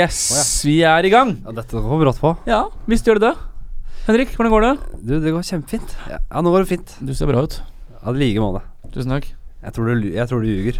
[0.00, 0.18] Yes,
[0.64, 1.34] vi er i gang.
[1.44, 2.30] Ja, dette går brått på.
[2.48, 3.46] Ja, visst gjør det det.
[4.06, 4.72] Henrik, hvordan går det?
[5.04, 5.92] Du, det går kjempefint.
[6.08, 6.94] Ja, ja nå går det fint.
[7.04, 7.58] Du ser bra ut.
[7.92, 8.62] Ja, I like måte.
[8.94, 9.26] Tusen takk.
[9.60, 10.78] Jeg tror du, jeg tror du ljuger.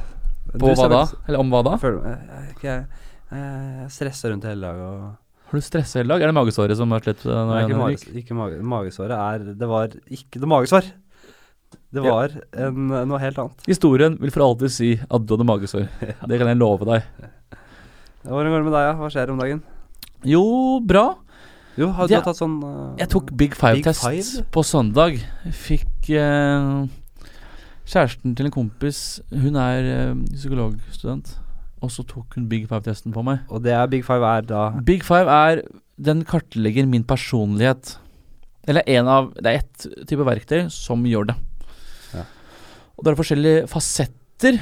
[0.54, 1.02] På Du hva da?
[1.28, 1.74] Eller om hva da?
[1.76, 3.42] Jeg føler jeg, jeg, jeg,
[3.82, 6.24] jeg stresser rundt hele dagen og Har du stressa hele dag?
[6.24, 9.68] Er det magesåret som har slett uh, Nei, ikke, mages, ikke mage, magesåret er Det
[9.70, 10.88] var ikke noe magesår.
[11.90, 12.14] Det Ja.
[12.16, 13.62] var en, noe helt annet.
[13.68, 15.86] Historien vil for alltid si at du hadde magesår.
[16.30, 17.06] Det kan jeg love deg.
[18.24, 18.86] Hvordan går det med deg?
[18.88, 18.94] Ja?
[19.00, 19.60] Hva skjer om dagen?
[20.28, 20.44] Jo,
[20.84, 21.04] bra.
[21.80, 22.20] Jo, har du Ja.
[22.20, 24.44] tatt sånn uh, Jeg tok Big Five-test Five?
[24.52, 25.16] på søndag.
[25.56, 26.84] Fikk uh,
[27.88, 31.32] kjæresten til en kompis Hun er uh, psykologstudent.
[31.80, 33.46] Og så tok hun Big Five-testen på meg.
[33.48, 35.62] Og det er Big Five er da Big Five er
[35.96, 37.96] Den kartlegger min personlighet.
[38.68, 41.36] Eller en av Det er ett type verktøy som gjør det.
[42.12, 42.26] Ja.
[42.98, 44.60] Og det er forskjellige fasetter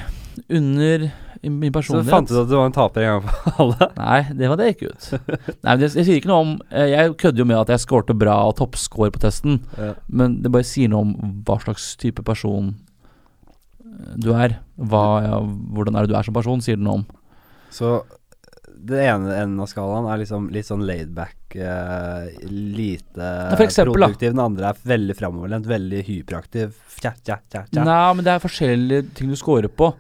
[0.48, 1.08] under
[1.42, 2.11] i min Så personlighet.
[2.11, 3.89] fant du ut at du var en taper en gang for alle?
[4.00, 5.08] Nei, det var det ikke ut.
[5.12, 7.84] Nei, men jeg, Jeg sier ikke noe om eh, Jeg kødder jo med at jeg
[7.84, 9.92] skårte bra og toppscore på testen, Ja.
[10.09, 12.75] men det bare sier noe om hva slags type person
[13.84, 14.59] eh, du er.
[14.78, 15.41] Hva, ja,
[15.75, 17.06] hvordan er det du er som person, sier det noe om.
[17.75, 18.00] Så
[18.78, 24.31] det ene enden av skalaen er liksom litt sånn laidback, uh, lite eksempel, produktiv.
[24.36, 26.77] Den andre er veldig framoverlent, veldig hyperaktiv.
[26.98, 27.83] Tja, tja, tja, tja.
[27.84, 29.91] Nei, men det er forskjellige ting du scorer på.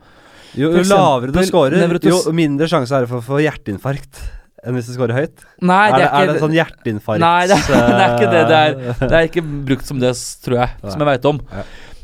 [0.56, 4.22] Jo, jo lavere du scorer, jo mindre sjanse er det for å få hjerteinfarkt
[4.66, 5.44] enn hvis du scorer høyt.
[5.62, 7.68] Nei, er, det det, er, er det sånn hjerteinfarkt Nei, det er,
[7.98, 8.72] det er ikke det det er.
[8.80, 11.38] eh, Det er ikke brukt som det, tror jeg, som jeg veit om.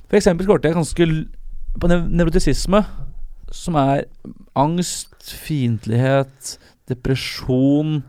[0.05, 1.09] For eksempel skårte jeg ganske
[1.83, 2.84] på nevrotisisme,
[3.55, 4.05] som er
[4.59, 6.55] angst, fiendtlighet,
[6.91, 8.03] depresjon.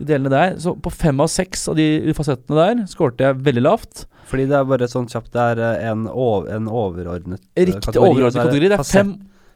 [0.00, 0.56] De delene der.
[0.62, 4.06] Så på fem av seks av de fasettene der skårte jeg veldig lavt.
[4.30, 7.82] Fordi det er bare sånn kjapt Det er eh, en, over, en overordnet eh, Riktig
[7.84, 8.70] kategori, Riktig overordnet er kategori.
[8.72, 9.10] Det er fem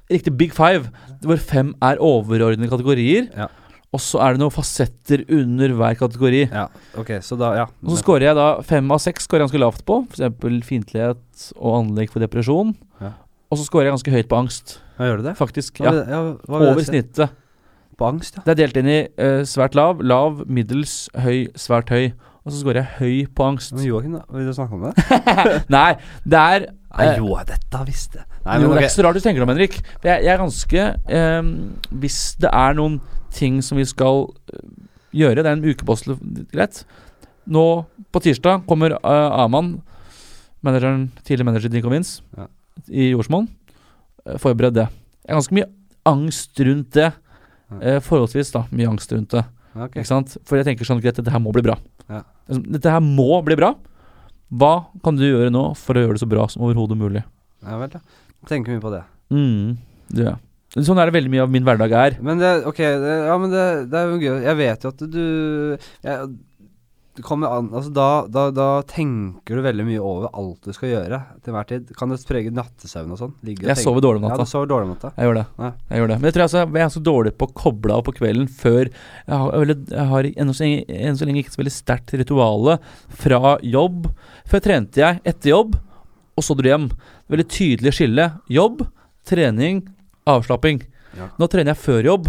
[0.09, 0.89] Riktig big five,
[1.25, 3.29] hvor fem er overordnede kategorier.
[3.37, 3.49] Ja.
[3.89, 6.43] Og så er det noen fasetter under hver kategori.
[6.51, 6.67] Ja,
[7.01, 7.67] ok, så da Ja.
[7.85, 10.03] Og så scorer jeg da fem av seks scorer jeg ganske lavt på.
[10.13, 10.67] F.eks.
[10.69, 12.75] fiendtlighet og anlegg for depresjon.
[13.01, 13.15] Ja.
[13.49, 15.37] Og så scorer jeg ganske høyt på angst, Hva gjør du det?
[15.39, 15.81] faktisk.
[15.81, 17.31] Ja, ja, Over snittet.
[17.99, 18.43] På angst, ja.
[18.45, 22.13] Det er delt inn i uh, svært lav, lav, middels, høy, svært høy.
[22.45, 23.73] Og så scorer jeg høy på angst.
[23.75, 24.21] Men Joakim, da?
[24.37, 24.93] Vil du snakke om det?
[25.75, 25.97] Nei,
[26.29, 28.38] det er Nei, eh, jo, dette visste jeg.
[28.49, 29.79] Nei, jo, det er ikke så rart du tenker om, Henrik.
[30.03, 30.85] Jeg, jeg er ganske
[31.19, 31.51] eh,
[32.03, 32.99] Hvis det er noen
[33.37, 34.65] ting som vi skal eh,
[35.21, 36.17] gjøre, det er en ukepostel,
[36.53, 36.83] greit.
[37.49, 37.65] Nå
[38.13, 39.79] på tirsdag kommer uh, Aman,
[40.65, 42.49] manageren, tidligere manager i Dinko Vins, Ja.
[42.89, 43.49] i jordsmonn.
[44.25, 44.89] Uh, forbered det.
[45.25, 45.69] Jeg har ganske mye
[46.09, 47.11] angst rundt det.
[47.85, 49.45] Eh, forholdsvis da, mye angst rundt det.
[49.75, 50.01] Okay.
[50.01, 50.37] Ikke sant?
[50.49, 51.77] For jeg tenker sånn greit, dette her må bli bra.
[52.09, 52.23] Ja.
[52.49, 53.75] Altså, Dette her må bli bra.
[54.49, 54.73] Hva
[55.05, 57.23] kan du gjøre nå for å gjøre det så bra som overhodet mulig?
[57.67, 58.01] Ja vel, da.
[58.47, 59.03] Tenker mye på det.
[59.35, 59.77] Mm,
[60.15, 60.37] gjør.
[60.79, 62.19] Sånn er det veldig mye av min hverdag er.
[62.23, 64.37] Men det, ok, det, ja, men det, det er jo gøy.
[64.45, 65.25] Jeg vet jo at du
[66.05, 66.29] jeg,
[67.19, 70.93] det kommer an Altså, da, da, da tenker du veldig mye over alt du skal
[70.93, 71.89] gjøre til hver tid.
[71.99, 73.33] Kan det prege nattesøvn og sånn?
[73.49, 74.47] Jeg sover dårlig om Ja, natta.
[74.47, 75.11] du sover dårlig om natta.
[75.17, 75.47] Jeg gjør det.
[75.59, 75.73] Ja.
[75.91, 76.19] Jeg gjør det.
[76.21, 78.85] Men jeg tror altså, jeg er så dårlig på å koble av på kvelden før
[78.93, 80.71] Jeg har, jeg har ennå så,
[81.01, 82.79] enn så lenge ikke så veldig sterkt rituale
[83.25, 84.11] fra jobb.
[84.53, 85.75] Før trente jeg etter jobb,
[86.39, 86.91] og så dro jeg hjem.
[87.29, 88.29] Veldig tydelig skille.
[88.49, 88.87] Jobb,
[89.29, 89.83] trening,
[90.29, 90.83] avslapping.
[91.19, 91.29] Ja.
[91.41, 92.29] Nå trener jeg før jobb.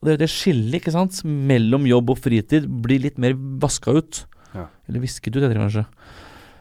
[0.00, 4.22] Og det, det skillet ikke sant, mellom jobb og fritid blir litt mer vaska ut.
[4.54, 4.66] Ja.
[4.88, 5.84] Eller visket ut, heter det kanskje.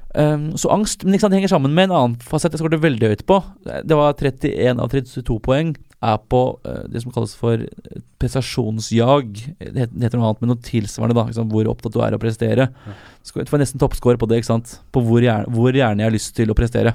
[0.10, 2.82] Um, så angst men ikke sant, det henger sammen med en annen fasett jeg skåret
[2.82, 3.38] veldig høyt på.
[3.86, 5.76] Det var 31 av 32 poeng.
[6.02, 7.62] Er på uh, det som kalles for
[8.20, 9.34] prestasjonsjag.
[9.60, 11.16] Det het- det heter noe annet, men noe tilsvarende.
[11.16, 12.70] da, Liksom, Hvor opptatt du er av å prestere.
[12.88, 12.94] Ja.
[13.36, 14.38] Det var nesten toppscore på det.
[14.42, 16.94] ikke sant, På hvor gjerne, hvor gjerne jeg har lyst til å prestere.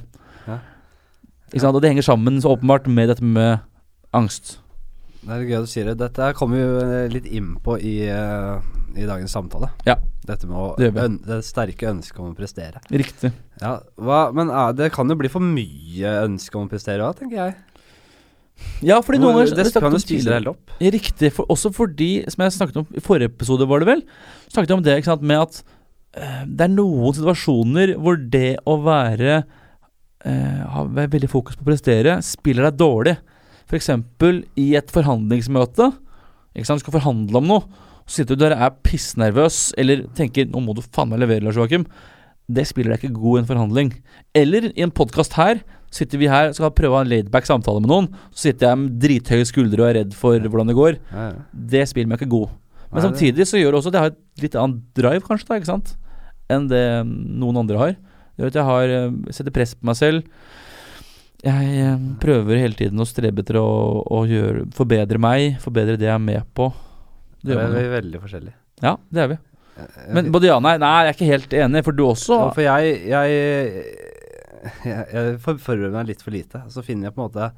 [1.55, 3.63] Ikke sant, Og det henger sammen så åpenbart med dette med
[4.15, 4.57] angst.
[5.25, 5.95] Det er gøy du sier det.
[6.03, 8.59] Dette kommer vi jo eh, litt inn på i, eh,
[8.99, 9.71] i dagens samtale.
[9.87, 9.95] Ja.
[10.27, 10.91] Dette med å, Det
[11.25, 12.83] det sterke ønsket om å prestere.
[12.93, 13.31] Riktig.
[13.63, 17.17] Ja, hva, Men eh, det kan jo bli for mye ønske om å prestere òg,
[17.23, 17.57] tenker jeg.
[18.85, 20.77] Ja, fordi noen ganger det kan jo spise tidligere- helt opp.
[20.81, 21.33] Riktig.
[21.33, 24.05] For, også fordi, som jeg snakket om i forrige episode, var det vel,
[24.53, 25.63] snakket jeg om det ikke sant, med at
[26.21, 29.45] øh, det er noen situasjoner hvor det å være
[30.27, 33.17] eh, ha veldig fokus på å prestere, spiller deg dårlig.
[33.69, 33.91] F.eks.
[34.61, 35.91] i et forhandlingsmøte.
[36.55, 37.85] Ikke sant, Du skal forhandle om noe.
[38.05, 41.43] Så sitter du der og er pissnervøs eller tenker 'nå må du faen meg levere',
[41.43, 41.87] Lars Joakim.
[42.53, 43.93] Det spiller deg ikke god i en forhandling.
[44.35, 45.63] Eller i en podkast her.
[45.91, 48.09] Sitter vi her og skal prøve å ha en laidback samtale med noen.
[48.35, 50.99] Så sitter jeg med drithøye skuldre og er redd for hvordan det går.
[51.13, 51.35] Ja, ja.
[51.55, 52.49] Det spiller meg ikke god.
[52.93, 55.49] Men Nei, samtidig så gjør det også at jeg har et litt annet drive, kanskje,
[55.49, 55.97] da, ikke sant?
[56.53, 57.95] enn det noen andre har.
[58.35, 60.29] Det gjør at jeg har, eh, setter press på meg selv.
[61.45, 63.69] Jeg eh, prøver hele tiden å strebe etter å,
[64.03, 66.71] å gjøre, forbedre meg, forbedre det jeg er med på.
[67.45, 68.57] Det gjør man er veldig forskjellige.
[68.83, 69.41] Ja, det er vi.
[70.15, 70.77] Men både ja og nei.
[70.79, 73.39] Nei, jeg er ikke helt enig, for du også Ja, for jeg Jeg,
[74.87, 76.63] jeg, jeg forbereder meg litt for lite.
[76.71, 77.51] Så finner jeg på en måte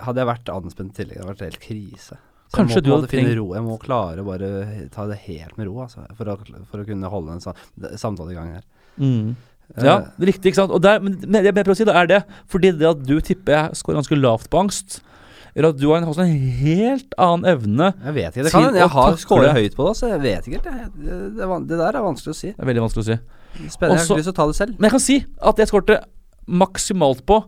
[0.00, 2.18] Hadde jeg vært anspent i tillegg, det hadde vært helt krise.
[2.50, 3.46] Så Kanskje jeg må du hadde finne ro.
[3.54, 4.48] Jeg må klare å bare
[4.92, 6.02] ta det helt med ro, altså.
[6.18, 6.36] For å,
[6.68, 8.66] for å kunne holde en samtale i gang her.
[8.98, 9.30] mm.
[9.78, 10.72] Ja, Eh, riktig, ikke sant.
[10.74, 13.04] Og der, men men det jeg prøver å si, da er det fordi det at
[13.06, 15.00] du tipper jeg scorer ganske lavt på angst,
[15.54, 18.44] gjør at du har en, også en helt annen evne jeg vet ikke.
[18.46, 20.94] Det kan jeg har scoret høyt på det, så jeg vet ikke helt.
[20.94, 22.52] Det, det, det der er vanskelig å si.
[22.54, 23.18] Det er veldig vanskelig å si.
[23.70, 23.98] Spennende.
[24.00, 24.74] Jeg har lyst til å ta det selv.
[24.78, 25.16] Men jeg kan si
[25.50, 26.00] at jeg skårte
[26.50, 27.40] maksimalt på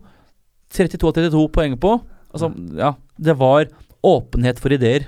[0.73, 1.93] 32 av 32 poeng på.
[2.33, 2.49] Altså,
[2.79, 3.67] ja, det var
[4.03, 5.07] åpenhet for ideer.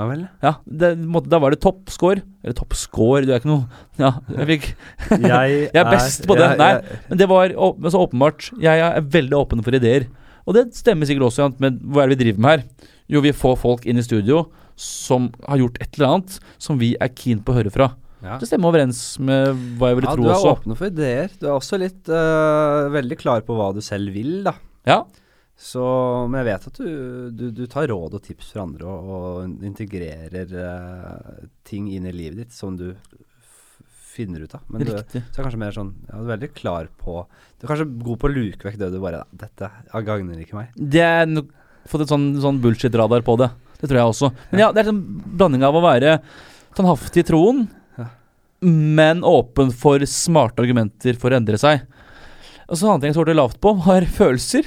[0.00, 0.22] Ja vel.
[0.42, 2.22] Ja, det, måtte- Da var det toppscore.
[2.42, 3.66] Eller toppscore, du er ikke noe
[4.00, 4.68] Ja, jeg fikk
[5.20, 6.46] Jeg, Jeg er best på det.
[6.48, 6.70] jeg- Nei.
[6.78, 8.48] jeg- Men det var men så åpenbart.
[8.64, 10.06] Jeg er veldig åpen for ideer.
[10.48, 12.64] Og det stemmer sikkert også ja, med hva er det vi driver med her.
[13.12, 14.46] Jo, vi får folk inn i studio
[14.80, 17.90] som har gjort et eller annet som vi er keen på å høre fra.
[18.24, 18.38] ja.
[18.40, 21.28] Det stemmer overens med hva jeg ville Ja, tro du er åpen for ideer.
[21.38, 24.54] Du er også litt øh, veldig klar på hva du selv vil, da.
[24.88, 25.02] Ja,
[25.60, 25.82] Så,
[26.30, 26.92] men jeg vet at du,
[27.36, 32.14] du, du tar råd og tips fra andre og, og integrerer uh, ting inn i
[32.16, 32.94] livet ditt som du
[34.10, 34.62] finner ut av.
[34.72, 35.20] Men du, riktig.
[35.28, 37.20] så er kanskje mer sånn Ja, du er veldig klar på
[37.60, 39.68] Du er kanskje god på å luke vekk det du bare Dette
[40.08, 40.72] gagner ikke meg.
[40.74, 41.52] Det er nok
[41.90, 43.50] fått et sånn, sånn bullshit-radar på det.
[43.80, 44.32] Det tror jeg også.
[44.50, 45.04] Men ja, det er en
[45.40, 46.18] blanding av å være
[46.76, 47.64] tannhaftig i troen,
[47.98, 48.08] Ja.
[48.60, 51.84] men åpen for smarte argumenter for å endre seg.
[52.70, 54.66] Og så en annen ting jeg skåret lavt på, var følelser.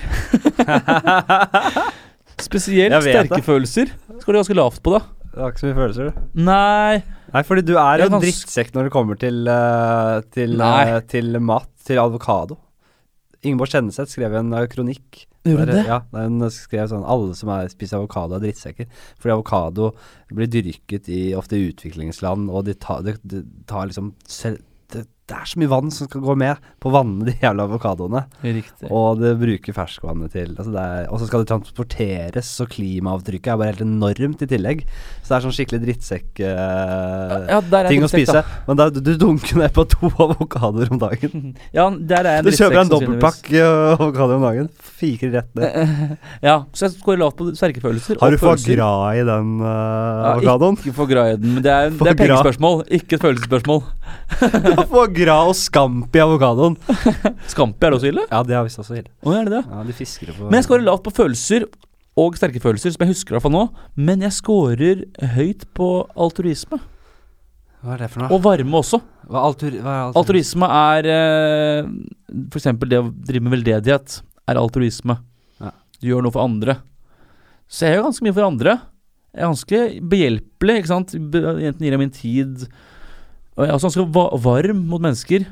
[2.47, 3.45] Spesielt sterke det.
[3.45, 3.91] følelser.
[4.19, 5.05] Skåret ganske lavt på, da.
[5.33, 6.25] Du har ikke så mye følelser, du.
[6.45, 7.01] Nei
[7.33, 11.39] Nei, fordi du er jo en drittsekk når det kommer til, uh, til, øh, til
[11.41, 12.59] mat, til avokado.
[13.41, 15.85] Ingeborg Kjenneseth skrev en uh, kronikk Gjorde Der- det?
[15.89, 18.87] Ja, den skrev sånn Alle som er, spiser avokado, er drittsekker.
[19.19, 19.89] Fordi avokado
[20.31, 24.61] blir dyrket i ofte utviklingsland, og de tar, de, de tar liksom selv,
[25.33, 28.23] det, er så mye vann som skal gå med på å vanne de jævla avokadoene.
[28.45, 28.89] Riktig.
[28.93, 33.57] Og det bruker ferskvannet til altså er- Og så skal det transporteres, så klimaavtrykket er
[33.57, 34.83] bare helt enormt i tillegg.
[35.23, 38.11] Så det er sånn skikkelig drittsekk eh, ja, å spise.
[38.13, 38.43] spise.
[38.67, 41.53] Men da, du, du dunker ned på to avokadoer om dagen.
[41.73, 44.69] Ja, der er en Du kjøper en drittsekk, dobbeltpakk eh, om dagen.
[44.99, 46.17] Fiker rett ned.
[46.47, 48.19] Ja, så jeg går lavt på sterke følelser.
[48.21, 48.77] Har du følelser.
[48.77, 50.77] i den uh, Ja, avokadoen?
[50.81, 53.83] Ikke for grad i den, men det er, det er pengespørsmål, ikke et følelsesspørsmål.
[55.23, 56.73] Foie og scampi i avokadoen.
[57.51, 58.23] Scampi er det også ille?
[58.27, 59.11] Ja, det er visst også ille.
[59.23, 59.61] Å, er det det?
[59.71, 61.65] Ja, de fisker det på Men jeg scorer lavt på følelser
[62.19, 63.61] og sterke følelser, som jeg husker hvert nå.
[63.95, 65.05] Men jeg scorer
[65.37, 65.89] høyt på
[66.19, 66.81] altruisme.
[67.83, 68.35] Hva er det for noe?
[68.35, 68.99] Og varme også.
[69.29, 70.67] Hva er, altur, hva er altruisme?
[70.67, 71.91] Altruisme er eh,
[72.51, 74.19] For eksempel det å drive med veldedighet
[74.51, 75.19] er altruisme.
[75.63, 75.71] Ja.
[75.99, 76.81] Du gjør noe for andre.
[77.71, 78.79] Så jeg gjør ganske mye for andre.
[79.31, 81.15] Jeg er ganske behjelpelig, ikke sant.
[81.15, 82.67] Enten gir jeg min tid
[83.57, 85.45] Og jeg også ganske va varm mot mennesker.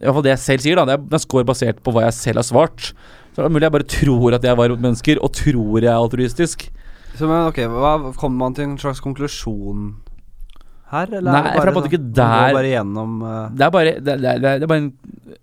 [0.00, 0.86] I hvert fall det jeg selv sier, da.
[0.88, 2.92] Det er, det er score basert på hva jeg selv har svart.
[3.32, 5.82] Så det er mulig jeg bare tror at jeg er varm mot mennesker, og tror
[5.84, 6.64] jeg er altruistisk.
[7.12, 9.90] Så, men ok, hva, Kommer man til en slags konklusjon
[10.92, 13.48] her, eller Nei, er det for det bare sånn- ikke der- bare gjennom uh...
[13.56, 14.88] Det er bare Det, det, det, er bare en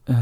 [0.10, 0.18] Det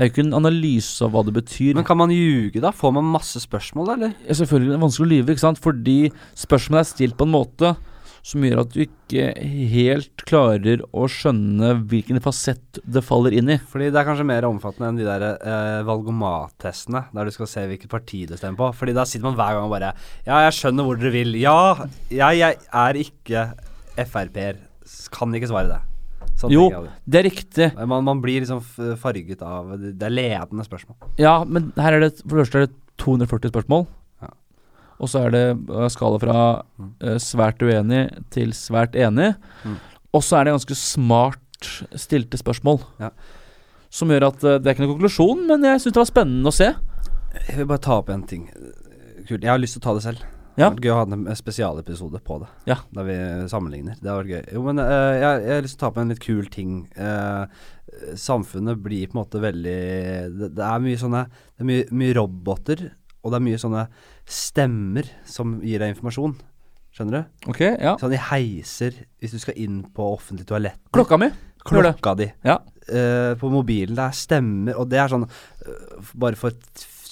[0.00, 1.74] er jo ikke en analyse av hva det betyr.
[1.76, 2.70] Men kan man ljuge, da?
[2.72, 4.14] Får man masse spørsmål, eller?
[4.24, 5.60] Ja, Selvfølgelig det er vanskelig å lyve, ikke sant?
[5.64, 5.96] fordi
[6.36, 7.74] spørsmålet er stilt på en måte
[8.24, 9.26] som gjør at du ikke
[9.68, 13.58] helt klarer å skjønne hvilken fasett det faller inn i.
[13.68, 17.66] Fordi det er kanskje mer omfattende enn de der eh, valgomattestene, der du skal se
[17.68, 18.70] hvilket parti du stemmer på.
[18.80, 19.92] Fordi da sitter man hver gang og bare
[20.24, 21.36] Ja, jeg skjønner hvor dere vil.
[21.40, 21.56] Ja,
[22.08, 23.48] jeg, jeg er ikke
[24.08, 24.62] Frp-er.
[25.14, 25.82] Kan ikke svare det.
[26.40, 26.64] Sånn Jo.
[27.04, 27.68] Det er riktig.
[27.76, 28.64] Man, man blir liksom
[29.00, 30.96] farget av Det er ledende spørsmål.
[31.20, 33.86] Ja, men her er det for det første er det 240 spørsmål.
[35.04, 36.36] Og så er det eh, skala fra
[37.04, 39.34] eh, svært uenig til svært enig.
[39.64, 39.76] Mm.
[40.14, 41.40] Og så er det ganske smart
[41.98, 42.80] stilte spørsmål.
[43.00, 43.10] Ja.
[43.94, 46.50] Som gjør at uh, det er ikke noen konklusjon, men jeg syns det var spennende
[46.50, 46.72] å se.
[47.46, 48.48] Jeg vil bare ta opp en ting.
[49.28, 49.38] Kult.
[49.44, 50.24] Jeg har lyst til å ta det selv.
[50.54, 50.68] Det Ja.
[50.68, 52.48] hadde vært gøy å ha en spesialepisode på det.
[52.70, 52.76] Ja.
[52.94, 53.14] Der vi
[53.50, 53.96] sammenligner.
[53.98, 54.44] Det hadde vært gøy.
[54.54, 56.74] Jo, men uh, jeg, jeg har lyst til å ta opp en litt kul ting.
[56.98, 57.46] Uh,
[58.18, 59.78] samfunnet blir på en måte veldig
[60.34, 62.80] Det, det er mye sånne Det er mye, mye roboter,
[63.24, 63.86] og det er mye sånne
[64.28, 66.36] stemmer som gir deg informasjon.
[66.94, 67.48] Skjønner du?
[67.50, 67.96] Ok, ja.
[67.98, 70.78] Sånn i heiser, hvis du skal inn på offentlig toalett.
[70.94, 71.32] Klokka mi.
[71.64, 72.28] Klokka di.
[72.44, 72.60] Ja.
[72.86, 73.96] Eh, på mobilen.
[73.96, 76.52] Det er stemmer, og det er sånn eh, Bare for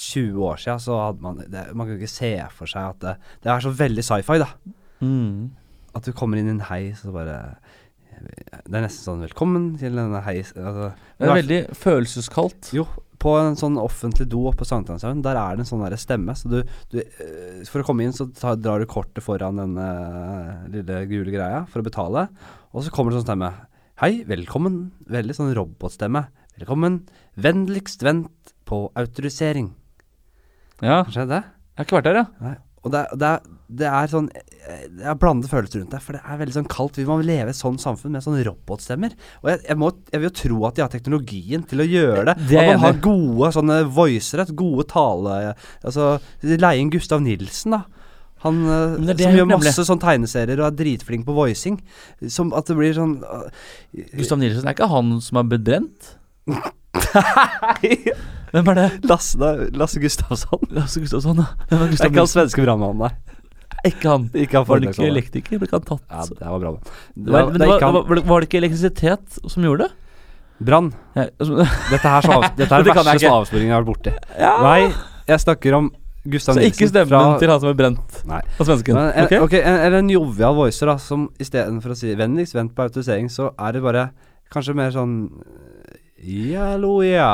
[0.03, 3.17] 20 år siden så hadde man det, Man kunne ikke se for seg at det,
[3.43, 4.51] det er så veldig sci-fi, da.
[5.01, 5.51] Mm.
[5.97, 7.39] At du kommer inn i en heis og så bare
[8.23, 10.53] Det er nesten sånn 'velkommen til denne heis'.
[10.57, 12.73] Altså, Det er veldig følelseskaldt.
[12.73, 12.87] Jo,
[13.23, 16.35] på en sånn offentlig do oppe på Sankthanshaugen, der er det en sånn der stemme.
[16.35, 19.87] Så du, du eh, For å komme inn, så tar, drar du kortet foran denne
[19.87, 22.29] eh, lille gule greia for å betale.
[22.73, 23.53] Og så kommer det sånn stemme.
[24.03, 24.91] Hei, velkommen.
[25.07, 26.27] Veldig sånn robotstemme.
[26.59, 27.03] Velkommen.
[27.39, 29.71] Vennligst vent på autorisering.
[30.83, 31.43] Ja, Kanskje det?
[31.47, 32.27] jeg har ikke vært der, ja.
[32.43, 32.57] Nei.
[32.83, 36.03] Og det, det, er, det er sånn Jeg er blandede følelser rundt det.
[36.05, 37.01] For det er veldig sånn kaldt.
[37.01, 39.17] Vi må leve i et sånt samfunn med sånn robotstemmer.
[39.43, 42.27] Og jeg, jeg, må, jeg vil jo tro at de har teknologien til å gjøre
[42.31, 42.37] det.
[42.51, 45.41] Det er at man har gode sånne voicere, gode tale
[45.83, 48.03] Altså leie inn Gustav Nilsen, da.
[48.43, 51.37] Han eh, det er det som gjør har masse sånn tegneserier og er dritflink på
[51.37, 51.79] voicing.
[52.33, 53.47] Som at det blir sånn uh,
[54.17, 56.15] Gustav Nilsen er ikke han som har blitt brent?
[58.53, 58.89] Hvem er det?
[59.09, 60.67] Lasse, Lasse Gustavsson.
[60.75, 61.47] Lasse Gustavsson, ja.
[61.71, 63.39] Hvem er Det er ikke han svenske brannmannen, nei.
[63.89, 64.29] Ikke han.
[64.45, 65.59] Ikke han Var det ikke elektriker?
[65.59, 66.05] Ble ikke han tatt?
[66.11, 66.73] Ja, det var bra.
[66.77, 66.93] da.
[67.15, 69.97] Det var, men det var, var, var det ikke elektrisitet som gjorde det?
[70.63, 70.93] Brann.
[71.17, 74.15] Ja, altså, Dette her, så dette er den verste avsporingen jeg har vært borti.
[74.39, 74.55] ja.
[74.63, 74.93] Nei,
[75.27, 75.91] jeg snakker om
[76.23, 76.71] Gustav Nilsen.
[76.71, 78.39] Så ikke stemmen fra til han som er brent Nei.
[78.47, 78.95] av svensken?
[78.95, 79.41] Men en, okay.
[79.43, 83.31] Okay, en, eller en jovial voicer, da, som istedenfor å si 'vennligst vent på autorisering',
[83.33, 84.05] så er det bare
[84.55, 85.17] kanskje mer sånn
[86.23, 87.29] Ja, hallo, ja.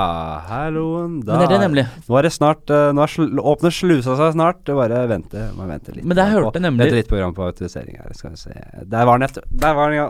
[0.49, 1.83] Halloen, da Men det er det nemlig.
[2.09, 4.62] Nå er det snart uh, Nå sl åpner slusa seg snart.
[4.64, 6.07] Det bare vente, man vente litt.
[6.09, 8.14] Men det på- hørte jeg Det er nemlig et drittprogram på autorisering her.
[8.16, 8.54] Skal vi se
[8.88, 9.45] Der var den, etter.
[9.52, 10.09] Der var den, ja.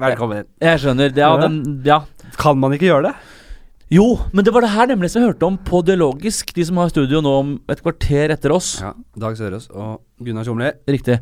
[0.00, 0.48] Velkommen inn.
[0.62, 1.12] Jeg skjønner.
[1.20, 1.98] Ja, den, ja.
[2.38, 3.14] Kan man ikke gjøre det?
[3.92, 6.54] Jo, men det var det her nemlig som jeg hørte om på Dialogisk.
[6.56, 8.78] De som har studio nå om et kvarter etter oss.
[8.80, 8.94] Ja.
[9.20, 10.70] Dag Sørås og Gunnar Tjomli.
[10.88, 11.18] Riktig.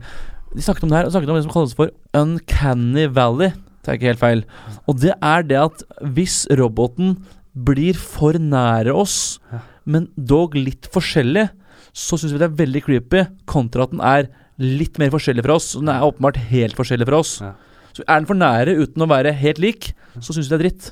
[0.55, 3.51] De snakket om det her, og snakket om det som kalles for Uncanny Valley.
[3.81, 4.43] Det er ikke helt feil.
[4.89, 5.85] Og det er det at
[6.17, 7.17] hvis roboten
[7.55, 9.41] blir for nære oss,
[9.89, 11.49] men dog litt forskjellig,
[11.97, 15.57] så syns vi det er veldig creepy, kontra at den er litt mer forskjellig fra
[15.59, 15.73] oss.
[15.79, 17.35] Den er åpenbart helt forskjellig fra oss.
[17.43, 17.55] Ja.
[17.97, 20.65] Så er den for nære uten å være helt lik, så syns vi det er
[20.69, 20.91] dritt.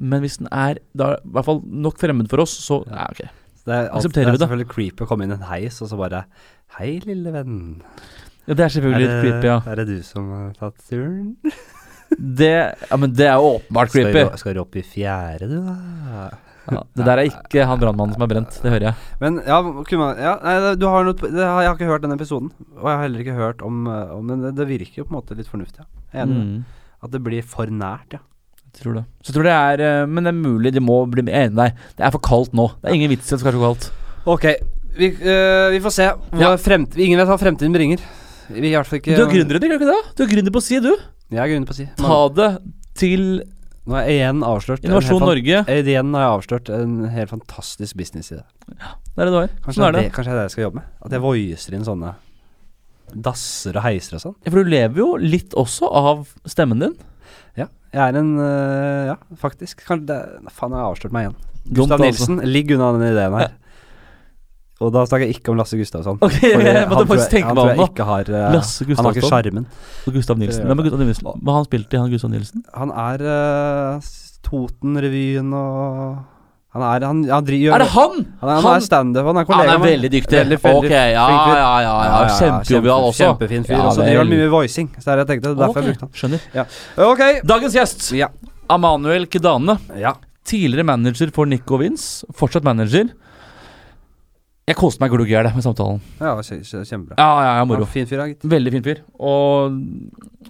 [0.00, 3.24] Men hvis den er da, i hvert fall nok fremmed for oss, så ja, ok.
[3.60, 4.70] Det er, alt, det er selvfølgelig det?
[4.70, 6.22] creepy å komme inn i en heis og så bare
[6.78, 7.58] Hei, lille venn.
[8.46, 9.58] Ja, det er selvfølgelig litt creepy, ja.
[9.68, 11.34] er det du som har tatt turen?
[12.18, 12.52] Det,
[12.90, 14.22] ja, men det er jo åpenbart Skal creepy.
[14.32, 16.30] du, skal du opp i fjerde, du, da?
[16.70, 18.94] Ja, det der er ikke han brannmannen som er brent, det hører jeg.
[19.22, 22.14] Men ja, kunne man, ja nei, du har noe, det Jeg har ikke hørt den
[22.14, 22.50] episoden.
[22.76, 24.42] Og jeg har heller ikke hørt om, eh, om den.
[24.44, 25.82] det, det virker jo på en måte litt fornuftig.
[26.12, 26.22] Ja.
[26.26, 26.36] Enig.
[26.36, 26.60] Mm,
[27.02, 28.20] At det blir for nært, ja.
[28.68, 29.04] jeg tror det.
[29.24, 31.58] Så jeg tror det er eh, Men det er mulig de må bli enig med
[31.64, 31.80] deg.
[31.98, 32.68] Det er for kaldt nå.
[32.82, 33.90] Det er ingen vits i at det skal være så kaldt.
[34.36, 34.46] Ok,
[35.00, 36.10] vi, eh, vi får se.
[36.34, 36.56] Hvor Ja.
[36.60, 38.02] fremt, ingen vet hva fremtiden bringer.
[38.50, 39.98] Vi i hvert fall ikke Du er gründer, du ikke det?
[40.18, 40.92] Du er gründer på si, du.
[41.30, 41.86] Jeg er grunn på å si.
[42.00, 42.50] Ta det
[42.98, 43.24] til
[43.90, 44.82] Nå er jeg igjen avslørt.
[44.84, 45.60] Innovasjon Norge.
[45.72, 48.42] Eh, Igjen har jeg avslørt en helt fantastisk businessidé.
[48.68, 49.48] Det er det du har.
[49.64, 50.12] Kanskje, Sånn det, det.
[50.14, 50.90] kanskje det er det jeg skal jobbe med?
[51.06, 52.12] At jeg voicer inn sånne
[53.26, 54.36] dasser og heiser og sånn?
[54.44, 56.94] Ja, For du lever jo litt også av stemmen din.
[57.58, 57.66] Ja.
[57.90, 59.82] Jeg er en øh, Ja, faktisk.
[59.88, 60.20] Kanskje det
[60.54, 61.40] Faen, jeg har avslørt meg igjen.
[61.80, 62.28] Gustav altså.
[62.36, 63.56] Nilsen, ligg unna den ideen her.
[64.80, 66.16] Og da snakker jeg ikke om Lasse Gustavsson.
[66.24, 68.04] Okay, jeg, jeg måtte faktisk tenke meg om nå.
[68.08, 69.66] har øh, Lasse Han har ikke Gustavsson sjarmen.
[70.06, 70.66] og Gustav Nilsen.
[70.70, 71.30] Hvem er Gustav Nilsen?
[71.36, 72.62] Hva har han spilt i, han Gustav Nilsen?
[72.80, 74.10] Han er uh,
[74.46, 76.22] Toten-revyen og
[76.72, 78.16] Han er Han, han driver Er det han?!
[78.40, 80.38] Han han Han- er standup, han er Han er veldig dyktig.
[80.38, 81.94] Veldig, veldig ok, ja, ja, ja, ja.
[82.06, 83.24] ja, Kjempejovial også.
[83.26, 83.76] Kjempefin fyr.
[83.76, 84.90] Ja, og så driver han mye voicing.
[84.96, 85.54] Så det er det jeg tenkte.
[85.60, 85.82] Derfor okay.
[85.82, 86.16] jeg brukte han.
[86.22, 86.80] Skjønner.
[87.10, 87.24] Ok.
[87.52, 88.32] Dagens gjest, Ja.
[88.70, 89.76] Amanuel Kedane.
[89.98, 90.14] ja.
[90.46, 92.24] Tidligere manager for Nico Vince.
[92.34, 93.10] Fortsatt manager.
[94.70, 95.98] Jeg koste meg glugg i hjel med samtalen.
[96.20, 97.16] Ja, kje- kje- kjempebra.
[97.18, 97.86] Ja, ja, ja, moro.
[97.90, 98.44] Fin fyr, gitt.
[98.46, 99.00] Veldig fin fyr.
[99.18, 99.74] Og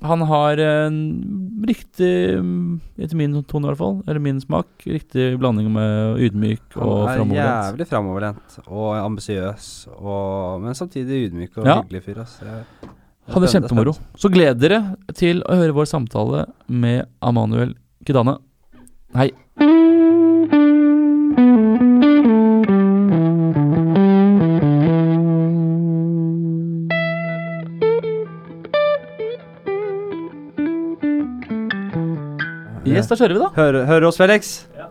[0.04, 0.98] han har en
[1.66, 2.10] riktig,
[3.00, 7.32] etter min tone i hvert fall, eller min smak, riktig blanding med ydmyk og framoverlent.
[7.32, 9.70] Han er jævlig framoverlent og ambisiøs,
[10.62, 11.80] men samtidig ydmyk og Ja.
[11.82, 12.18] hyggelig fyr.
[12.26, 12.62] Altså.
[13.30, 13.96] Han er kjempemoro.
[14.18, 17.74] Så gleder dere til å høre vår samtale med Amanuel
[18.04, 18.36] Kidane.
[19.14, 19.30] Hei.
[33.00, 33.48] Yes, da kjører vi, da.
[33.56, 34.52] Hører, hører oss, Felix?
[34.76, 34.88] Ja.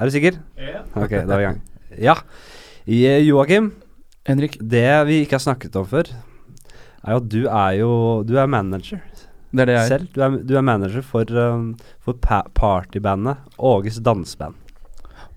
[0.00, 0.38] Er du sikker?
[0.58, 0.82] Ja.
[0.96, 1.60] Ok, da er vi i gang.
[2.00, 2.14] Ja.
[2.90, 3.72] Joakim,
[4.26, 4.56] Henrik.
[4.60, 6.08] det vi ikke har snakket om før,
[7.04, 7.90] er jo at du er jo
[8.28, 9.00] Du er manager
[9.52, 9.88] Det er det jeg er.
[9.88, 10.08] selv.
[10.14, 11.70] Du er, du er manager for, um,
[12.04, 14.54] for pa partybandet Åges danseband.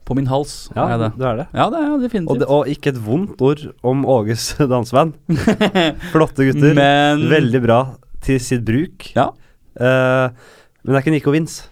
[0.04, 1.12] På min hals Ja, er jeg det.
[1.18, 1.46] du er det.
[1.56, 5.14] Ja, det er jeg Og, det, og ikke et vondt ord om Åges danseband.
[6.12, 6.74] Flotte gutter.
[6.76, 7.80] Men Veldig bra
[8.24, 9.14] til sitt bruk.
[9.16, 9.30] Ja.
[9.80, 10.30] Uh,
[10.84, 11.70] men det er ikke Nico Vince.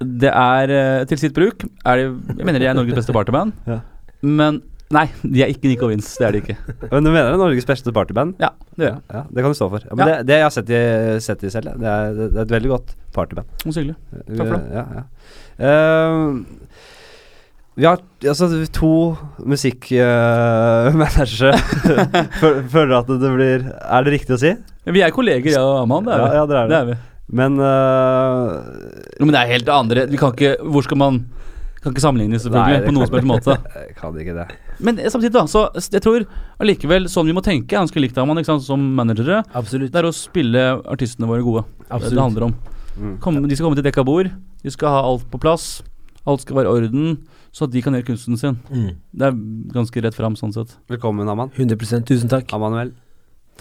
[0.00, 2.02] Det er eh, til sitt bruk er de,
[2.36, 3.52] Jeg mener de er Norges beste partyband.
[3.70, 3.78] Ja.
[4.26, 4.58] Men
[4.94, 6.12] Nei, de er ikke Nico Vince.
[6.20, 6.54] Det er de ikke.
[6.92, 8.36] Men du mener det er Norges beste partyband?
[8.38, 9.00] Ja, det gjør jeg.
[9.16, 9.80] Ja, det kan du stå for.
[9.82, 10.78] Ja, men det, det jeg har sett de,
[11.24, 13.46] sett de selv, det, er, det er et veldig godt partyband.
[13.64, 13.96] Så hyggelig.
[14.28, 14.62] Takk for det.
[14.76, 15.04] Ja, ja.
[15.66, 16.22] Eh,
[17.76, 17.98] vi har
[18.30, 18.88] altså to
[19.42, 21.50] musikkmanagere.
[22.72, 24.52] Føler du at det blir Er det riktig å si?
[24.86, 26.06] Vi er kolleger, jeg og Aman.
[26.06, 26.36] Det er Ja, vi.
[26.38, 26.70] ja, det er det.
[26.70, 26.96] Det er vi.
[27.26, 28.62] Men uh,
[29.18, 31.16] men det er helt andre Vi kan ikke Hvor skal man
[31.82, 33.56] Kan ikke sammenligne, selvfølgelig, Nei, på noen som helst måte.
[33.98, 34.46] kan ikke det.
[34.82, 36.24] Men samtidig, da, så jeg tror
[36.58, 39.44] allikevel sånn vi må tenke, ganske likt av man, ikke sant, som managere.
[39.54, 39.92] Absolutt.
[39.94, 41.62] Det er å spille artistene våre gode.
[41.84, 42.56] Det er det det handler om.
[42.96, 43.12] Mm.
[43.22, 44.32] Kom, de skal komme til dekka bord.
[44.64, 45.68] De skal ha alt på plass.
[46.26, 47.12] Alt skal være i orden,
[47.54, 48.58] så at de kan gjøre kunsten sin.
[48.66, 48.88] Mm.
[49.14, 49.38] Det er
[49.76, 50.74] ganske rett fram, sånn sett.
[50.90, 51.54] Velkommen, Aman.
[51.54, 52.50] 100% Tusen takk.
[52.56, 52.90] Amanuel.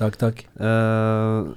[0.01, 0.41] Takk, takk.
[0.57, 1.53] Uh,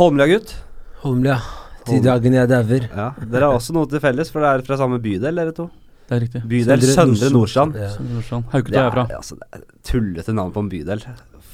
[0.00, 0.56] Holmlia-gutt.
[1.04, 1.38] Holmlia.
[1.86, 2.86] Til dagen jeg dauer.
[2.90, 5.68] Ja, dere har også noe til felles, for det er fra samme bydel, dere to.
[6.06, 6.40] Det er riktig.
[6.50, 7.76] Bydel Søndre Søndre Nordstrand.
[7.82, 7.88] Ja.
[7.94, 8.44] Sånn, sånn.
[8.52, 9.04] Haukete er jeg fra.
[9.18, 11.04] altså, det er tullete navn på en bydel.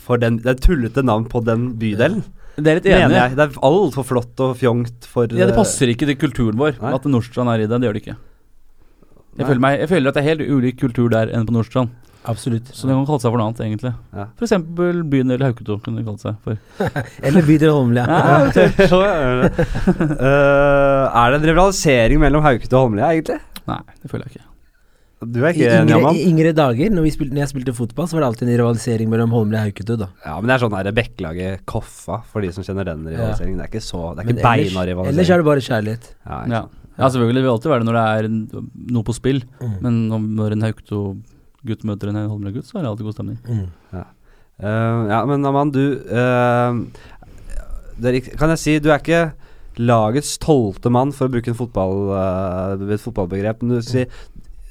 [0.03, 2.25] For den, det er tullete navn på den bydelen,
[2.57, 3.17] Det er litt mener enig.
[3.17, 3.37] jeg.
[3.39, 6.93] Det er altfor flott og fjongt for Ja, det passer ikke til kulturen vår Nei.
[6.99, 7.81] at Nordstrand er i det.
[7.81, 8.17] Det gjør det ikke.
[9.39, 11.89] Jeg føler, meg, jeg føler at det er helt ulik kultur der enn på Nordstrand.
[12.31, 12.69] Absolutt.
[12.71, 13.93] Så det kan kalle seg for noe annet, egentlig.
[14.15, 14.27] Ja.
[15.11, 16.59] Byen eller Hauketo kunne de kalle seg for.
[17.27, 18.05] Eller bydel Holmlia.
[18.07, 19.67] Ja, Så er det.
[19.99, 23.41] Eh, er det en rivalisering mellom Hauketo og Holmlia, egentlig?
[23.67, 24.49] Nei, det føler jeg ikke.
[25.23, 26.13] Du er ikke I yngre?
[26.19, 28.57] I yngre dager, når, vi spilte, når jeg spilte fotball, så var det alltid en
[28.59, 29.97] rivalisering mellom Holmlia og Hauketo.
[30.01, 30.09] da.
[30.25, 33.59] Ja, men det er sånn her Bekkelaget Koffa, for de som kjenner den rivaliseringen.
[33.61, 35.13] Det er ikke så Det er Men ikke ellers, beina rivalisering.
[35.15, 36.09] ellers er det bare kjærlighet.
[36.27, 36.63] Ja, Ja.
[36.99, 37.39] ja, selvfølgelig.
[37.39, 39.43] Det vil alltid være det når det er noe på spill.
[39.63, 39.77] Mm.
[39.87, 40.67] Men når, når en
[41.63, 43.39] Hauketo-gutt møter en Holmlia-gutt, så er det alltid god stemning.
[43.47, 43.69] Mm.
[44.63, 46.75] Eh, ja, men Aman, du uh,
[48.03, 49.33] er, ikke- Kan jeg si, du er ikke
[49.79, 53.63] lagets tolvte mann, for å bruke en fotball, uh, et fotballbegrep.
[53.63, 54.07] Men du sier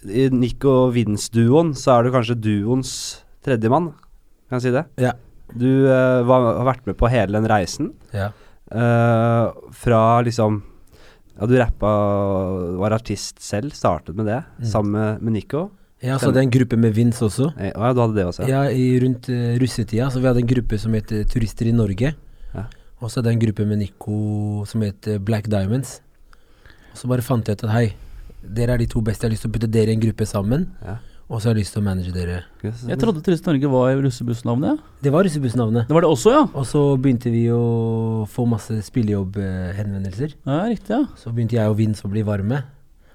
[0.05, 2.91] i Nico Vince-duoen, så er du kanskje duoens
[3.43, 3.93] tredjemann.
[4.49, 4.85] Kan jeg si det?
[5.01, 5.13] Ja.
[5.51, 7.89] Du eh, var, har vært med på hele den reisen.
[8.15, 8.29] Ja.
[8.71, 10.61] Eh, fra liksom
[11.41, 11.89] Ja, du rappa
[12.79, 14.65] Var artist selv, startet med det, Mm.
[14.65, 15.71] sammen med, med Nico.
[16.01, 17.51] Jeg hadde jeg en gruppe med Vins også.
[17.61, 18.45] Ja, du hadde det også?
[18.49, 20.09] Ja, ja i, rundt uh, russetida.
[20.09, 22.13] Så vi hadde en gruppe som het eh, Turister i Norge.
[22.55, 22.63] Ja.
[23.01, 25.99] Og så hadde jeg en gruppe med Nico som het eh, Black Diamonds.
[26.91, 27.85] Og så bare fant jeg ut at hei,
[28.41, 29.27] dere er de to beste.
[29.27, 30.67] Jeg har lyst til å putte dere i en gruppe sammen.
[30.81, 30.97] Ja.
[31.31, 32.41] Og så har jeg lyst til å manage dere.
[32.65, 34.81] Jeg trodde Turist Norge var russebussnavnet.
[35.05, 35.87] Det var russebussnavnet.
[35.87, 36.41] Det var det også, ja?
[36.49, 40.35] Og så begynte vi å få masse spillejobbhenvendelser.
[40.43, 41.05] Ja, Riktig, ja.
[41.15, 42.65] Så begynte jeg og Vince å bli varme.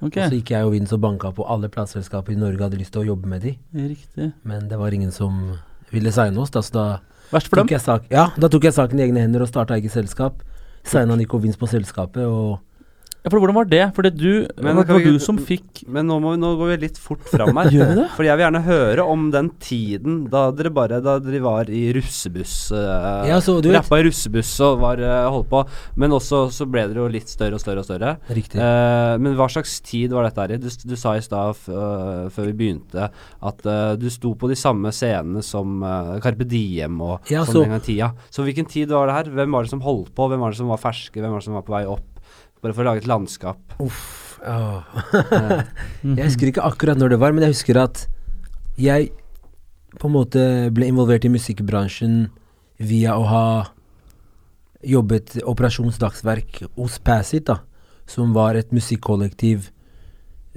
[0.03, 2.77] Ok, Og så gikk jeg og Vince og banka på alle plateselskaper i Norge hadde
[2.81, 3.55] lyst til å jobbe med de.
[3.75, 4.33] riktig.
[4.45, 5.55] Men det var ingen som
[5.91, 6.85] ville signe oss, da, så da
[7.31, 7.75] Verst for tok dem.
[7.75, 10.43] jeg sak, ja, da tok jeg saken i egne hender og starta eget selskap.
[10.85, 12.61] Signa Nico Vince på selskapet, og
[13.27, 13.81] Ja, for Hvordan var det?
[13.97, 16.39] For det du, Men det kan var vi- du som fikk Men nå, må vi,
[16.39, 17.71] nå går vi litt fort fram her.
[17.75, 18.05] Gjør vi det?
[18.15, 21.81] Fordi jeg vil gjerne høre om den tiden da dere bare Da dere var i
[21.97, 25.65] russebuss uh, Ja, så du vet- Rappa i russebuss og var uh, holdt på.
[25.99, 28.15] Men også så ble dere jo litt større og større og større.
[28.31, 28.63] Riktig.
[28.63, 30.61] Uh, men hva slags tid var dette her i?
[30.63, 33.67] Du, du sa i stad før vi begynte at
[33.99, 35.81] du sto på de samme scenene som
[36.23, 38.13] Carpe Diem og Ja, sånn så- en gang i tida.
[38.31, 39.33] Så hvilken tid var det her?
[39.35, 40.29] Hvem var det som holdt på?
[40.31, 41.19] Hvem var det som var ferske?
[41.19, 42.05] Hvem var det som var på vei opp?
[42.67, 43.77] Bare for å lage et landskap.
[43.79, 44.41] Uff.
[44.47, 46.17] Mhm.
[46.19, 48.01] Jeg husker ikke akkurat når det var, men jeg husker at
[48.79, 49.13] jeg
[49.97, 50.43] på en måte
[50.75, 52.27] ble involvert i musikkbransjen
[52.83, 53.47] via å ha
[54.87, 57.61] jobbet operasjonsdagsverk hos Passit, da,
[58.07, 59.71] som var et musikkollektiv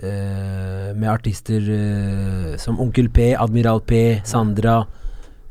[0.02, 4.82] eh, med artister eh, som Onkel P, Admiral P, Sandra,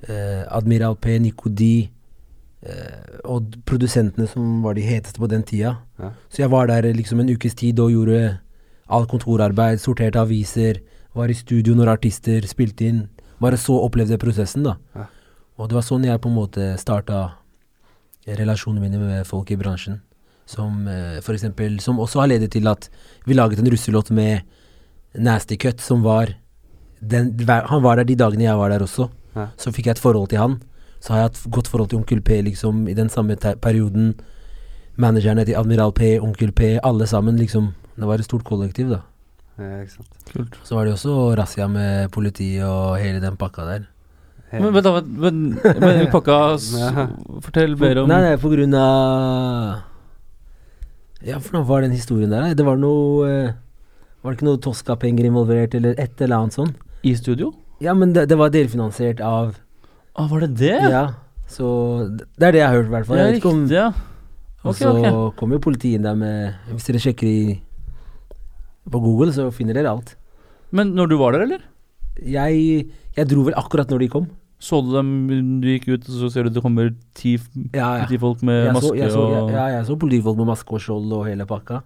[0.03, 1.88] eh, Admiral P, Nico D,
[3.25, 5.77] og produsentene som var de heteste på den tida.
[5.99, 6.11] Ja.
[6.29, 8.38] Så jeg var der liksom en ukes tid og gjorde
[8.88, 10.81] alt kontorarbeid, sorterte aviser,
[11.14, 13.05] var i studio når artister spilte inn.
[13.38, 14.77] Bare så opplevde jeg prosessen, da.
[14.97, 15.07] Ja.
[15.59, 17.23] Og det var sånn jeg på en måte starta
[18.29, 20.01] relasjonene mine med folk i bransjen.
[20.49, 22.87] Som eh, for eksempel Som også har ledet til at
[23.27, 24.47] vi laget en russelåt med
[25.14, 26.33] Nasty Cut, som var
[27.01, 29.11] den, Han var der de dagene jeg var der også.
[29.37, 29.49] Ja.
[29.57, 30.61] Så fikk jeg et forhold til han.
[31.00, 34.14] Så har jeg hatt godt forhold til Onkel P liksom i den samme perioden.
[34.98, 37.68] Managerne til Admiral P, Onkel P, alle sammen liksom.
[37.98, 39.00] Det var et stort kollektiv, da.
[39.58, 40.32] ja, ikke sant.
[40.32, 40.58] Kult.
[40.66, 43.87] Så var det også razzia med politiet og hele den pakka der.
[44.52, 45.40] Men, men, da, men,
[45.82, 46.72] men pakka s-
[47.44, 49.82] Fortell mer om Nei, nei, på grunn av
[51.26, 52.46] Ja, for hva var den historien der?
[52.46, 52.54] da?
[52.56, 53.50] Det var noe eh,
[54.22, 56.78] Var det ikke noe Tosca-penger involvert, eller et eller annet sånt?
[57.04, 57.52] I studio?
[57.84, 59.52] Ja, men det, det var delfinansiert av
[60.18, 60.74] Ah, var det det?
[60.90, 61.04] Ja.
[61.48, 61.64] Så
[62.37, 63.16] det er det jeg har hørt, i hvert fall.
[63.20, 63.88] Ja, Jeg vet ikke om- riktig, ja.
[64.64, 65.37] Og Ok, så ok.
[65.38, 67.61] kommer jo politiet inn der med Hvis dere sjekker i
[68.90, 70.14] på Google, så finner dere alt.
[70.72, 71.61] Men når du var der, eller?
[72.24, 74.26] Jeg, jeg dro vel akkurat når de kom.
[74.59, 75.11] Så du dem,
[75.62, 77.37] du gikk ut, og så ser du det kommer ti,
[77.72, 78.07] Ja, ja.
[78.11, 80.81] ti folk med Jeg så, jeg, så, og ja, jeg så politifolk med maske og
[80.83, 81.83] skjold og hele pakka.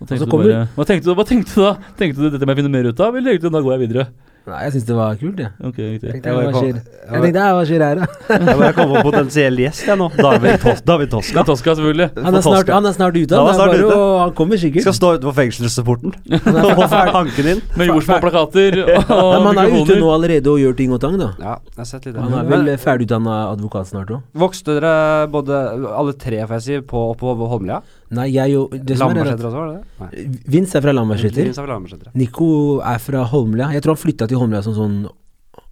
[0.00, 1.74] Hva tenkte, så du kommer- bare, hva, tenkte du, hva tenkte du da?
[2.00, 3.88] Tenkte du dette må jeg finne mer ut av, eller tenkte du da går jeg
[3.88, 4.06] videre?
[4.42, 5.50] Nei, jeg syns det var kult, jeg.
[5.62, 6.08] Ok, riktig.
[6.16, 6.78] Tenkte, Jeg var hva kom- skjer?
[7.22, 8.06] tenkte, skjer her, da?
[8.42, 10.08] Jeg bare kom på potensiell gjest, jeg nå.
[10.18, 11.44] David, Tos David Toska.
[11.46, 12.08] Tosca, selvfølgelig.
[12.24, 13.52] Han er snart, han er snart ute, Han han.
[13.52, 14.00] er snart bare ute.
[14.02, 14.82] Og Han kommer sikkert.
[14.88, 16.16] Skal stå utenfor fengselsrapporten
[16.72, 17.62] og få hanken inn.
[17.78, 19.46] Med jordsmonplakater og mikrofoner.
[19.46, 21.30] han er ute nå allerede og gjør ting og tang, da.
[21.38, 24.26] Ja, jeg har sett litt Han er vel ferdigutdanna advokat snart òg.
[24.42, 25.62] Vokste dere både
[25.94, 27.78] alle tre, får jeg si, på, på Holmlia?
[28.12, 30.42] Nei, jeg jo er er Lambertseter også, var det det?
[30.52, 32.10] Vince er fra Lambertseter.
[32.10, 32.16] Er.
[32.18, 32.48] Nico
[32.84, 33.70] er fra Holmlia.
[33.72, 34.98] Jeg tror han flytta til Holmlia som sånn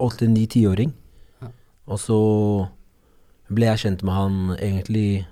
[0.00, 0.94] åtte-ni-tiåring.
[1.42, 1.50] Ja.
[1.92, 2.20] Og så
[3.52, 5.26] ble jeg kjent med han egentlig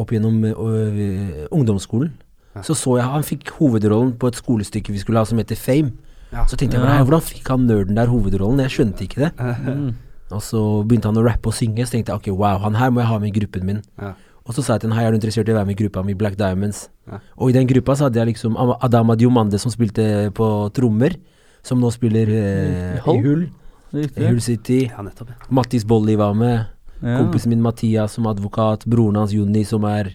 [0.00, 2.14] opp gjennom øh, ungdomsskolen.
[2.54, 2.62] Ja.
[2.64, 5.92] Så så jeg han fikk hovedrollen på et skolestykke vi skulle ha som heter Fame.
[6.32, 6.46] Ja.
[6.48, 8.62] Så tenkte jeg nei, hvordan fikk han nerden der hovedrollen?
[8.64, 9.32] Jeg skjønte ikke det.
[9.38, 9.90] Mm.
[10.34, 12.88] Og så begynte han å rappe og synge, så tenkte jeg ok, wow, han her
[12.90, 13.82] må jeg ha med i gruppen min.
[14.00, 14.14] Ja.
[14.44, 15.82] Og så sa jeg til han, hei, er du interessert i å være med i
[15.82, 16.88] gruppa mi, Black Diamonds?
[17.08, 17.20] Ja.
[17.40, 20.04] Og i den gruppa så hadde jeg liksom Adama Diomande som spilte
[20.36, 21.16] på trommer,
[21.64, 23.46] som nå spiller eh, I Hull?
[23.94, 24.40] i Hull.
[24.44, 24.82] City.
[24.90, 25.32] Ja, nettopp.
[25.32, 25.48] ja.
[25.48, 26.66] Mattis Bolli var med.
[27.00, 28.84] Kompisen min Mathias som advokat.
[28.88, 30.12] Broren hans Juni som er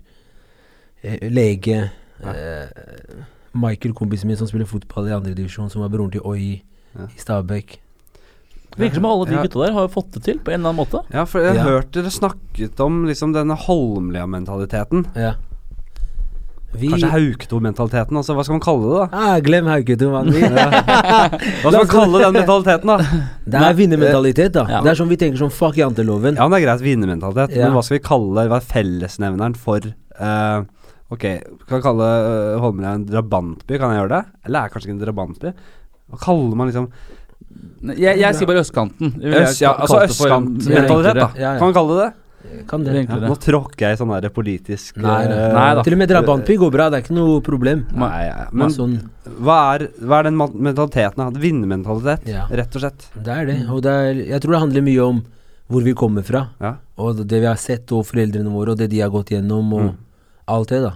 [1.02, 1.90] eh, lege.
[2.22, 3.26] Eh,
[3.58, 7.80] Michael, kompisen min som spiller fotball i andredivisjon, som var broren til Oi i Stabæk.
[8.80, 9.44] Virker som alle de Ja.
[9.44, 11.04] gutta der har fått det til på en eller annen måte.
[11.14, 11.64] Ja, for jeg Ja.
[11.68, 15.06] hørte dere snakket om liksom denne Holmlia-mentaliteten.
[15.16, 15.34] Ja.
[16.72, 18.36] Vi Kanskje Hauketo-mentaliteten, altså.
[18.38, 19.18] Hva skal man kalle det, da?
[19.18, 20.28] ah, Glem Hauketo, mann.
[20.30, 20.42] Vi-
[21.64, 22.98] Hva skal man kalle den mentaliteten, da?
[23.50, 24.66] Det er vinnermentalitet, da.
[24.70, 24.82] Ja.
[24.86, 26.38] Det er sånn vi tenker sånn fuck janteloven.
[26.38, 27.56] Ja, men det er greit, vinnermentalitet.
[27.58, 27.66] Ja.
[27.66, 29.82] Men hva skal vi kalle Hva er fellesnevneren for
[30.22, 30.62] uh,
[31.10, 31.26] Ok,
[31.66, 33.80] kan jeg kalle uh, Holmlia en drabantby?
[33.82, 34.26] Kan jeg gjøre det?
[34.46, 35.54] Eller er det kanskje ikke en drabantby?
[36.14, 36.92] Hva kaller man liksom
[37.96, 39.14] Jeg, jeg sier bare østkanten.
[39.24, 41.30] Øst, ja, altså østkantmentalitet, da.
[41.36, 41.60] Ja, ja.
[41.60, 42.16] Kan man kalle det det?
[42.68, 45.36] Kan Det Ja, Nå tråkker jeg i sånn der politisk Nei, nei.
[45.36, 45.82] eh, Nei da.
[45.84, 47.82] Til og med drabantby går bra, det er ikke noe problem.
[47.94, 48.94] Nei, ja, Men sånn,
[49.44, 51.34] hva er, hva er den mentaliteten?
[51.40, 52.46] Vinnermentalitet, Ja.
[52.50, 53.10] rett og slett.
[53.24, 53.58] det er det.
[53.70, 55.24] Og det er, jeg tror det handler mye om
[55.70, 56.76] hvor vi kommer fra, Ja.
[56.98, 59.82] og det vi har sett, og foreldrene våre, og det de har gått gjennom, og
[59.92, 59.96] Mm.
[60.48, 60.94] alt det, da.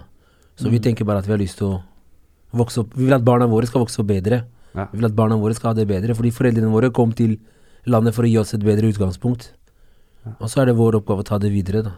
[0.56, 1.82] Så vi tenker bare at vi har lyst til å
[2.54, 4.44] vokse opp Vi vil at barna våre skal vokse opp bedre.
[4.74, 4.88] Ja.
[4.92, 7.36] Vi vil at barna våre skal ha det bedre, fordi foreldrene våre kom til
[7.86, 9.52] landet for å gi oss et bedre utgangspunkt.
[10.40, 11.92] Og så er det vår oppgave å ta det videre, da.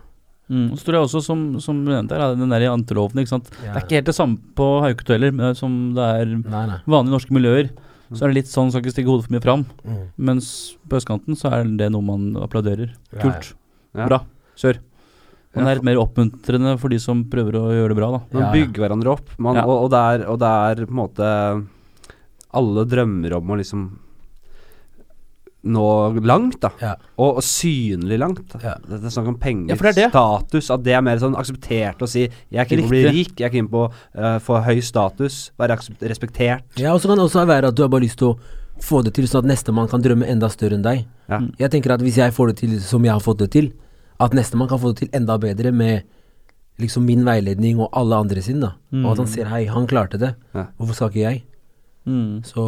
[0.50, 0.76] Mm.
[0.78, 3.48] Så tror jeg også, som, som du nevnte her, den der janteloven, ikke sant.
[3.50, 6.78] Det er ikke helt det samme på Hauketo heller, men som det er Nei, nei.
[6.86, 7.70] vanlige norske miljøer.
[8.12, 9.64] Så er det litt sånn, skal ikke stikke hodet for mye fram.
[9.82, 10.02] Mm.
[10.28, 10.50] Mens
[10.86, 12.92] på østkanten så er det noe man applauderer.
[13.16, 13.48] Ja, Kult.
[13.98, 14.06] Ja.
[14.06, 14.20] Bra.
[14.60, 14.78] Kjør.
[15.56, 18.20] Man det er litt mer oppmuntrende for de som prøver å gjøre det bra, da.
[18.30, 18.52] Man Ja, ja.
[18.54, 19.64] bygger hverandre opp, man, Ja.
[19.66, 21.30] og, og, det er, og det er på en måte
[22.54, 23.86] Alle drømmer om å liksom
[25.66, 25.84] nå
[26.22, 26.70] langt, da.
[26.78, 26.92] Ja.
[27.18, 28.44] Og, og synlig langt.
[28.52, 28.60] Da.
[28.62, 28.74] Ja.
[28.86, 30.10] Det er snakk om penger, Ja, for det er det.
[30.14, 30.68] status.
[30.70, 33.34] At det er mer sånn akseptert å si 'jeg er keen på å bli rik',
[33.36, 36.62] 'jeg er keen på å få høy status', være respektert.
[36.78, 38.38] Ja, og så kan det også være at du har bare lyst til å
[38.80, 41.04] få det til sånn at nestemann kan drømme enda større enn deg.
[41.28, 41.38] Ja.
[41.40, 41.52] Mm.
[41.58, 43.72] Jeg tenker at hvis jeg får det til som jeg har fått det til,
[44.20, 46.04] at nestemann kan få det til enda bedre med
[46.78, 48.74] liksom min veiledning og alle andre sin, da.
[48.92, 50.66] Og at han ser hei, han klarte det, Ja.
[50.78, 51.42] hvorfor skal ikke jeg?
[52.06, 52.42] Mm.
[52.46, 52.64] Så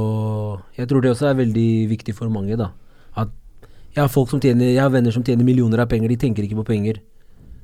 [0.77, 2.73] jeg tror det også er veldig viktig for mange, da.
[3.17, 3.31] At
[3.95, 6.47] jeg har folk som tjener Jeg har venner som tjener millioner av penger, de tenker
[6.47, 7.01] ikke på penger.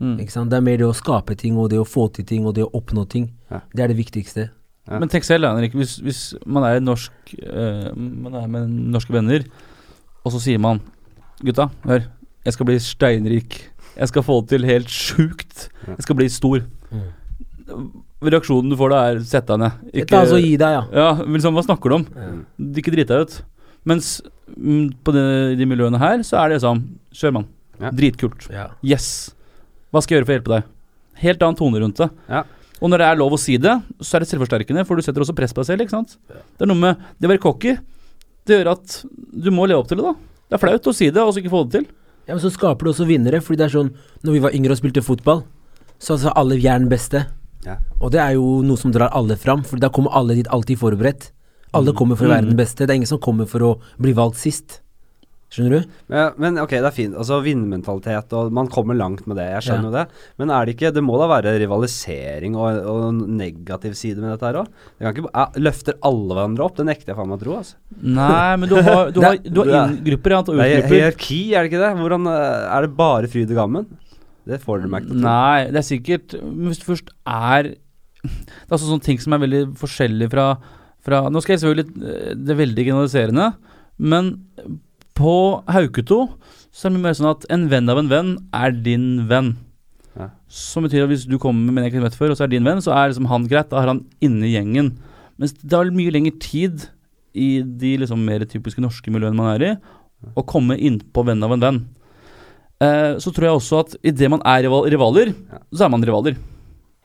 [0.00, 0.18] Mm.
[0.22, 0.50] Ikke sant?
[0.50, 2.64] Det er mer det å skape ting, og det å få til ting, og det
[2.66, 3.28] å oppnå ting.
[3.50, 3.62] Ja.
[3.74, 4.48] Det er det viktigste.
[4.88, 4.98] Ja.
[5.00, 5.76] Men tenk selv, Henrik.
[5.78, 9.46] Hvis, hvis man er norsk øh, Man er med norske venner,
[10.24, 10.82] og så sier man
[11.44, 12.04] Gutta, hør.
[12.44, 13.56] Jeg skal bli steinrik.
[13.96, 15.68] Jeg skal få det til helt sjukt.
[15.86, 16.62] Jeg skal bli stor.
[18.24, 19.82] Reaksjonen du får da, er sett deg ned.
[20.02, 20.82] Ikke altså gi deg, ja.
[20.94, 22.06] Ja, liksom, hva snakker du om?
[22.14, 22.40] Mm.
[22.80, 23.36] Ikke drit deg ut.
[23.84, 24.14] Mens
[24.56, 25.24] m, på de,
[25.58, 26.84] de miljøene her, så er det sånn
[27.14, 27.48] Kjør, mann.
[27.78, 27.90] Ja.
[27.94, 28.46] Dritkult.
[28.50, 28.68] Ja.
[28.86, 29.06] Yes.
[29.94, 30.70] Hva skal jeg gjøre for å hjelpe deg?
[31.22, 32.08] Helt annen tone rundt det.
[32.30, 32.42] Ja.
[32.82, 35.22] Og når det er lov å si det, så er det selvforsterkende, for du setter
[35.22, 35.84] også press på deg selv.
[35.84, 36.16] ikke sant?
[36.28, 37.76] Det er noe med det å være cocky.
[38.44, 40.40] Det gjør at du må leve opp til det, da.
[40.50, 41.86] Det er flaut å si det, og så ikke få det til.
[42.26, 43.90] Ja, men så skaper det også vinnere, fordi det er sånn
[44.24, 45.42] Når vi var yngre og spilte fotball,
[46.00, 47.26] så sa alle vi er den beste.
[47.64, 47.78] Ja.
[48.00, 50.80] Og det er jo noe som drar alle fram, for da kommer alle dit alltid
[50.80, 51.30] forberedt.
[51.74, 52.84] Alle kommer for å være den beste.
[52.86, 54.80] Det er ingen som kommer for å bli valgt sist.
[55.54, 55.90] Skjønner du?
[56.10, 57.14] Men, men ok, det er fint.
[57.14, 59.44] Altså Vinnermentalitet, og man kommer langt med det.
[59.52, 60.04] Jeg skjønner jo det.
[60.42, 64.48] Men er det ikke Det må da være rivalisering og, og negativ side med dette
[64.48, 64.72] her òg?
[64.98, 66.74] Det kan ikke jeg Løfter alle hverandre opp?
[66.80, 67.58] Det nekter jeg faen meg å tro.
[67.60, 67.78] Altså.
[68.18, 71.40] Nei, men du har, du har, du har er- inn-grupper ja, og Det er hierarki,
[71.54, 71.92] er det ikke det?
[72.02, 73.86] Hvordan eh, Er det bare fryd og gammen?
[74.48, 75.24] Det får dere meg til å tro.
[75.24, 77.70] Nei, det er sikkert Hvis du først er
[78.24, 80.48] Det er altså sånne ting som er veldig forskjellig fra,
[81.04, 83.50] fra Nå skal jeg selvfølgelig eh, Det er veldig generaliserende,
[83.96, 84.32] Men
[85.14, 85.36] på
[85.70, 86.24] Hauketo
[86.74, 89.52] så er det mye mer sånn at en venn av en venn er din venn.
[90.18, 90.26] Ja.
[90.50, 92.50] Som betyr at hvis du kommer med en jeg ikke vet før, og så er
[92.50, 93.68] din venn, så er liksom han greit.
[93.70, 94.88] Da er han inne i gjengen.
[95.38, 96.88] Mens det tar mye lengre tid
[97.30, 99.70] i de liksom mer typiske norske miljøene man er i,
[100.34, 101.80] å komme innpå venn av en venn.
[102.82, 105.58] Eh, så tror jeg også at idet man er rivaler, Ja.
[105.72, 106.36] så er man rivaler.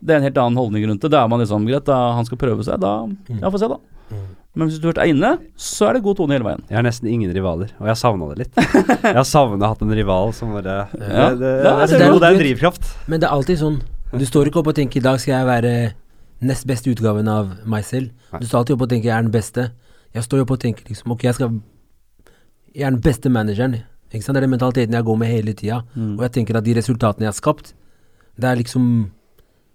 [0.02, 1.12] Det er en helt annen holdning rundt det.
[1.12, 3.08] Da er man liksom greit, da han skal prøve seg, da
[3.42, 3.78] Ja, få se, da.
[4.10, 4.26] Mm.
[4.56, 6.64] Men hvis du først er inne, så er det god tone hele veien.
[6.70, 8.56] Jeg har nesten ingen rivaler, og jeg savna det litt.
[9.04, 11.30] Jeg har savna hatt en rival som bare Det, Ja.
[11.30, 12.90] det, det, Ja, det, det det er en drivkraft.
[13.08, 13.82] Men det er alltid sånn.
[14.18, 15.94] Du står ikke opp og tenker i dag skal jeg være
[16.42, 18.10] nest beste utgaven av meg selv.
[18.40, 19.72] Du står alltid opp og tenker jeg er den beste.
[20.16, 21.62] Jeg står opp og tenker liksom ok, jeg skal
[22.74, 23.84] Jeg er den beste manageren.
[24.10, 24.36] Ikke sant?
[24.36, 25.84] Det er den mentaliteten jeg går med hele tida.
[25.94, 26.18] Mm.
[26.18, 27.74] Og jeg tenker at de resultatene jeg har skapt,
[28.40, 28.84] det er liksom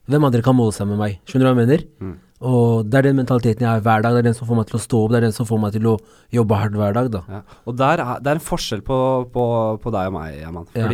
[0.05, 1.15] Hvem andre kan måle seg med meg?
[1.25, 1.85] Skjønner du hva jeg mener?
[2.05, 2.17] Mm.
[2.45, 4.13] Og det er den mentaliteten jeg har hver dag.
[4.13, 5.63] Det er den som får meg til å stå opp, det er den som får
[5.63, 5.95] meg til å
[6.35, 7.23] jobbe hardt hver dag, da.
[7.31, 7.41] Ja.
[7.65, 8.99] Og der er, det er en forskjell på,
[9.33, 9.47] på,
[9.81, 10.69] på deg og meg, Yaman.
[10.77, 10.91] Ja.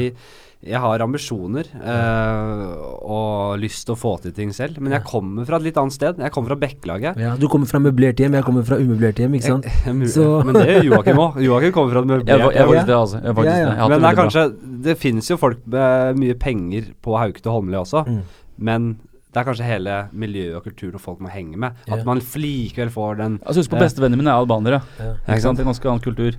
[0.63, 4.77] Jeg har ambisjoner eh, og lyst til å få til ting selv.
[4.85, 6.19] Men jeg kommer fra et litt annet sted.
[6.21, 7.17] Jeg kommer fra Bekkelaget.
[7.17, 9.65] Ja, du kommer fra møblert hjem, jeg kommer fra umøblert hjem, ikke sant?
[9.87, 11.39] Jeg- jeg- Så- Men det gjør Joakim òg.
[11.47, 12.69] Joakim kommer fra et møblert jeg er hjem.
[12.69, 13.23] faktisk det, altså.
[13.25, 13.71] Jeg faktisk Ja, ja.
[13.71, 13.89] det.
[13.89, 14.45] Men det er kanskje
[14.85, 18.21] Det finnes jo folk med mye penger på Hauke til Holmlia også, Mm.
[18.59, 18.99] men
[19.33, 21.73] det er kanskje hele miljøet og kulturen og folk må henge med.
[21.89, 22.05] At Ja.
[22.05, 23.85] man likevel får den Altså, husk på Eh.
[23.89, 24.83] Bestevennene mine er albanere.
[24.99, 25.15] Ja.
[25.29, 25.57] Ikke sant?
[25.57, 26.33] Det er ganske annen kultur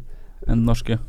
[0.48, 1.00] enn den norske.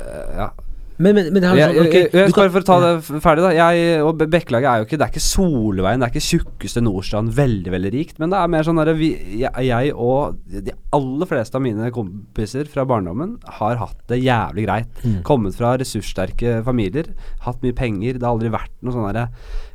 [0.00, 0.48] Uh, Ja.
[0.98, 2.76] Men, men, men det er Jeg, sånn, jeg, jeg, jeg, kan- bare for å ta
[2.82, 3.50] det ferdig, da.
[3.56, 7.32] Jeg og Bekkelaget er jo ikke Det er ikke Solveien, det er ikke tjukkeste Nordstrand,
[7.38, 8.18] veldig, veldig rikt.
[8.22, 12.68] Men det er mer sånn derre jeg, jeg og de aller fleste av mine kompiser
[12.70, 15.02] fra barndommen har hatt det jævlig greit.
[15.06, 15.20] Mm.
[15.26, 17.08] Kommet fra ressurssterke familier,
[17.46, 18.18] hatt mye penger.
[18.20, 19.28] Det har aldri vært noe sånn derre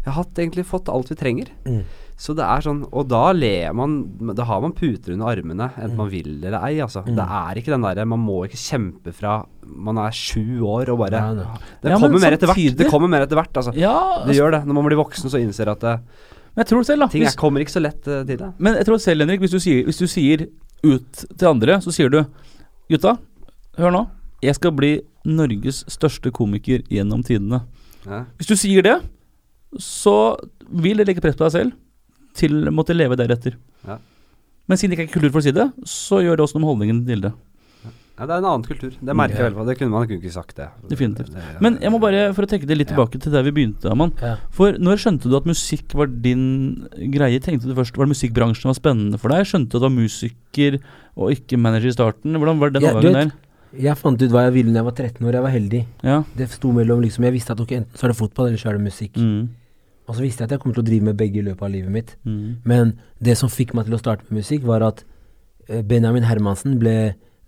[0.03, 1.49] Vi har hatt, egentlig fått alt vi trenger.
[1.67, 1.81] Mm.
[2.17, 3.99] Så det er sånn Og da ler man
[4.35, 7.03] Da har man puter under armene, enten man vil eller ei, altså.
[7.05, 7.13] Mm.
[7.19, 9.35] Det er ikke den derre Man må ikke kjempe fra
[9.67, 12.77] man er sju år og bare det- Ja, kommer mer etter hvert.
[12.77, 13.75] Det kommer mer etter hvert, altså.
[13.75, 14.65] Ja, Det gjør det.
[14.65, 15.99] Når man blir voksen, så innser at det,
[16.65, 17.07] tror selv, da.
[17.07, 18.53] ting Hvis, kommer ikke så lett uh, til deg.
[18.57, 20.47] men jeg tror selv, Henrik, hvis du, sier, hvis du sier
[20.83, 22.23] ut til andre, så sier du
[22.89, 23.17] Gutta,
[23.77, 24.07] hør nå.
[24.41, 27.65] Jeg skal bli Norges største komiker gjennom tidene.
[28.05, 28.23] Ja.
[28.39, 29.01] Hvis du sier det,
[29.77, 30.37] så
[30.71, 31.75] vil det legge press på deg selv
[32.37, 33.57] til å måtte leve deretter.
[33.87, 33.97] Ja.
[34.67, 36.65] Men siden det ikke er kultur for å si det, så gjør det også noe
[36.65, 37.33] med holdningen til det.
[38.17, 38.93] ja, det er en annen kultur.
[38.97, 39.49] Det merker jeg Ja.
[39.49, 39.65] vel på.
[39.67, 40.67] Det kunne man kunne ikke sagt det.
[40.89, 41.29] Definitivt.
[41.61, 42.95] Men jeg må bare, for å tenke det litt Ja.
[42.95, 44.11] tilbake til der vi begynte, Aman.
[44.21, 44.37] Ja.
[44.49, 47.39] For når skjønte du at musikk var din greie?
[47.39, 49.45] Tenkte du først, Var det musikkbransjen som var spennende for deg?
[49.45, 50.79] Skjønte du at du var musiker
[51.15, 52.33] og ikke manager i starten?
[52.35, 53.31] Hvordan var den Ja, overgangen der?
[53.79, 55.31] Jeg fant ut hva jeg ville da jeg var 13 år.
[55.33, 55.85] Jeg var heldig.
[56.03, 56.23] Ja.
[56.35, 58.69] Det sto mellom liksom Jeg visste at ok, enten så er det fotball, eller så
[58.69, 59.13] er det musikk.
[59.13, 59.49] Mm.
[60.07, 61.71] Og så visste jeg at jeg kom til å drive med begge i løpet av
[61.73, 62.15] livet mitt.
[62.23, 62.63] Mm.
[62.67, 65.03] Men det som fikk meg til å starte med musikk, var at
[65.67, 66.95] eh, Benjamin Hermansen ble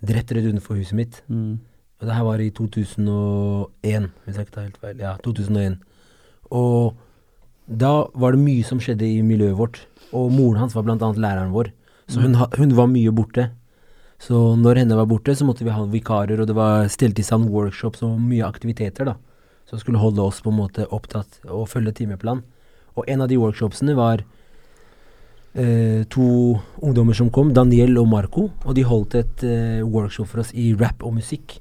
[0.04, 1.22] drept rett utenfor huset mitt.
[1.32, 1.60] Mm.
[2.00, 5.00] Og det her var i 2001, hvis jeg ikke tar helt feil.
[5.04, 5.80] Ja, 2001.
[6.56, 7.00] Og
[7.70, 9.82] da var det mye som skjedde i miljøet vårt.
[10.16, 11.72] Og moren hans var annet læreren vår.
[12.10, 13.50] Så hun, hun var mye borte.
[14.20, 17.24] Så når henne var borte, så måtte vi ha vikarer, og det var stelt i
[17.24, 19.16] stand workshops og mye aktiviteter, da.
[19.70, 22.42] Som skulle holde oss på en måte opptatt og følge timeplan.
[22.98, 24.24] Og en av de workshopsene var
[25.54, 30.44] eh, to ungdommer som kom, Daniel og Marco, og de holdt et eh, workshop for
[30.44, 31.60] oss i rap og musikk.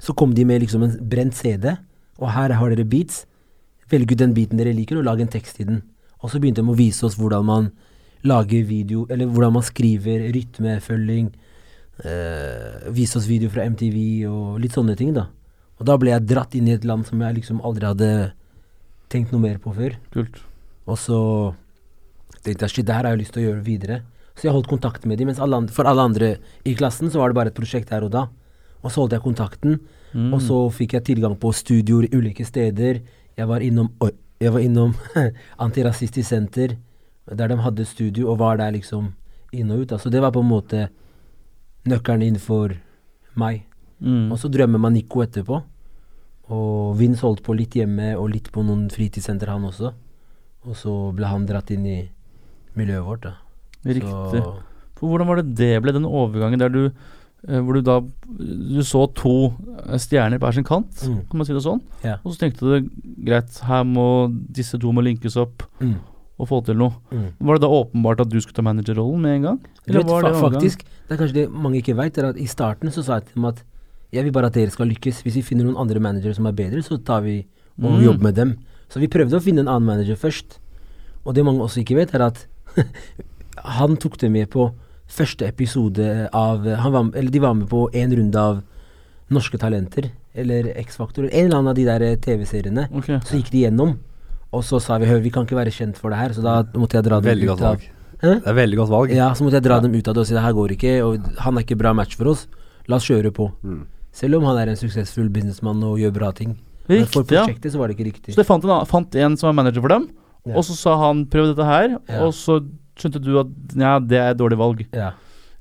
[0.00, 1.74] Så kom de med liksom en brent CD,
[2.18, 3.26] og her har dere beats.
[3.90, 5.82] Velg ut den beaten dere liker, og lag en tekst i den.
[6.22, 7.70] Og så begynte de å vise oss hvordan man
[8.26, 11.30] lager video, eller hvordan man skriver, rytmefølging.
[11.98, 13.98] Eh, vise oss video fra MTV
[14.30, 15.28] og litt sånne ting, da.
[15.78, 18.10] Og da ble jeg dratt inn i et land som jeg liksom aldri hadde
[19.08, 19.94] tenkt noe mer på før.
[20.12, 20.40] Kult.
[20.88, 21.18] Og så
[22.42, 24.00] tenkte jeg shit, det her har jeg lyst til å gjøre videre.
[24.38, 26.32] Så jeg holdt kontakt med dem, mens alle andre, for alle andre
[26.66, 28.26] i klassen så var det bare et prosjekt der og da.
[28.82, 30.30] Og så holdt jeg kontakten, Mm.
[30.32, 33.02] og så fikk jeg tilgang på studioer i ulike steder.
[33.36, 33.90] Jeg var innom,
[34.40, 34.94] jeg var innom
[35.60, 36.78] Antirasistisk Senter,
[37.28, 39.10] der de hadde studio, og var der liksom
[39.52, 39.88] inn og ut.
[39.90, 39.98] da.
[40.00, 40.88] Så det var på en måte
[41.84, 42.78] nøkkelen innenfor
[43.36, 43.66] meg.
[44.02, 44.30] Mm.
[44.32, 45.62] Og så drømmer man Nico etterpå.
[46.48, 49.92] Og Vince holdt på litt hjemme og litt på noen fritidssenter, han også.
[50.68, 51.98] Og så ble han dratt inn i
[52.78, 53.34] miljøet vårt, da.
[53.84, 54.08] Riktig.
[54.08, 54.42] Så,
[54.98, 56.80] For hvordan var det det ble, den overgangen der du
[57.46, 59.52] eh, Hvor du da Du så to
[59.86, 61.20] eh, stjerner på hver sin kant, Mm.
[61.30, 61.80] kan man si det sånn?
[62.02, 62.16] ja.
[62.24, 62.88] Og så tenkte du
[63.24, 65.94] greit, her må disse to må linkes opp Mm.
[66.40, 66.92] og få til noe.
[67.12, 67.32] Mm.
[67.40, 69.60] Var det da åpenbart at du skulle ta managerrollen med en gang?
[69.86, 72.90] Eller vet, det faktisk, det er kanskje det mange ikke veit, er at i starten
[72.90, 73.62] så sa jeg til dem at
[74.12, 75.22] jeg vil bare at dere skal lykkes.
[75.22, 77.44] Hvis vi finner noen andre managere som er bedre, så tar vi
[77.78, 78.02] og Mm.
[78.04, 78.56] jobber med dem.
[78.88, 80.58] Så vi prøvde å finne en annen manager først.
[81.26, 82.46] Og det mange også ikke vet, er at
[83.78, 84.70] han tok det med på
[85.08, 88.62] første episode av han var, Eller de var med på en runde av
[89.30, 92.86] Norske Talenter, eller X-Faktor, en eller annen av de der eh, TV-seriene.
[92.96, 93.18] Okay.
[93.28, 93.98] Så gikk de gjennom,
[94.52, 96.62] og så sa vi hør, vi kan ikke være kjent for det her, så da
[96.80, 97.76] måtte jeg dra dem Veldig ut av.
[98.22, 99.12] Det er veldig godt valg.
[99.14, 100.94] Ja, så måtte jeg dra dem ut av det og si det her går ikke,
[101.04, 102.46] og han er ikke bra match for oss.
[102.88, 103.50] La oss kjøre på.
[103.62, 103.84] Mm.
[104.18, 106.56] Selv om han er en suksessfull businessmann og gjør bra ting.
[106.88, 107.74] Men for prosjektet ja.
[107.74, 108.34] så var det ikke riktig.
[108.34, 110.08] Så de fant en, fant en som var manager for dem,
[110.48, 110.56] Ja.
[110.56, 112.24] og så sa han 'prøv dette her', Ja.
[112.24, 112.64] og så
[112.96, 114.86] skjønte du at ja, det er et dårlig valg.
[114.92, 115.12] Ja.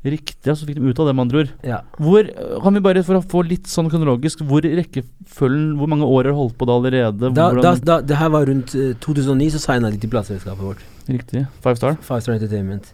[0.06, 1.50] Riktig, så fikk de ut av det, med andre ord.
[1.64, 1.82] ja.
[2.00, 6.06] Hvor, øh, kan vi bare, for å få litt sånn kronologisk, hvor rekkefølgen Hvor mange
[6.06, 7.34] år har du holdt på da allerede?
[7.34, 10.84] Da, da, da, det her var rundt eh, 2009, så signa de til plateselskapet vårt.
[11.10, 11.48] Riktig.
[11.62, 11.98] Five Star?
[12.02, 12.94] Five Star Entertainment.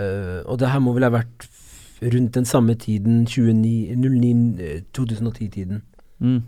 [0.00, 1.44] Uh, og det her må vel ha vært
[2.02, 5.82] rundt den samme tiden, 29, 09, eh, 2010-tiden.
[6.18, 6.42] Mm.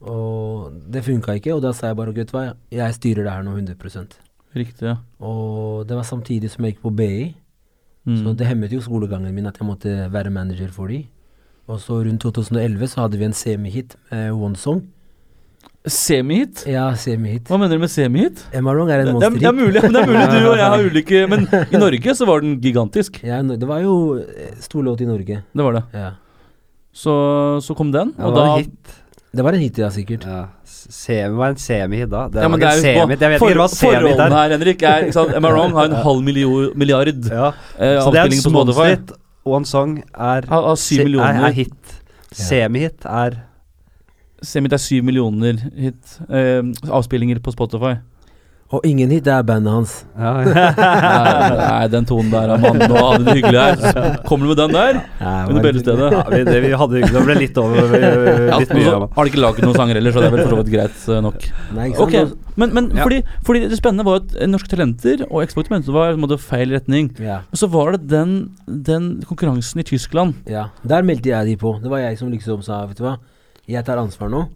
[0.00, 3.42] Og det funka ikke, og da sa jeg bare gutt hva, jeg styrer det her
[3.44, 4.20] nå 100
[4.56, 4.96] Riktig, ja.
[5.20, 7.34] Og det var samtidig som jeg gikk på BI,
[8.06, 8.16] Mm.
[8.16, 11.06] så det hemmet jo skolegangen min at jeg måtte være manager for de.
[11.68, 14.88] Og så rundt 2011 så hadde vi en semihit med One Song.
[15.88, 16.66] Semihit?
[16.68, 17.46] Ja, semihit.
[17.48, 18.42] Hva mener du med semihit?
[18.52, 19.60] Emarong er en Det, det, er, det, er monsterhit.
[19.60, 22.58] mulig, det er mulig du og jeg har ulike Men i Norge så var den
[22.60, 23.20] gigantisk.
[23.24, 25.38] Ja, det var jo eh, stor låt i Norge.
[25.56, 25.82] Det var det.
[25.96, 26.10] Ja.
[26.92, 27.14] Så,
[27.64, 28.96] så kom den, Ja, og det var da en hit.
[29.30, 30.24] Det var en hit, ja, sikkert.
[30.26, 30.40] Ja.
[30.66, 32.24] Semi var en semihit da.
[32.28, 33.20] Det ja, var men det er en jo semihit.
[33.24, 34.36] Jeg vet for- ikke hva semihit Forholdene er.
[34.36, 35.34] her, Henrik, er ikke sant?
[35.38, 35.72] Am I wrong?
[35.80, 37.52] Har en halv millio- milliard Ja.
[37.78, 38.90] eh, Så det er en Spotify.
[38.98, 39.12] småhit.
[39.48, 41.94] One song er, ha, ha er, er hit.
[42.36, 43.38] Semihit er
[44.42, 47.98] Semihit er syv millioner hit, eh, avspillinger på Spotify.
[48.70, 49.92] Og ingen hit, det er bandet hans.
[50.14, 50.30] ja.
[50.46, 52.76] Nei, nei, den tonen der, mann.
[52.78, 53.80] Nå hadde det hyggelig her.
[53.82, 55.00] Så Kommer du med den der?
[55.48, 56.12] Under bellestedet.
[56.14, 58.84] ja, vi, det, vi hadde Det ble litt over vi, Ja, Litt mye.
[58.86, 60.70] så har de ikke laget noen sanger heller, så det er vel for så vidt
[60.76, 61.48] greit eh, nok.
[61.74, 62.14] Nei, ikke sant?
[62.38, 63.02] Ok, Men, men Ja.
[63.08, 63.18] fordi,
[63.50, 66.70] fordi det spennende var at eh, Norske Talenter og mente var i en måte feil
[66.78, 67.10] retning.
[67.18, 68.36] Ja, Men så var det den,
[68.70, 70.38] den konkurransen i Tyskland.
[70.46, 70.68] ja.
[70.86, 71.74] Der meldte jeg de på.
[71.82, 73.16] Det var jeg som liksom sa, vet du hva,
[73.68, 74.46] jeg tar ansvar nå.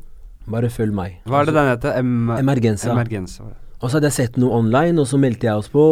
[0.46, 1.18] Bare følg meg.
[1.28, 1.98] Hva er det den heter?
[1.98, 2.90] Em Emergenza.
[2.92, 3.44] Emergenza.
[3.80, 5.84] Og så hadde jeg sett noe online, og så meldte jeg oss på.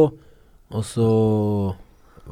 [0.72, 1.06] Og så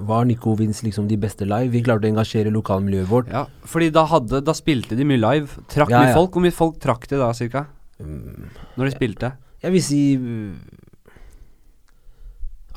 [0.00, 1.70] var Nico Vince liksom de beste live.
[1.74, 3.28] Vi klarte å engasjere lokalmiljøet vårt.
[3.32, 5.60] Ja, fordi da, hadde, da spilte de mye live.
[5.72, 6.16] Trakk Ja, mye ja.
[6.16, 6.32] folk.
[6.36, 7.66] Hvor mye folk trakk de da, cirka?
[8.00, 9.32] Mm, Når de spilte?
[9.60, 10.00] Jeg vil si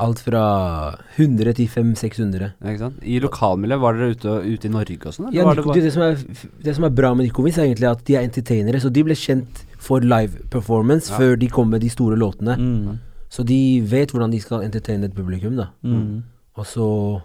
[0.01, 0.43] alt fra
[1.17, 2.47] 100 til 500-600.
[2.65, 2.89] Ja?
[3.06, 5.27] I lokalmiljøet, var dere ute, ute i Norge og sånn?
[5.34, 6.15] Ja, det bare- det, det, som er,
[6.63, 8.82] det som er bra med Nico er egentlig at de er entertainere.
[8.82, 11.17] Så de ble kjent for live performance Ja.
[11.17, 12.58] før de kom med de store låtene.
[12.58, 12.99] Mm.
[13.29, 15.69] Så de vet hvordan de skal entertaine et publikum, da.
[15.84, 16.23] Mm.
[16.58, 17.21] Og så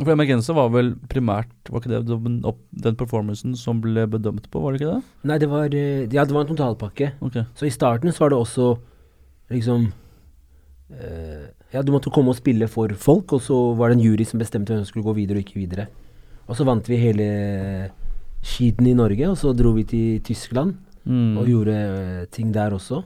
[0.00, 2.06] For Emergenza var vel primært Var ikke det
[2.82, 5.02] den, performancen som ble bedømt på, var det ikke det?
[5.24, 7.12] Nei, det var eh, Ja, det var en totalpakke.
[7.20, 7.44] Okay.
[7.54, 8.78] Så i starten så var det også
[9.50, 9.92] liksom
[11.72, 14.40] Ja, du måtte komme og spille for folk, og så var det en jury som
[14.42, 15.86] bestemte hvem som skulle gå videre og ikke videre.
[16.50, 17.26] Og så vant vi hele
[18.42, 21.38] skiten i Norge, og så dro vi til Tyskland Mm.
[21.40, 22.98] og gjorde eh, ting der også.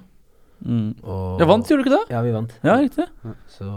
[0.66, 0.96] Mm.
[1.06, 2.10] Og ja, vant, gjorde du ikke det?
[2.10, 2.50] Ja, vi vant.
[2.66, 3.04] Ja, riktig.
[3.54, 3.68] Så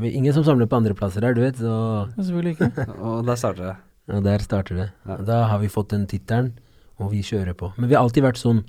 [0.00, 1.58] vi, Ingen som samler på andreplasser her, du vet.
[1.60, 2.86] Så Ja, selvfølgelig ikke.
[3.04, 3.76] Og der starter det.
[4.16, 4.88] Og der starter det.
[5.06, 5.16] Ja.
[5.28, 6.54] Da har vi fått den tittelen,
[6.98, 7.72] og vi kjører på.
[7.76, 8.62] Men vi har alltid vært sånn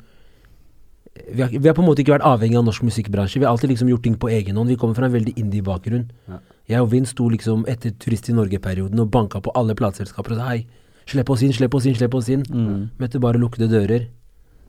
[1.32, 3.40] vi har, vi har på en måte ikke vært avhengig av norsk musikkbransje.
[3.40, 4.70] Vi har alltid liksom gjort ting på egen hånd.
[4.70, 6.08] Vi kommer fra en veldig indie-bakgrunn.
[6.28, 6.40] Ja.
[6.68, 10.42] Jeg og Vin sto liksom etter Turist i Norge-perioden og banka på alle plateselskaper og
[10.42, 10.66] sa hei,
[11.08, 12.44] slipp oss inn, slipp oss inn, slipp oss inn.
[12.52, 12.90] Mm.
[13.00, 14.10] Møtte bare lukkede dører.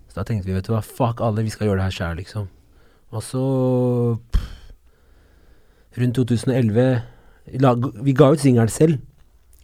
[0.08, 2.20] Så da tenkte vi, vet du hva, fuck alle, vi skal gjøre det her sjæl,
[2.22, 2.46] liksom.
[3.12, 3.42] Og så
[4.32, 4.54] pff,
[5.98, 7.02] Rundt 2011
[7.58, 9.00] la, Vi ga ut singelen selv,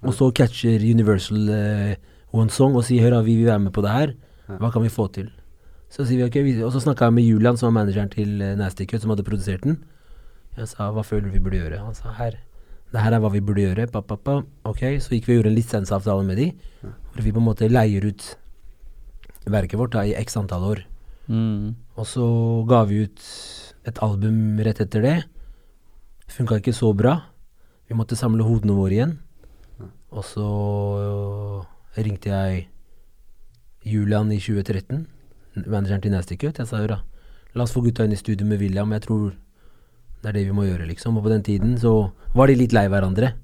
[0.03, 1.95] og så catcher Universal eh,
[2.35, 4.15] One Song og sier hør, vi vil være med på det her.
[4.59, 5.31] Hva kan vi få til?
[5.95, 8.41] Så sier vi ok, vi, og så snakka jeg med Julian, som var manageren til
[8.43, 9.77] uh, Nasty Cut, som hadde produsert den.
[10.59, 11.79] Jeg sa hva føler du vi burde gjøre?
[11.85, 12.41] Han sa her.
[12.91, 13.87] Det her er hva vi burde gjøre.
[13.91, 14.41] Pa, pa, pa.
[14.67, 16.49] Ok, så gikk vi og gjorde en lisensavtale med de,
[16.83, 18.27] hvor vi på en måte leier ut
[19.51, 20.83] verket vårt da, i x antall år.
[21.31, 21.75] Mm.
[21.95, 22.27] Og så
[22.69, 23.25] ga vi ut
[23.87, 25.17] et album rett etter det.
[26.31, 27.17] Funka ikke så bra.
[27.87, 29.19] Vi måtte samle hodene våre igjen.
[30.15, 30.47] Og så
[31.99, 32.69] ringte jeg
[33.85, 35.05] Julian i 2013,
[35.57, 36.59] manageren til Nasty Cut.
[36.59, 37.01] Jeg sa hør da,
[37.55, 38.93] la oss få gutta inn i studio med William.
[38.97, 39.33] Jeg tror
[40.25, 41.19] det er det vi må gjøre, liksom.
[41.19, 41.95] Og på den tiden så
[42.35, 43.35] var de litt lei hverandre.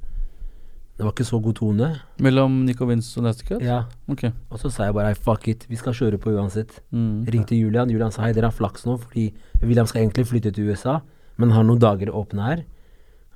[1.01, 1.87] Det var ikke så god tone.
[2.21, 3.63] Mellom Nico Vince og Nasty Cut?
[3.65, 3.83] Ja.
[4.09, 4.27] Ok.
[4.51, 6.83] Og så sa jeg bare «Hey, fuck it, vi skal kjøre på uansett.
[6.93, 7.25] Mm.
[7.25, 7.89] Ringte Julian.
[7.89, 9.31] Julian sa hei, dere har flaks nå, fordi
[9.63, 10.99] William skal egentlig flytte til USA,
[11.41, 12.65] men har noen dager åpne her.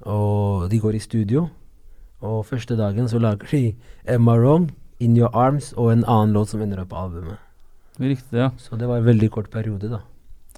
[0.05, 1.47] Og de går i studio.
[2.25, 3.75] Og første dagen så lager de
[4.09, 4.71] Emma Wrong,
[5.01, 7.41] In Your Arms og en annen låt som ender opp på albumet.
[8.01, 8.51] Riktig, ja.
[8.59, 10.01] Så det var en veldig kort periode, da.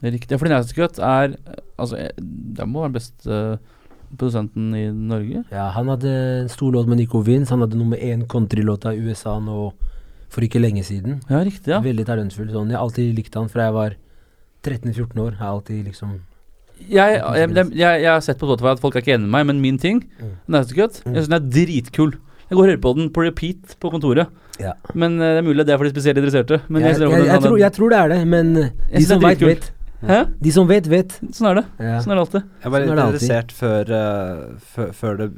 [0.02, 0.38] Riktig.
[0.38, 3.40] For Nasty Cut er eh, Altså, eh, det må være den beste
[4.16, 5.42] produsenten i Norge.
[5.52, 6.08] Ja, han hadde
[6.42, 7.50] en stor låt med Nico Vince.
[7.52, 9.72] Han hadde nummer én countrylåta i USA nå
[10.32, 11.20] for ikke lenge siden.
[11.28, 11.80] Ja, riktig, ja.
[11.84, 12.48] Veldig talentfull.
[12.54, 12.70] Sånn.
[12.72, 13.96] Jeg har alltid likt han fra jeg var
[14.64, 15.34] 13-14 år.
[15.36, 16.16] Jeg har alltid liksom
[16.76, 19.46] Jeg, jeg, jeg, jeg, har sett på Spotify at folk er ikke enig med meg,
[19.48, 20.32] men min ting, Mm.
[20.48, 21.14] Nasty Cut, Mm.
[21.14, 22.12] jeg syns den er dritkul.
[22.50, 24.28] Jeg går og hører på den på repeat på kontoret.
[24.62, 24.74] Ja.
[24.94, 26.60] Men eh, det er mulig det er for de spesielt interesserte.
[26.68, 29.72] Men jeg, jeg, jeg, tror, jeg tror det er det, men de som veit, vet.
[30.04, 30.18] Hæ?
[30.42, 31.14] De som vet, vet.
[31.34, 31.64] Sånn er det.
[31.80, 31.96] Ja.
[32.04, 32.48] Sånn er det alltid.
[32.62, 35.28] Jeg var Sånn er interessert før, uh, før, det,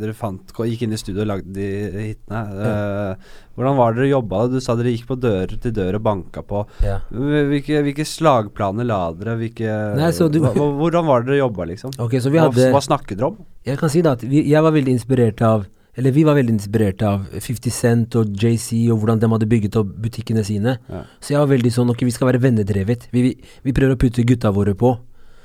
[0.00, 1.68] dere fant, gikk inn i studio og lagde de
[2.08, 2.42] hitene.
[2.66, 4.42] Eh, hvordan var det dere jobba?
[4.50, 6.64] Du sa dere gikk på dør til dør og banka på.
[6.84, 6.98] Ja.
[7.12, 9.36] Hvilke, hvilke slagplaner la dere?
[9.40, 11.94] Hvilke, Nei, så du- hvordan var det dere jobba, liksom?
[11.98, 13.38] Okay, så vi hva, hadde hva snakket dere om?
[13.68, 16.54] Jeg kan si da at vi, jeg var veldig inspirert av Eller vi var veldig
[16.54, 20.78] inspirert av 50 Cent og JC og hvordan de hadde bygget opp butikkene sine.
[20.88, 21.02] Ja.
[21.20, 23.10] Så jeg var veldig sånn Ok, vi skal være vennedrevet.
[23.12, 24.94] Vi, vi, vi prøver å putte gutta våre på.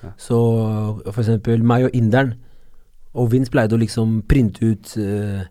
[0.06, 0.14] Ja.
[0.16, 0.38] Så
[1.10, 2.38] for eksempel meg og inderen
[3.18, 5.46] og Vince pleide å liksom printe ut uh,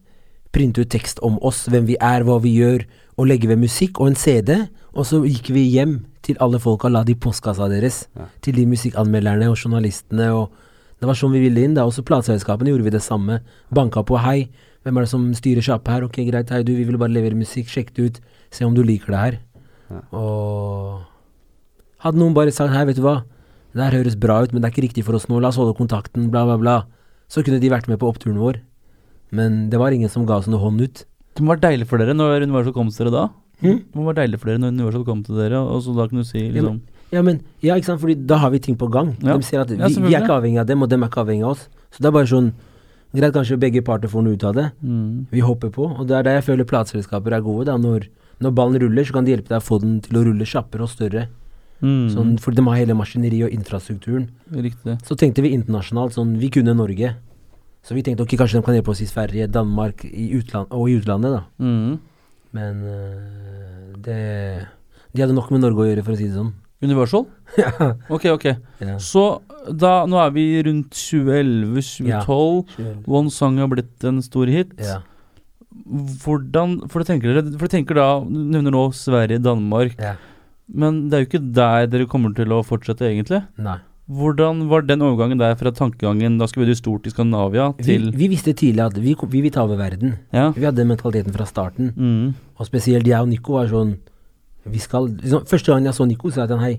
[0.57, 2.86] Printe ut tekst om oss, hvem vi er, hva vi gjør,
[3.20, 4.55] og legge ved musikk og en CD.
[4.97, 8.07] Og så gikk vi hjem til alle folka og la de i postkassa deres.
[8.16, 8.30] Ja.
[8.40, 10.30] Til de musikkanmelderne og journalistene.
[10.32, 10.55] og
[10.97, 11.74] Det var sånn vi ville inn.
[11.76, 13.42] da Også plateselskapene gjorde vi det samme.
[13.68, 14.49] Banka på 'hei,
[14.87, 17.34] hvem er det som styrer sjappa her?' 'Ok, greit, hei du, vi vil bare levere
[17.34, 18.20] musikk, sjekk det ut,
[18.55, 19.39] se om du liker det her'.
[19.91, 20.01] Ja.
[20.14, 21.03] Og
[22.07, 23.24] hadde noen bare sagt 'hei, vet du hva,
[23.74, 25.59] det her høres bra ut, men det er ikke riktig for oss nå, la oss
[25.59, 26.76] holde kontakten', bla, bla, bla,
[27.28, 28.62] så kunne de vært med på oppturen vår.
[29.34, 31.05] Men det var ingen som ga oss noe hånd ut.
[31.34, 33.24] Det må være deilig for dere når Universal kom til dere da.
[33.61, 33.80] Hm?
[33.91, 36.22] Det må være deilig for dere når Universal kom til dere, og så da kunne
[36.22, 36.80] du si liksom
[37.12, 39.16] Ja, men Ja, ikke sant, Fordi da har vi ting på gang.
[39.22, 39.37] Ja.
[39.37, 41.26] De ser at vi, Ja, vi er ikke avhengig av dem, og dem er ikke
[41.26, 41.68] avhengig av oss.
[41.91, 42.53] Så det er bare sånn
[43.16, 44.68] Greit, kanskje begge parter får noe ut av det.
[44.82, 45.26] mm.
[45.32, 47.66] Vi hopper på, og det er der jeg føler plateselskaper er gode.
[47.70, 48.08] da Når,
[48.44, 50.84] når ballen ruller, så kan de hjelpe deg å få den til å rulle kjappere
[50.84, 51.28] og større.
[51.80, 52.08] Mm.
[52.12, 54.28] Sånn, for de har hele maskineriet og infrastrukturen.
[54.52, 54.98] Riktig.
[55.04, 56.16] Så tenkte vi internasjonalt.
[56.16, 57.14] Sånn, vi kunne Norge.
[57.86, 60.90] Så vi tenkte ok, kanskje de kan hjelpe oss i Sverige, Danmark i utland, og
[60.90, 61.42] i utlandet, da.
[61.62, 61.98] Mm.
[62.56, 64.20] Men øh, det
[65.12, 66.54] De hadde nok med Norge å gjøre, for å si det sånn.
[66.84, 67.24] Universal?
[67.62, 67.70] ja.
[68.12, 68.46] Ok, ok.
[68.84, 68.98] Ja.
[69.00, 69.26] Så
[69.66, 73.06] da, nå er vi rundt 2011-2012.
[73.08, 74.74] One Song har blitt en stor hit.
[74.82, 75.00] Ja.
[76.22, 79.98] Hvordan For du tenker, dere, for tenker da Du nevner nå Sverige, Danmark.
[80.00, 80.16] ja.
[80.66, 83.38] Men det er jo ikke der dere kommer til å fortsette, egentlig.
[83.62, 83.76] Nei.
[84.06, 88.12] Hvordan var den overgangen der fra tankegangen Da skal vi gjøre stort i Skandinavia, til
[88.14, 90.14] vi visste tidlig at vi, vi vil ta over verden.
[90.34, 90.50] Ja.
[90.54, 91.90] Vi hadde den mentaliteten fra starten.
[91.94, 92.34] Mm.
[92.58, 93.96] Og spesielt jeg og Nico var sånn
[94.72, 96.76] vi skal, liksom, Første gang jeg så Nico, sa jeg til han hei,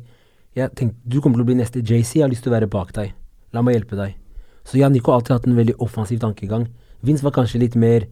[0.57, 2.69] jeg tenkte du kommer til å bli neste JC, jeg har lyst til å være
[2.71, 3.13] bak deg.
[3.53, 4.15] La meg hjelpe deg.
[4.67, 6.67] Så jeg og Nico har alltid hatt en veldig offensiv tankegang.
[7.05, 8.07] Vince var kanskje litt mer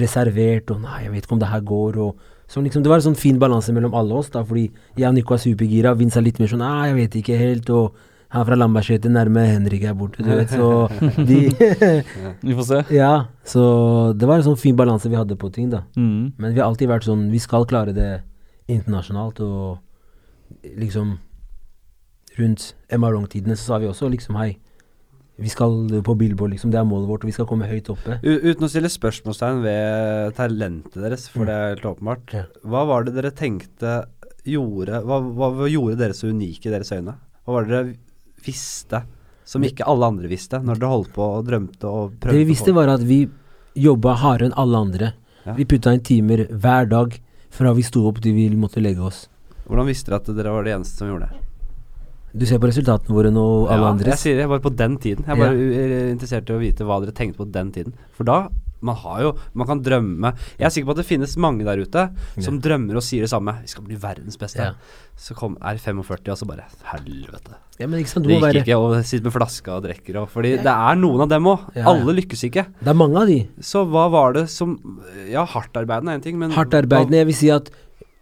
[0.00, 1.98] reservert og nei, jeg vet ikke om det her går.
[2.00, 2.16] og
[2.48, 5.14] så liksom, Det var en sånn fin balanse mellom alle oss, da, fordi jeg og
[5.14, 5.94] Nico er supergira.
[5.98, 7.70] Vince er litt mer sånn nei, jeg vet ikke helt.
[7.70, 10.48] og han fra Lambertseter nærme Henrik er borte, du vet.
[10.48, 10.88] Så
[11.28, 11.52] de
[12.46, 12.78] Vi får se.
[12.96, 13.62] Ja, så
[14.16, 15.82] det var en sånn fin balanse vi hadde på ting, da.
[16.00, 16.32] Mm.
[16.40, 18.10] Men vi har alltid vært sånn Vi skal klare det
[18.78, 19.78] internasjonalt, og
[20.78, 21.18] liksom
[22.38, 24.54] Rundt Emma Wrong-tidene så sa vi også liksom hei,
[25.42, 26.70] vi skal på Billboard, liksom.
[26.72, 28.18] Det er målet vårt, og vi skal komme høyt oppe.
[28.22, 31.46] U uten å stille spørsmålstegn ved talentet deres, for Mm.
[31.48, 32.32] det er helt åpenbart.
[32.36, 32.44] Ja.
[32.64, 34.06] Hva var det dere tenkte
[34.44, 37.14] gjorde Hva, hva, gjorde dere så unike i deres øyne?
[37.46, 37.96] Hva var det dere
[38.44, 39.04] visste
[39.44, 42.32] som ikke alle andre visste, når dere holdt på og drømte og prøvde?
[42.32, 43.28] Det vi visste, var at vi
[43.74, 45.12] jobba hardere enn alle andre.
[45.46, 45.54] Ja.
[45.54, 47.18] Vi putta inn timer hver dag
[47.52, 49.26] fra vi sto opp til vi måtte legge oss.
[49.68, 51.40] Hvordan visste dere at dere var de eneste som gjorde det?
[52.32, 54.12] Du ser på resultatene våre nå, alle ja, andres.
[54.14, 55.26] Jeg sier det jeg var på den tiden.
[55.28, 56.04] Jeg er bare ja.
[56.14, 57.96] interessert i å vite hva dere tenkte på den tiden.
[58.16, 58.38] For da
[58.82, 61.80] man har jo Man kan drømme Jeg er sikker på at det finnes mange der
[61.82, 62.06] ute
[62.42, 63.54] som drømmer og sier det samme.
[63.62, 64.58] Vi skal bli verdens beste.
[64.58, 64.72] Ja.
[65.18, 67.58] Så kom, er 45, og så bare Helvete.
[67.78, 70.26] Ja, men ikke sant, du Det gikk være ikke å sitte med flaska og drikke
[70.30, 71.68] Fordi det er noen av dem òg.
[71.74, 71.86] Ja, ja.
[71.92, 72.66] Alle lykkes ikke.
[72.80, 73.38] Det er mange av de.
[73.60, 74.76] Så hva var det som
[75.30, 77.22] Ja, hardtarbeidende er én ting, men Hardtarbeidende.
[77.22, 77.70] Jeg vil si at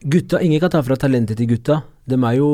[0.00, 1.82] gutta Ingen kan ta fra talentet til gutta.
[2.08, 2.50] De er jo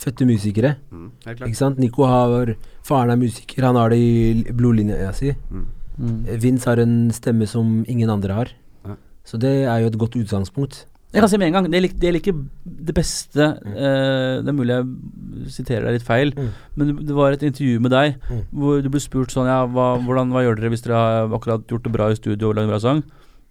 [0.00, 0.76] fødte musikere.
[0.90, 1.78] mm, Ikke sant?
[1.78, 5.32] Nico har Faren er musiker, han har det i blodlinja si.
[5.50, 5.66] Mm.
[5.98, 6.24] Mm.
[6.42, 8.48] Vince har en stemme som ingen andre har.
[8.84, 8.96] Ja.
[9.24, 10.86] Så det er jo et godt utgangspunkt.
[11.14, 12.32] Jeg kan si med en gang, det er, lik- det er ikke
[12.66, 16.48] det beste eh, Det er mulig jeg siterer deg litt feil, Mm.
[16.76, 18.40] men det- var et intervju med deg Mm.
[18.52, 21.66] hvor du ble spurt sånn Ja, hva, hvordan, hva gjør dere hvis dere har akkurat
[21.68, 23.04] gjort det bra i studio og lagd en bra sang?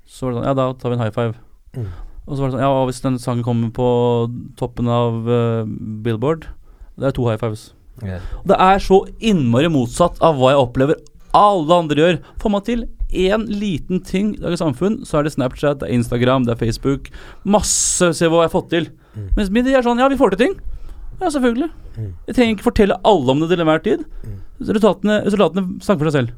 [0.06, 1.36] Så var det sånn Ja, da tar vi en high five.
[1.78, 1.88] Mm.
[2.28, 5.64] Og så var det sånn Ja, og hvis den sangen kommer på toppen av uh,
[6.04, 6.48] Billboard
[7.00, 7.74] Det er to high fives.
[8.04, 8.20] Yeah.
[8.42, 10.96] Og Det er så innmari motsatt av hva jeg opplever
[11.38, 12.20] alle andre gjør.
[12.42, 15.98] Får man til én liten ting i dagens samfunn, så er det Snapchat, det er
[15.98, 17.10] Instagram, det er Facebook.
[17.46, 18.90] Masse Se hva jeg har fått til.
[19.14, 19.28] Mm.
[19.38, 20.56] Mens de er sånn Ja, vi får til ting.
[21.22, 21.70] Ja, selvfølgelig.
[21.98, 22.14] Mm.
[22.28, 24.06] Jeg trenger ikke fortelle alle om det til enhver tid.
[24.24, 24.40] Mm.
[24.64, 26.34] Resultatene, resultatene snakker for seg selv.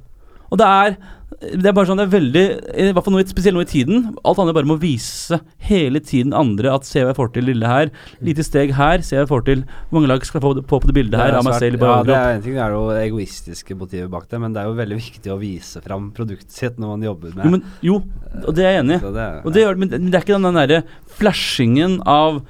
[0.51, 0.97] Og det er
[1.41, 2.41] det er bare sånn, det er veldig
[2.79, 4.03] I hvert fall noe, i- spesielt nå i tiden.
[4.23, 7.67] Alt annet bare må vise hele tiden andre at se hva jeg får til, lille
[7.67, 7.89] her.
[8.23, 9.63] Lite steg her, se hva jeg får til.
[9.89, 11.57] Hvor mange lag skal jeg få på på det bildet her Det er av meg
[11.59, 11.81] selv?
[11.81, 14.69] Ja, det er en ting, det er jo egoistiske motivet bak det, men det er
[14.69, 17.97] jo veldig viktig å vise fram produktet sitt når man jobber med Jo, men, jo,
[18.45, 19.01] og det er jeg enig i.
[19.03, 19.73] Ja.
[19.75, 20.83] men det er ikke den den derre
[21.17, 22.41] flashingen av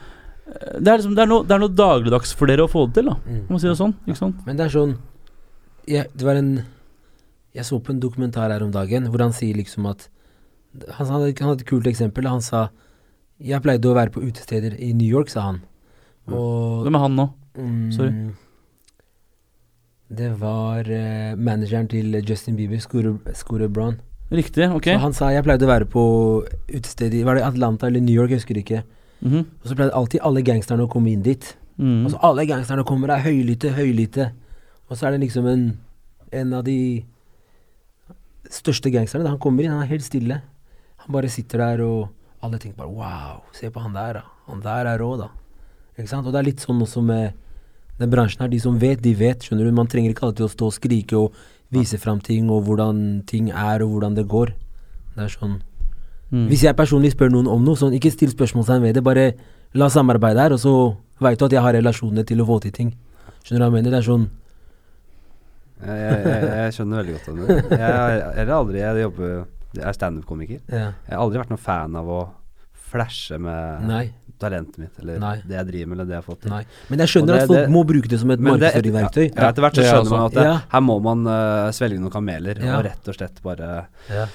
[0.46, 2.86] eh, det er, liksom, det, er noe, det er noe dagligdags for dere å få
[2.92, 3.18] det til, da.
[3.26, 3.42] Mm.
[3.50, 3.96] Må si det sånn.
[4.06, 4.46] Ikke sant?
[4.46, 4.96] Men det er sånn
[5.88, 6.54] ja, Det var en
[7.56, 10.10] Jeg så på en dokumentar her om dagen hvor han sier liksom at
[10.76, 12.28] Han, han, hadde, et kult eksempel.
[12.28, 12.68] Han sa
[13.40, 15.62] Jeg pleide å være på utesteder i New York, sa han.
[16.28, 17.30] Og Hvem er han nå?
[17.56, 18.12] mm, Sorry.
[20.16, 23.98] Det var uh, manageren til Justin Bieber, Scooter, Brown.
[24.32, 24.92] Riktig, ok.
[24.92, 26.04] Så han sa jeg pleide å være på
[26.70, 28.84] utesteder, i Var det Atlanta eller New York, jeg husker ikke.
[29.22, 29.46] Mhm.
[29.64, 31.56] Og så pleide alltid alle gangsterne å komme inn dit.
[31.78, 32.06] Mm.
[32.06, 34.30] Og så alle gangsterne kommer er høylytte, høylytte.
[34.90, 35.66] Og så er det liksom en
[36.34, 37.06] En av de
[38.54, 39.26] største gangsterne.
[39.26, 40.42] Da han kommer inn, han er helt stille.
[41.04, 42.10] Han bare sitter der, og
[42.46, 44.24] alle tenker bare Wow, se på han der, da.
[44.50, 45.30] Han der er rå, da.
[45.98, 46.28] Ikke sant?
[46.28, 47.34] Og det er litt sånn også med
[48.00, 48.52] den bransjen her.
[48.52, 49.46] De som vet, de vet.
[49.46, 49.76] Skjønner du.
[49.76, 51.38] Man trenger ikke alltid å stå og skrike og
[51.74, 54.54] vise fram ting, og hvordan ting er, og hvordan det går.
[55.16, 55.62] Det er sånn
[56.34, 56.48] Mm.
[56.50, 59.04] Hvis jeg personlig spør noen om noe, sånn ikke still spørsmålstegn ved det.
[59.06, 59.26] Bare
[59.78, 60.74] la samarbeide her, og så
[61.22, 62.90] veit du at jeg har relasjoner til å få til ting.
[63.46, 63.94] Skjønner du hva jeg mener?
[63.94, 64.26] Det er sånn
[65.86, 67.58] jeg, jeg, jeg, skjønner veldig godt om det.
[67.80, 69.32] Jeg, jeg, aldri, jeg jobber
[69.76, 70.60] Jeg er standup-komiker.
[70.72, 70.92] ja.
[71.08, 72.20] Jeg har aldri vært noen fan av å
[72.86, 74.04] flashe med Nei.
[74.40, 75.36] talentet mitt, eller Nei.
[75.48, 76.52] det jeg driver med, eller det jeg har fått til.
[76.54, 76.64] Nei.
[76.90, 79.26] Men jeg skjønner det- at folk det- må bruke det som et markedsføringsverktøy.
[79.36, 80.58] Ja, etter hvert så er skjønner man at det, Ja.
[80.72, 82.78] her må man uh, svelge noen kameler Ja.
[82.78, 84.26] og rett og slett bare Ja.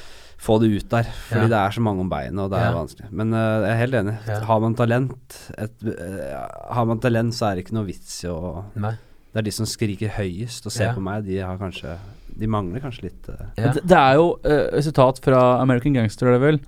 [0.40, 1.05] få det ut der.
[1.28, 1.48] Fordi Ja.
[1.48, 2.76] det er så mange om beinet, og det er Ja.
[2.84, 3.11] vanskelig.
[3.12, 4.18] Men uh, jeg er helt enig.
[4.26, 4.40] Ja.
[4.40, 8.28] Har man talent et, uh, Har man talent, så er det ikke noe vits i
[8.28, 8.94] å Nei.
[9.30, 10.94] Det er de som skriker høyest og ser Ja.
[10.96, 11.96] på meg, de har kanskje
[12.40, 13.72] De mangler kanskje litt uh, Ja.
[13.74, 16.58] Det, det er jo eh, et sitat fra American Gangster, er det vel.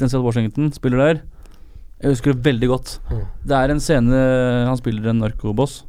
[0.00, 1.22] Denzel Washington spiller der.
[2.02, 2.98] Jeg husker det veldig godt.
[3.12, 3.24] Mm.
[3.46, 4.20] Det er en scene
[4.66, 5.84] Han spiller en narkoboss.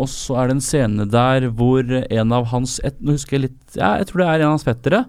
[0.00, 3.50] Og så er det en scene der hvor en av hans et, Nå husker jeg
[3.50, 5.04] litt Ja, jeg tror det er en av hans fettere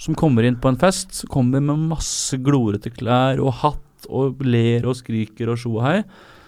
[0.00, 1.24] som kommer inn på en fest.
[1.28, 5.98] Kommer med masse glorete klær og hatt og ler og skriker og sjo og hei.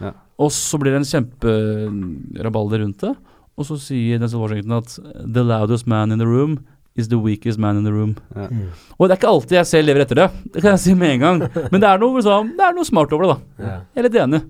[0.00, 0.14] Ja.
[0.40, 3.12] Og så blir det en kjemperabalder rundt det.
[3.59, 4.94] Og så sier Denzel Washington at
[5.34, 6.61] The loudest man in the room
[6.96, 8.16] is the weakest man in the room.
[8.36, 8.46] ja.
[8.48, 8.68] Mm.
[8.98, 11.14] Og det er ikke alltid jeg selv lever etter det, det kan jeg si med
[11.14, 11.38] en gang.
[11.72, 13.64] Men det er noe, liksom, det er noe smart over det, da.
[13.64, 13.76] Ja.
[13.94, 14.40] Jeg er litt enig.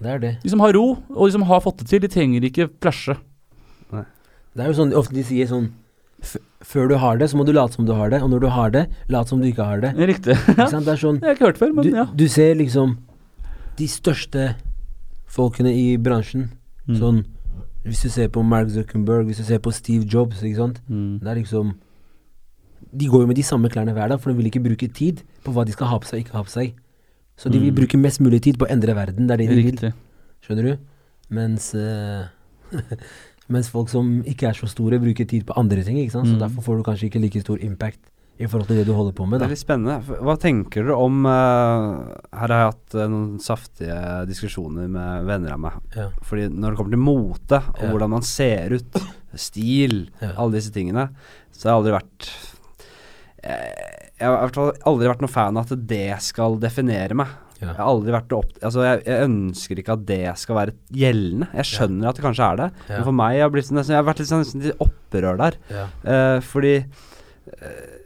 [0.00, 0.32] Det er det.
[0.42, 3.16] De som har ro, og de som har fått det til, de trenger ikke flashe.
[3.94, 5.68] Det er jo sånn ofte de sier sånn
[6.20, 8.18] f Før du har det, så må du late som du har det.
[8.20, 9.94] Og når du har det, lat som du ikke har det.
[10.10, 10.34] Riktig.
[10.36, 10.66] Ikke?
[10.74, 12.04] Det er sånn Det har jeg ikke hørt før, du, ja.
[12.12, 12.98] du ser liksom
[13.78, 14.48] de største
[15.30, 16.50] folkene i bransjen.
[16.84, 16.98] Mm.
[16.98, 17.22] Sånn
[17.84, 20.82] Hvis du ser på Mark Zuckerberg, hvis du ser på Steve Jobs, ikke sant.
[20.88, 21.18] Mm.
[21.20, 21.74] Det er liksom
[22.92, 25.22] De går jo med de samme klærne hver dag, for de vil ikke bruke tid
[25.44, 26.74] på hva de skal ha på seg og ikke ha på seg.
[27.38, 27.76] Så de vil Mm.
[27.76, 29.26] bruke mest mulig tid på å endre verden.
[29.28, 29.92] Det er det de vil.
[30.42, 30.76] Skjønner du?
[31.30, 32.26] Mens uh,
[33.48, 35.96] Mens folk som ikke er så store, bruker tid på andre ting.
[35.98, 36.26] Ikke sant?
[36.28, 36.40] Så Mm.
[36.40, 37.98] derfor får du kanskje ikke like stor impact
[38.40, 39.42] i forhold til det du holder på med.
[39.42, 40.16] Det er litt spennende.
[40.24, 43.98] Hva tenker dere om uh, Her har jeg hatt uh, noen saftige
[44.30, 45.76] diskusjoner med venner av meg.
[45.92, 46.06] Ja.
[46.24, 47.90] Fordi når det kommer til mote, og Ja.
[47.92, 48.96] hvordan man ser ut,
[49.36, 50.32] stil, Ja.
[50.40, 51.10] alle disse tingene,
[51.52, 52.30] så har jeg aldri vært
[53.44, 54.56] eh, Jeg har
[54.88, 57.36] aldri vært noen fan av at det skal definere meg.
[57.60, 58.50] Jeg har aldri vært opp...
[58.64, 61.50] Altså, jeg, jeg ønsker ikke at det skal være gjeldende.
[61.60, 64.06] Jeg skjønner at det kanskje er det, men for meg har jeg, blitt, jeg har
[64.08, 65.58] vært litt sånn opprør der.
[66.48, 66.74] Fordi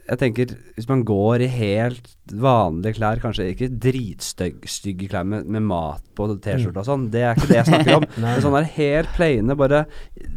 [0.05, 5.65] jeg tenker Hvis man går i helt vanlige klær, kanskje ikke dritstygge klær med, med
[5.65, 8.07] mat på T-skjorte og sånn, det er ikke det jeg snakker om.
[8.21, 9.83] Men sånn der helt plaine, bare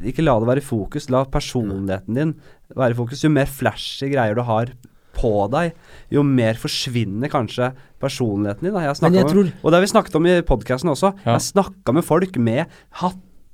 [0.08, 1.08] ikke la det være i fokus.
[1.12, 2.34] La personligheten din
[2.76, 3.24] være i fokus.
[3.24, 4.72] Jo mer flashy greier du har
[5.18, 5.72] på deg,
[6.14, 8.76] jo mer forsvinner kanskje personligheten din.
[8.76, 8.84] Da.
[8.84, 11.12] Jeg har jeg tror om, og det har vi snakket om i podkasten også.
[11.22, 11.24] Ja.
[11.26, 12.68] Jeg har snakka med folk med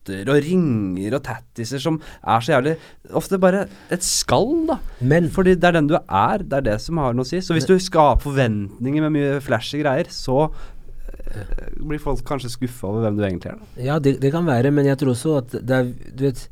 [0.05, 2.77] hatter og ringer og tattiser som er så jævlig
[3.15, 4.79] Ofte bare et skall, da.
[5.01, 6.39] Men Fordi det er den du er.
[6.39, 7.41] Det er det som har noe å si.
[7.41, 12.89] Så hvis du skaper forventninger med mye flashy greier, så eh, blir folk kanskje skuffa
[12.89, 13.61] over hvem du egentlig er.
[13.61, 13.83] Da.
[13.85, 16.49] Ja, det, det kan være, men jeg tror også at det er Du vet,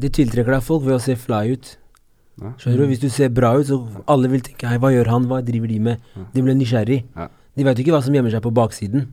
[0.00, 1.76] det tiltrekker deg folk ved å se fly ut.
[2.40, 2.54] Ja.
[2.56, 2.88] Skjønner du?
[2.94, 5.28] Hvis du ser bra ut, så alle vil tenke Hei, hva gjør han?
[5.28, 6.10] Hva driver de med?
[6.16, 6.26] Ja.
[6.34, 7.02] De blir nysgjerrig.
[7.16, 7.28] Ja.
[7.58, 9.10] De vet ikke hva som gjemmer seg på baksiden.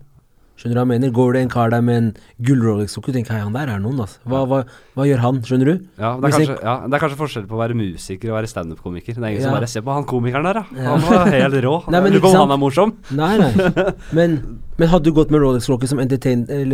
[0.58, 1.12] Skjønner du hva jeg mener?
[1.14, 2.08] Går det en kar der med en
[2.42, 4.18] gull Rolex-klokke, tenker hei, han der er noen, altså.
[4.26, 4.62] Hva, hva,
[4.98, 5.42] hva gjør han?
[5.46, 5.74] Skjønner du?
[6.02, 8.50] Ja, det, er kanskje, ja, det er kanskje forskjell på å være musiker og være
[8.50, 9.14] standup-komiker.
[9.20, 10.66] Det er ingen som bare ser på han komikeren der, da.
[10.74, 10.96] Ja.
[10.96, 11.76] Han var helt rå.
[11.94, 12.42] Nei, men Lurer ikke sant?
[12.42, 12.96] han er morsom.
[13.18, 13.52] Nei, nei.
[14.18, 14.40] Men,
[14.78, 16.02] men hadde du gått med Rolex-klokke som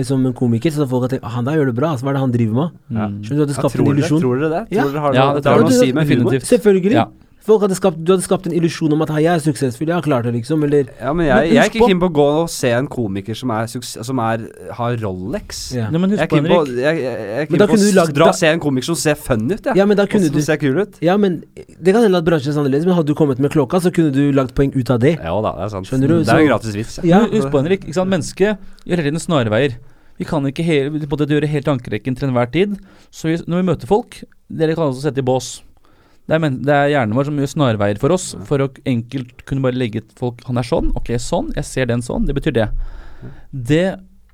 [0.08, 2.08] som en komiker, så hadde folk tenkt han der gjør det bra, altså.
[2.08, 2.80] Hva er det han driver med?
[2.92, 3.20] Mm.
[3.24, 4.24] Skjønner du at det Ja, skaper tror, en illusjon?
[4.24, 4.64] tror dere det?
[4.76, 4.84] Ja.
[4.84, 6.32] Tror dere har, Ja, noe- det har noe å si med humor?
[6.32, 6.50] Definitivt.
[6.52, 7.06] Selvfølgelig.
[7.44, 10.06] Folk hadde skapt, du hadde skapt en illusjon om at jeg er suksessfull, jeg har
[10.06, 10.62] klart det, liksom.
[10.64, 12.70] Eller Ja, men jeg, Men jeg er ikke på- keen på å gå og se
[12.72, 15.74] en komiker som, er, suks- som er, har Rolex.
[15.76, 15.90] ja.
[15.92, 16.68] Nei, men husk på, Henrik.
[16.72, 19.44] jeg, jeg, jeg er keen på å dra og se en komiker som ser fun
[19.52, 19.76] ut, jeg.
[19.76, 20.96] ja, men da Og som du ser kul ut.
[21.02, 23.82] Ja, men det kan hende at bransjen er annerledes, men hadde du kommet med klokka,
[23.84, 25.18] så kunne du lagd poeng ut av det.
[25.20, 25.88] Ja da, det er sant.
[25.92, 26.24] Skjønner du?
[26.24, 27.00] Det er en gratis vits.
[27.04, 27.26] Ja.
[27.28, 27.84] Husk på, Henrik.
[27.84, 28.10] Ikke sant?
[28.10, 29.76] Mennesket gjør hele tiden snarveier.
[30.18, 32.78] Vi kan ikke hele, på gjøre helt ankerekken til enhver tid.
[33.12, 34.24] Så vi, når vi møter folk
[34.54, 35.64] Dere kan også sette i bås.
[36.24, 39.44] Det er, men, det er hjernen vår som gjør snarveier for oss, for å enkelt
[39.50, 42.56] kunne bare legge folk Han er sånn, ok, sånn, jeg ser den sånn, det betyr
[42.56, 42.70] det.
[43.52, 43.86] Det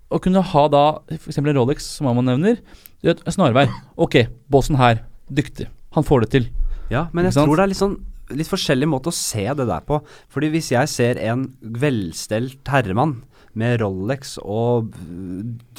[0.09, 0.83] å kunne ha da
[1.15, 1.41] f.eks.
[1.41, 2.61] en Rolex, som man nevner,
[3.05, 3.65] det er snarvei.
[3.97, 4.21] Ok,
[4.51, 5.69] båsen her, dyktig.
[5.97, 6.47] Han får det til.
[6.93, 7.99] Ja, men jeg tror det er litt sånn
[8.37, 9.99] litt forskjellig måte å se det der på.
[10.29, 11.47] Fordi hvis jeg ser en
[11.81, 13.19] velstelt herremann
[13.57, 14.93] med Rolex og,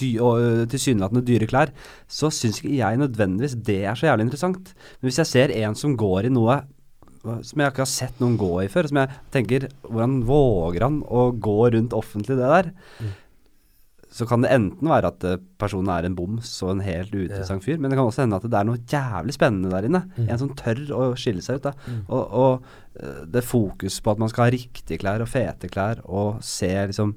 [0.01, 1.73] dy og øh, tilsynelatende dyre klær,
[2.11, 4.75] så syns ikke jeg nødvendigvis det er så jævlig interessant.
[5.01, 6.63] Men hvis jeg ser en som går i noe
[7.21, 11.03] som jeg ikke har sett noen gå i før, som jeg tenker Hvordan våger han
[11.05, 12.71] å gå rundt offentlig det der?
[14.11, 17.63] Så kan det enten være at eh, personen er en boms og en helt uinteressant
[17.63, 20.01] fyr, men det kan også hende at det er noe jævlig spennende der inne.
[20.17, 20.25] Mm.
[20.27, 21.69] En som tør å skille seg ut.
[21.69, 21.73] da.
[21.87, 22.01] Mm.
[22.09, 26.03] Og, og eh, det fokus på at man skal ha riktige klær og fete klær
[26.09, 27.15] og se liksom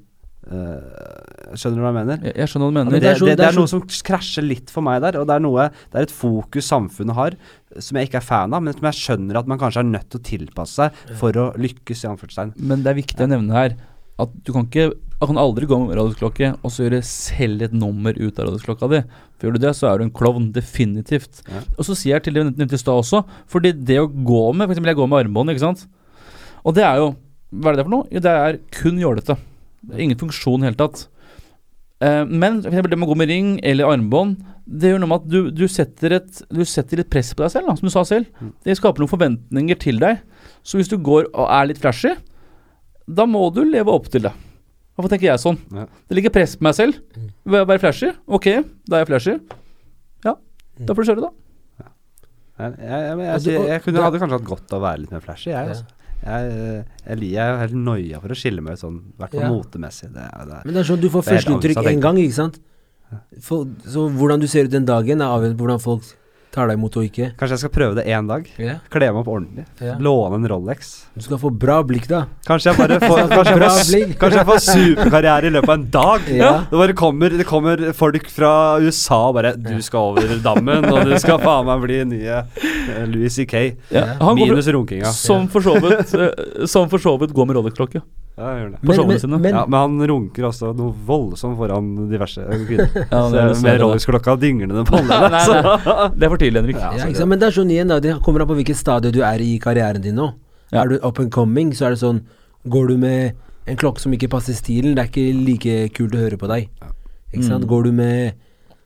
[0.50, 2.24] eh, Skjønner du hva jeg mener?
[2.26, 2.94] Jeg, jeg skjønner hva du mener.
[2.94, 5.28] det, det er det, det det er noe som krasjer litt for meg der, og
[5.30, 7.38] det er noe Det er et fokus samfunnet har
[7.82, 10.06] som jeg ikke er fan av, men som jeg skjønner at man kanskje er nødt
[10.12, 12.52] til å tilpasse seg for å lykkes, i anførselstegn.
[12.70, 13.74] Men det er viktig å nevne her
[14.22, 17.72] at du kan ikke Du kan aldri gå med radioklokke og så gjøre selv et
[17.72, 18.98] nummer ut av radioklokka di.
[19.38, 20.50] For gjør du det, så er du en klovn.
[20.52, 21.40] Definitivt.
[21.48, 21.62] Ja.
[21.78, 24.42] Og så sier jeg til det jeg nevnte i stad også, fordi det å gå
[24.52, 25.86] med For eksempel jeg går med armbånd, ikke sant.
[26.66, 27.08] Og det er jo
[27.54, 28.08] Hva er det for noe?
[28.12, 29.38] Jo, det er kun jålete.
[29.96, 31.04] Ingen funksjon i det hele tatt.
[32.04, 35.22] Eh, men for det med å gå med ring eller armbånd, det gjør noe med
[35.22, 37.92] at du, du, setter et, du setter litt press på deg selv, da, som du
[37.92, 38.30] sa selv.
[38.40, 38.52] Mm.
[38.64, 40.22] Det skaper noen forventninger til deg.
[40.64, 42.14] Så hvis du går og er litt flashy,
[43.04, 44.32] da må du leve opp til det.
[44.96, 45.58] Hvorfor tenker jeg sånn?
[45.74, 45.84] Ja.
[46.08, 47.00] Det ligger press på meg selv.
[47.18, 47.28] Mm.
[47.50, 48.10] Vil jeg være flashy?
[48.38, 48.46] Ok,
[48.88, 49.36] da er jeg flashy.
[50.24, 50.36] Ja,
[50.74, 50.86] Mm.
[50.88, 51.30] da får du kjøre, da.
[52.54, 55.12] Jeg, jeg, jeg, jeg, Altså, jeg, kunne, hadde kanskje hatt godt av å være litt
[55.14, 55.54] mer flashy, jeg.
[55.54, 55.74] Ja.
[55.74, 55.84] Altså.
[56.24, 59.42] Jeg, jeg, jeg er helt noia for å skille meg ut sånn, i hvert fall
[59.44, 59.50] Ja.
[59.52, 60.08] motemessig.
[60.14, 62.60] Det, det, Men det er sånn du får førsteinntrykk én gang, ikke sant?
[63.44, 66.02] For, så hvordan du ser ut den dagen, er avhengig på hvordan folk
[66.54, 67.32] tar deg imot og ikke.
[67.38, 68.46] kanskje jeg skal prøve det én dag.
[68.60, 68.78] Yeah.
[68.92, 69.64] Kle meg opp ordentlig.
[69.82, 69.98] Yeah.
[70.02, 70.92] Låne en Rolex.
[71.14, 72.24] Du skal få bra blikk, da.
[72.46, 75.86] Kanskje jeg bare får, kanskje jeg får, kanskje jeg får superkarriere i løpet av en
[75.98, 76.28] dag.
[76.34, 76.52] Ja.
[76.70, 78.52] Det bare kommer, det kommer folk fra
[78.82, 83.04] USA og bare 'Du skal over dammen, og du skal faen meg bli nye eh,
[83.10, 84.06] Louis C.K.' Ja.
[84.34, 85.10] Minus runkinga.
[85.12, 88.02] som for så vidt eh, Som for så vidt går med rolleklokke.
[88.34, 88.78] Ja, jeg gjør det.
[88.82, 89.38] På showene men, sine.
[89.38, 92.88] men, ja, men han runker altså noe voldsomt foran diverse kvinner.
[93.04, 93.78] Ja, det er Så med.
[93.84, 95.20] Rolex-klokka dinglende på nei.
[95.22, 96.80] Det er for tidlig, Henrik.
[96.80, 97.30] Ja, ja, ikke sant?
[97.30, 98.00] men det er sånn igjen, da.
[98.02, 100.32] Det kommer an på hvilket stadie du er i karrieren din nå.
[100.72, 100.82] Ja.
[100.82, 102.24] Er du up and coming, så er det sånn
[102.64, 103.36] Går du med
[103.68, 106.70] en klokke som ikke passer stilen, det er ikke like kult å høre på deg.
[106.80, 106.90] Ja.
[107.34, 107.66] Ikke sant?
[107.66, 107.70] Mm.
[107.70, 108.43] Går du med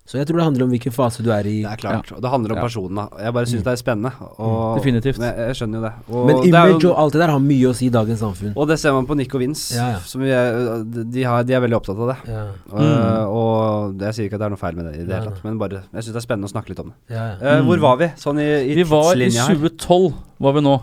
[0.09, 1.59] Så jeg tror det handler om hvilken fase du er i.
[1.61, 2.11] Det er klart.
[2.17, 2.63] Og det handler om Ja.
[2.65, 2.95] personen.
[2.97, 3.09] da.
[3.21, 4.13] Jeg bare syns det er spennende.
[4.41, 5.19] Og, Definitivt.
[5.21, 5.93] Jeg, jeg skjønner jo det.
[6.09, 7.91] Og Men det er image jo, og alt det der har mye å si i
[7.93, 8.55] dagens samfunn.
[8.57, 9.75] og det ser man på Nick og Vince.
[9.77, 9.99] Ja, ja.
[10.09, 10.83] Som vi er,
[11.13, 12.17] de, har, de er veldig opptatt av det.
[12.33, 13.29] Ja, Og, Mm.
[13.29, 15.45] og jeg sier ikke at det er noe feil med det i det hele tatt,
[15.45, 16.97] men bare jeg syns det er spennende å snakke litt om det.
[17.15, 17.35] ja, ja.
[17.43, 17.67] Eh, Mm.
[17.69, 20.81] Hvor var vi sånn i, i Vi var i 2012, var vi nå.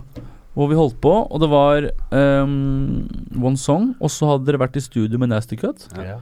[0.55, 1.81] Hvor vi holdt på, og det var
[2.15, 3.09] um,
[3.43, 3.95] One Song.
[3.99, 5.87] Og så hadde dere vært i studio med Nasty Cut.
[5.97, 6.19] Ja.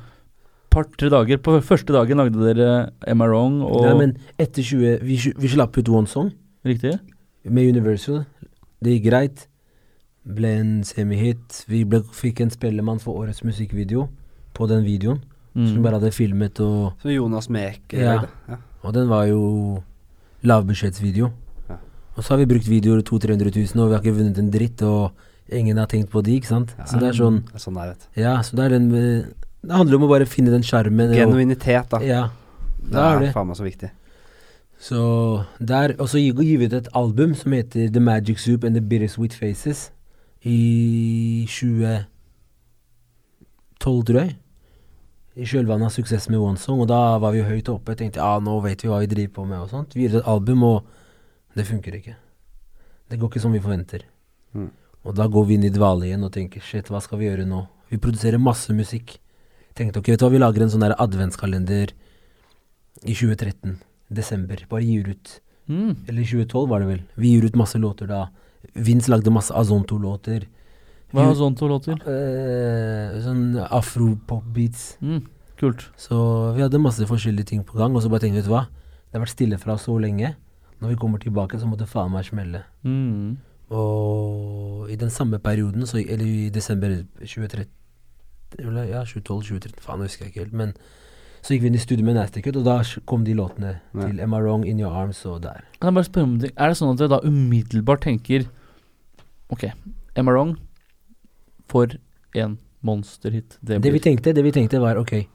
[0.74, 1.38] Par-tre dager.
[1.46, 2.70] På første dagen lagde dere
[3.08, 6.32] Am I Wrong og Nei, men etter 20 Vi, vi slapp ut One Song
[6.66, 6.96] Riktig?
[7.46, 8.24] med Universal.
[8.84, 9.46] Det gikk greit.
[10.24, 11.66] Ble en semihit.
[11.68, 14.08] Vi ble, fikk en Spellemann for årets musikkvideo
[14.56, 15.20] på den videoen.
[15.54, 15.84] Som vi Mm.
[15.84, 18.24] bare hadde filmet, og, Som Jonas Mek eh, Ja.
[18.50, 18.56] Ja.
[18.84, 19.84] og den var jo
[20.44, 21.30] lavbudsjettsvideo.
[21.70, 21.76] Ja.
[22.18, 24.50] Og så har vi brukt videoer 200 000-300 000, og vi har ikke vunnet en
[24.52, 25.12] dritt, og
[25.52, 26.74] ingen har tenkt på de, ikke sant.
[26.80, 26.86] Ja.
[26.86, 28.08] Så det er sånn Det er sånn det er, vet.
[28.24, 29.34] Ja, så det er den med
[29.64, 31.14] Det handler om å bare finne den sjarmen.
[31.16, 32.00] Genuinitet, da.
[32.04, 32.24] Ja.
[32.84, 33.34] Det er det.
[33.36, 33.90] faen meg så viktig.
[34.84, 35.00] Så
[35.60, 38.82] der Og så gir vi ut et album som heter The Magic Soup and The
[38.82, 39.92] Bittersweet Faces
[40.44, 42.04] i 2012,
[43.80, 44.36] tror jeg.
[45.40, 47.96] I kjølvannet av suksess med One Song, og da var vi jo høyt oppe.
[47.96, 49.96] Tenkte ja, nå vet vi hva vi driver på med og sånt.
[49.96, 50.84] Vi gir ut et album, og
[51.56, 52.18] det funker ikke.
[53.10, 54.04] Det går ikke som vi forventer.
[54.52, 54.70] Mm.
[55.08, 57.48] Og da går vi inn i dvale igjen og tenker shit, hva skal vi gjøre
[57.48, 57.64] nå?
[57.90, 59.18] Vi produserer masse musikk.
[59.74, 61.94] Tenkte ok, vet du hva, vi lager en sånn der adventskalender
[63.04, 63.80] i 2013.
[64.14, 64.66] Desember.
[64.70, 65.40] Bare gir ut.
[65.66, 65.96] Mm.
[66.08, 67.02] Eller i 2012 var det vel.
[67.18, 68.28] Vi gir ut masse låter da.
[68.74, 70.46] Vince lagde masse Azonto-låter.
[71.14, 71.98] Hva er Azonto-låter?
[72.06, 74.86] Uh, sånn afro-pop-beats.
[75.02, 75.24] Mm.
[75.62, 75.88] Kult.
[76.00, 76.18] Så
[76.58, 78.66] vi hadde masse forskjellige ting på gang, og så bare tenkte vi, vet du hva,
[78.68, 80.36] det har vært stille fra så lenge.
[80.82, 82.66] Når vi kommer tilbake, så må det faen meg smelle.
[82.86, 83.38] Mm.
[83.74, 87.72] Og i den samme perioden, så, eller i desember 2013 eller
[88.60, 90.54] Ja, 2012-2013, faen, jeg husker ikke helt.
[90.54, 90.74] Men
[91.44, 92.78] så gikk vi inn i studio med Nasty Cut, og da
[93.10, 94.08] kom de låtene Ja.
[94.08, 95.64] til Am I Wrong, In Your Arms og der.
[95.82, 96.52] Kan jeg bare spørre om ting?
[96.58, 98.46] Er det sånn at dere da umiddelbart tenker
[99.52, 99.66] Ok,
[100.16, 100.58] Am I Wrong
[101.68, 101.88] for
[102.36, 103.58] en monsterhit?
[103.62, 105.28] Det Det vi tenkte, det vi tenkte var ok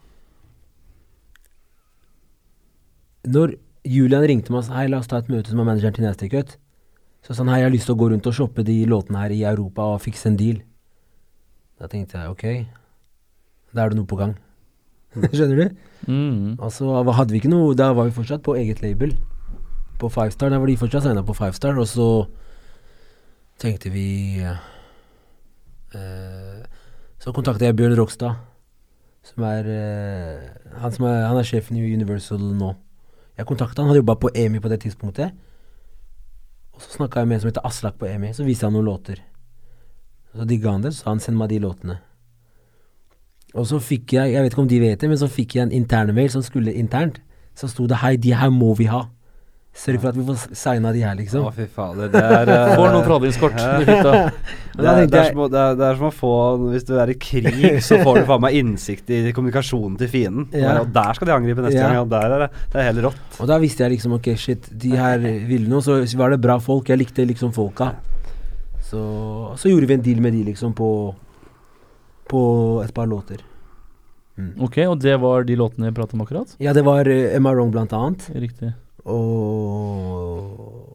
[3.29, 3.55] Når
[3.89, 6.05] Julian ringte meg og sa hei, la oss ta et møte som er manageren til
[6.05, 6.57] Nasty Cut,
[7.25, 9.21] så sa han hei, jeg har lyst til å gå rundt og shoppe de låtene
[9.23, 10.61] her i Europa og fikse en deal.
[11.81, 12.45] Da tenkte jeg ok,
[13.75, 14.35] da er det noe på gang.
[15.35, 15.65] Skjønner du?
[16.09, 16.59] mm.
[16.63, 16.85] Altså
[17.17, 19.11] hadde vi ikke noe Da var vi fortsatt på eget label.
[19.99, 20.51] På Five Star.
[20.53, 22.09] Da var de fortsatt signa på Five Star, og så
[23.59, 24.57] tenkte vi eh,
[27.19, 28.33] Så kontakta jeg Bjørn Rokstad,
[29.27, 30.39] som er eh,
[30.79, 32.71] han, som er han er sjefen i Universal nå.
[33.39, 35.29] Jeg kontakta han, hadde jobba på EMI på det tidspunktet.
[36.75, 38.87] Og så snakka jeg med en som heter Aslak på EMI, så viste han noen
[38.87, 39.19] låter.
[40.31, 41.97] Så digga han det, så sa han send meg de låtene.
[43.57, 45.69] Og så fikk jeg, jeg vet ikke om de vet det, men så fikk jeg
[45.69, 47.23] en internmail som skulle internt.
[47.59, 49.07] Så sto det hei, de her må vi ha.
[49.79, 51.45] Sørg for at vi får signa de her, liksom.
[51.47, 52.09] Å, fy fader.
[52.11, 53.67] Det er uh, Får noen forhandlingskort i.
[54.79, 56.29] Det er, det, er som, det, er, det er som å få
[56.71, 60.45] Hvis du er i krig, så får du faen meg innsikt i kommunikasjonen til fienden.
[60.55, 60.77] Ja.
[60.85, 61.89] Og der skal de angripe neste Ja.
[61.91, 62.05] gang.
[62.05, 63.41] Og der er det, det er helt rått.
[63.43, 65.19] Og da visste jeg liksom ok, shit, de her
[65.51, 65.83] ville noe.
[65.83, 66.93] Så var det bra folk.
[66.93, 67.91] Jeg likte liksom folka.
[68.87, 69.01] Så,
[69.59, 70.91] så gjorde vi en deal med de, liksom, på
[72.29, 72.43] På
[72.85, 73.41] et par låter.
[74.63, 76.53] Ok, og det var de låtene jeg pratet om akkurat?
[76.63, 78.29] Ja, det var uh, Am I Wrong, blant annet.
[78.39, 78.71] Riktig.
[79.09, 80.95] Og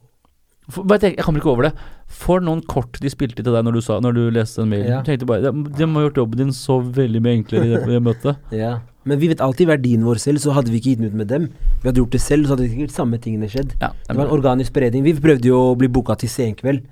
[0.72, 1.74] For, jeg, jeg kommer ikke over det.
[2.08, 4.94] For noen kort de spilte til deg når du, sa, når du leste den mailen.
[4.94, 5.02] Ja.
[5.04, 8.00] Tenkte bare, de, de har gjort jobben din så veldig mye enklere i det, det
[8.06, 8.54] møtet.
[8.54, 8.78] Ja.
[9.04, 11.28] Men vi vet alltid verdien vår selv, så hadde vi ikke gitt den ut med
[11.28, 11.50] dem.
[11.82, 13.74] Vi hadde gjort det selv, så hadde sikkert samme tingene skjedd.
[13.82, 15.04] Ja, Det var en organisk spredning.
[15.04, 16.86] Vi prøvde jo å bli booka til Senkveld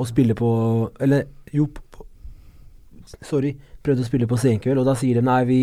[0.00, 0.48] og spille på
[1.04, 2.06] Eller jo, på,
[3.22, 3.54] sorry.
[3.82, 5.62] Prøvde å spille på Senkveld, og da sier de nei, vi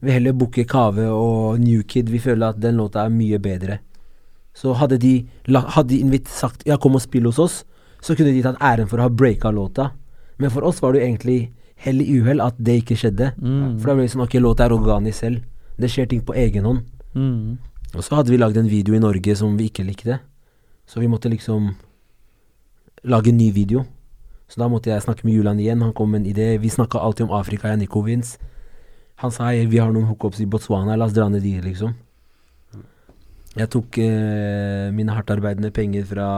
[0.00, 2.10] vil heller booke Kave og New Kid.
[2.12, 3.80] Vi føler at den låta er mye bedre.
[4.56, 5.12] Så hadde de,
[5.46, 7.60] hadde de sagt ja, kom og spill hos oss,
[8.02, 9.92] så kunne de tatt æren for å ha breaka låta.
[10.38, 11.38] Men for oss var det jo egentlig
[11.82, 13.32] hell i uhell at det ikke skjedde.
[13.38, 13.78] Mm.
[13.78, 15.44] For da ble det sånn ok, låta er organisk selv.
[15.78, 16.86] Det skjer ting på egen hånd.
[17.14, 17.58] Mm.
[17.94, 20.18] Og så hadde vi lagd en video i Norge som vi ikke likte.
[20.88, 21.72] Så vi måtte liksom
[23.08, 23.84] lage en ny video.
[24.48, 25.84] Så da måtte jeg snakke med Julian igjen.
[25.84, 26.54] Han kom med en idé.
[26.60, 28.38] Vi snakka alltid om Afrika, jeg Nikovins.
[29.20, 31.96] Han sa vi har noen hookups i Botswana, la oss dra ned dit, liksom.
[33.58, 36.28] Jeg tok eh, mine hardtarbeidende penger fra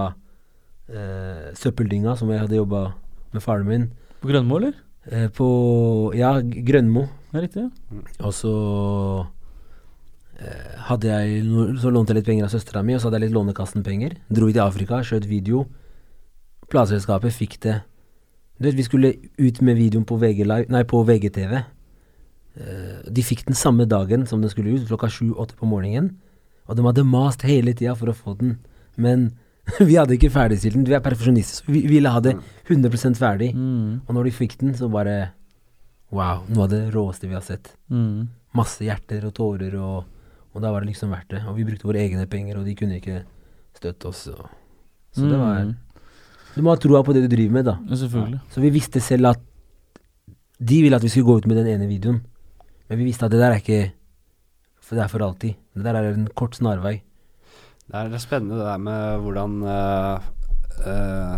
[0.89, 2.87] eh, søppeldynga, som jeg hadde jobba
[3.35, 3.85] med faren min.
[4.23, 4.79] På Grønmo, eller?
[5.11, 5.49] Eh, på
[6.17, 7.05] ja, Grønmo.
[7.35, 7.67] Ja, riktig.
[8.25, 8.55] Og så
[10.41, 11.45] eh, hadde jeg
[11.79, 14.17] Så lånte jeg litt penger av søstera mi, og så hadde jeg litt Lånekassen-penger.
[14.33, 15.67] Dro vi til Afrika, skjøt video.
[16.73, 17.83] Plateselskapet fikk det
[18.61, 21.55] Du vet, vi skulle ut med videoen på, VG Live, nei, på VGTV.
[22.61, 26.11] Eh, de fikk den samme dagen som den skulle ut, klokka sju-åtte på morgenen.
[26.69, 28.59] Og de hadde mast hele tida for å få den.
[29.01, 29.31] Men
[29.89, 30.85] vi hadde ikke ferdigstilt den.
[30.89, 32.37] Vi er perfeksjonister, så vi ville ha det
[32.69, 33.55] 100 ferdig.
[33.57, 34.03] Mm.
[34.05, 35.33] Og når de fikk den, så bare
[36.11, 37.69] Wow, noe av det råeste vi har sett.
[37.87, 38.27] Mm.
[38.59, 40.09] Masse hjerter og tårer, og,
[40.51, 41.45] og da var det liksom verdt det.
[41.47, 43.21] Og vi brukte våre egne penger, og de kunne ikke
[43.79, 44.25] støtte oss.
[44.35, 44.49] Og,
[45.15, 45.77] så det var Mm.
[46.55, 47.77] Du må ha troa på det du driver med, da.
[47.87, 48.41] Ja, selvfølgelig.
[48.51, 49.45] Så vi visste selv at
[50.61, 52.21] de ville at vi skulle gå ut med den ene videoen.
[52.91, 53.93] Men vi visste at det der er ikke
[54.83, 55.55] For det er for alltid.
[55.77, 56.97] Det der er en kort snarvei.
[57.87, 60.27] Det er, spennende det der med hvordan eh,
[60.91, 61.37] eh,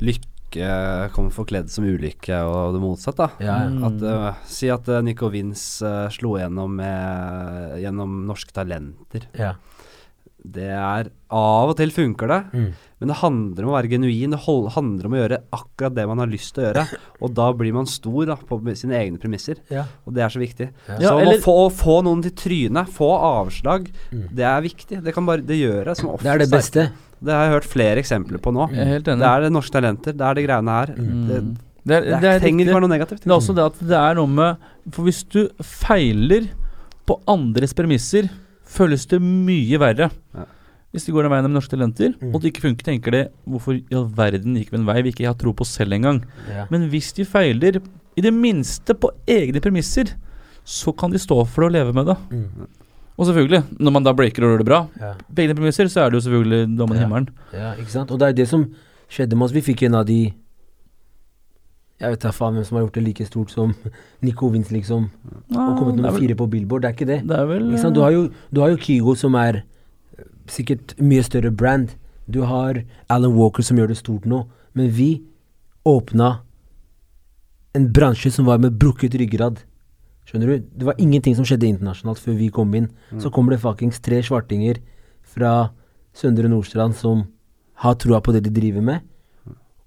[0.00, 0.68] lykke
[1.12, 3.28] kommer forkledd som ulykke, og det motsatte.
[3.44, 3.90] Ja, ja.
[3.90, 9.28] At, eh, si at uh, Nico Vince slo gjennom med, gjennom Norske Talenter.
[9.36, 9.54] ja.
[10.44, 12.72] Det er Av og til funker det, Mm.
[13.00, 14.30] Men det handler om å være genuin.
[14.34, 16.84] Det handler om å gjøre akkurat det man har lyst til å gjøre.
[17.20, 19.56] Og da blir man stor da, på sine egne premisser.
[19.70, 19.84] ja.
[20.06, 20.68] Og det er så viktig.
[20.88, 20.98] Ja.
[21.00, 24.28] Ja, så eller- å få, få noen til trynet, få avslag, Mm.
[24.34, 25.02] det er viktig.
[25.04, 26.90] Det kan bare det gjør jeg som Det er det beste.
[27.24, 28.70] Det har jeg hørt flere eksempler på nå.
[28.70, 29.18] Jeg er helt enig.
[29.20, 30.12] Det er det norske talenter.
[30.12, 30.94] Det er de greiene her.
[30.96, 31.28] Mm.
[31.28, 33.20] Det, Det, er, det, det er trenger ikke være noe negativt.
[33.24, 34.56] Det er også det at det er noe med
[34.90, 36.48] For hvis du feiler
[37.06, 38.30] på andres premisser,
[38.64, 40.10] føles det mye verre.
[40.34, 40.44] Ja.
[40.94, 42.30] Hvis de går den veien med norske talenter, Mm.
[42.34, 45.10] og det ikke funker, tenker de hvorfor i all verden gikk vi en vei vi
[45.10, 46.20] ikke har tro på selv engang.
[46.48, 46.66] Ja.
[46.70, 47.80] Men hvis de feiler,
[48.16, 50.14] i det minste på egne premisser,
[50.64, 52.16] så kan de stå for det og leve med det.
[52.30, 52.68] Mm.
[53.18, 55.14] Og selvfølgelig, når man da breaker og gjør det bra, Ja.
[55.34, 57.06] på egne premisser, så er det jo selvfølgelig dommen i Ja.
[57.06, 57.28] himmelen.
[57.52, 58.10] ja, ikke sant.
[58.12, 58.70] Og det er det som
[59.10, 59.52] skjedde med oss.
[59.52, 60.32] Vi fikk en av de
[62.00, 63.74] Jeg vet da faen hvem som har gjort det like stort som
[64.22, 65.10] Nico Vince, liksom.
[65.54, 66.82] Og kommet nummer er vel, fire på Billboard.
[66.82, 67.20] Det er ikke det.
[67.28, 67.70] det er vel?
[67.94, 69.62] Du, har jo, du har jo Kygo, som er
[70.50, 71.94] sikkert mye større brand.
[72.26, 74.44] Du har Alan Walker, som gjør det stort nå.
[74.74, 75.22] Men vi
[75.84, 76.40] åpna
[77.74, 79.60] en bransje som var med brukket ryggrad.
[80.24, 80.66] Skjønner du?
[80.78, 82.88] Det var ingenting som skjedde internasjonalt før vi kom inn.
[83.20, 84.80] Så kommer det fuckings tre svartinger
[85.34, 85.70] fra
[86.14, 87.26] Søndre Nordstrand som
[87.82, 89.00] har troa på det de driver med,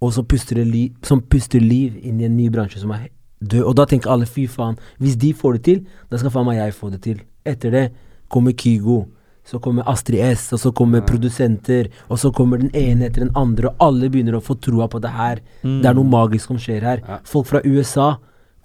[0.03, 3.07] og som puster, det li som puster liv inn i en ny bransje som er
[3.39, 3.63] død.
[3.63, 5.79] Og da tenker alle fy faen, hvis de får det til,
[6.11, 7.21] da skal faen meg jeg få det til.
[7.47, 7.85] Etter det
[8.29, 9.05] kommer Kygo.
[9.47, 13.31] Så kommer Astrid S, og så kommer produsenter, og så kommer den ene etter den
[13.39, 15.39] andre, og alle begynner å få troa på det her.
[15.63, 17.05] Det er noe magisk som skjer her.
[17.27, 18.17] Folk fra USA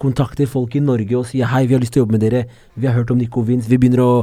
[0.03, 2.43] kontakter folk i Norge og sier hei, vi har lyst til å jobbe med dere,
[2.75, 4.13] vi har hørt om Nico Vince, vi begynner å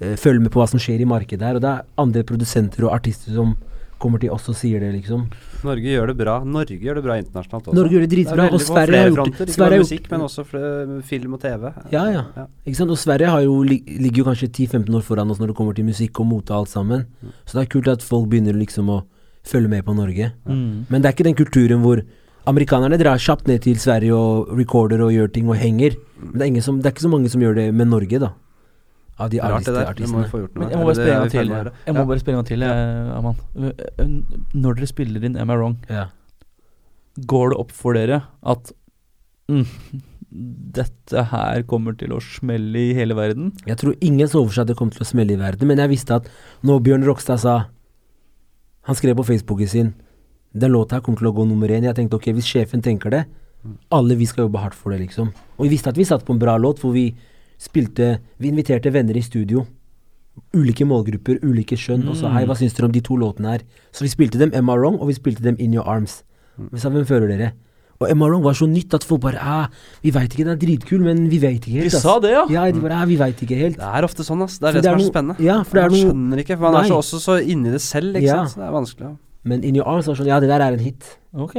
[0.00, 2.86] eh, følge med på hva som skjer i markedet her, og det er andre produsenter
[2.88, 3.54] og artister som
[3.98, 5.24] kommer til oss og sier det, liksom.
[5.66, 6.36] Norge gjør det bra.
[6.46, 7.74] Norge gjør det bra internasjonalt også.
[7.74, 9.90] Norge gjør det dritbra, det og Sverige har gjort fronter, Ikke Sverige bare har gjort-
[9.90, 11.72] musikk, men også film og TV.
[11.92, 12.46] Ja, ja.
[12.66, 12.90] Ikke sant?
[12.94, 15.84] Og Sverige har jo, ligger jo kanskje 10-15 år foran oss når det kommer til
[15.84, 17.06] musikk og mote og alt sammen.
[17.44, 19.02] Så det er kult at folk begynner liksom å
[19.44, 20.32] følge med på Norge.
[20.46, 20.86] Mm.
[20.88, 22.02] Men det er ikke den kulturen hvor
[22.48, 25.96] amerikanerne drar kjapt ned til Sverige og recorder og gjør ting og henger.
[26.22, 28.18] Men det er, ingen som, det er ikke så mange som gjør det med Norge,
[28.22, 28.30] da.
[29.18, 29.94] Av de Rart det der.
[29.98, 30.70] Det må vi få gjort noe Men med.
[30.70, 31.48] jeg må bare spørre en gang vi til.
[31.88, 33.36] Jeg må bare spørre en gang til, eh, Aman.
[33.58, 36.04] Eh, Når dere spiller inn Am I Wrong, Ja.
[37.26, 38.72] går det opp for dere at
[39.50, 39.66] mm,
[40.30, 43.52] dette her kommer til å smelle i hele verden?
[43.66, 45.78] Jeg tror ingen så for seg at det kom til å smelle i verden, men
[45.78, 46.28] jeg visste at
[46.62, 47.66] når Bjørn Rokstad sa
[48.88, 49.94] Han skrev på Facebooken sin
[50.54, 51.82] Den låta her kommer til å gå nummer én.
[51.84, 53.26] Jeg tenkte ok, hvis sjefen tenker det,
[53.92, 55.28] alle vi skal jobbe hardt for det, liksom.
[55.58, 57.14] Og vi visste at vi satt på en bra låt, for vi
[57.58, 59.66] spilte Vi inviterte venner i studio.
[60.54, 63.64] Ulike målgrupper, ulike skjønn, og sa hei, hva syns dere om de to låtene her?
[63.90, 66.20] Så vi spilte dem Am I Wrong, og vi spilte dem In Your Arms.
[66.58, 67.48] Vi sa hvem føler dere?
[67.98, 69.66] Og Am I Wrong var så nytt at folk bare ah,
[70.04, 71.94] Vi veit ikke, den er dritkul, men vi veit ikke De helt.
[71.98, 72.44] ass." sa det, ja!
[72.54, 73.80] Ja, de bare ah, vi veit ikke helt.
[73.82, 74.60] Det er ofte sånn, ass.
[74.62, 75.42] Det er For det, det er som er så spennende.
[75.42, 77.74] ja, for det er man noe- skjønner ikke, for man er så også så inni
[77.74, 78.36] det selv, ikke Ja.
[78.46, 78.54] sant.
[78.54, 79.10] Så det er vanskelig.
[79.10, 79.16] Ja.
[79.44, 81.02] Men In Your Arms var sånn Ja, det der er en hit.
[81.34, 81.54] Ok.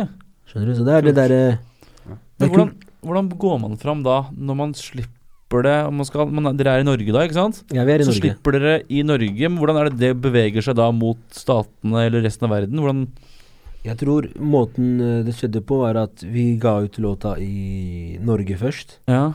[0.47, 0.75] Skjønner du?
[0.79, 1.59] Så det er det derre
[2.07, 2.73] Men er hvordan,
[3.03, 5.18] hvordan går man fram da, når man slipper
[5.65, 7.63] det og man skal, man, er- Dere er i Norge da, ikke sant?
[7.73, 8.21] Ja, vi er i Så Norge.
[8.21, 9.49] slipper dere i Norge.
[9.49, 12.77] Men hvordan er det det beveger seg da mot statene eller resten av verden?
[12.79, 13.07] Hvordan
[13.83, 18.57] Jeg tror måten eh, det skjedde på, var at vi ga ut låta i Norge
[18.59, 18.97] først.
[19.07, 19.33] Ja,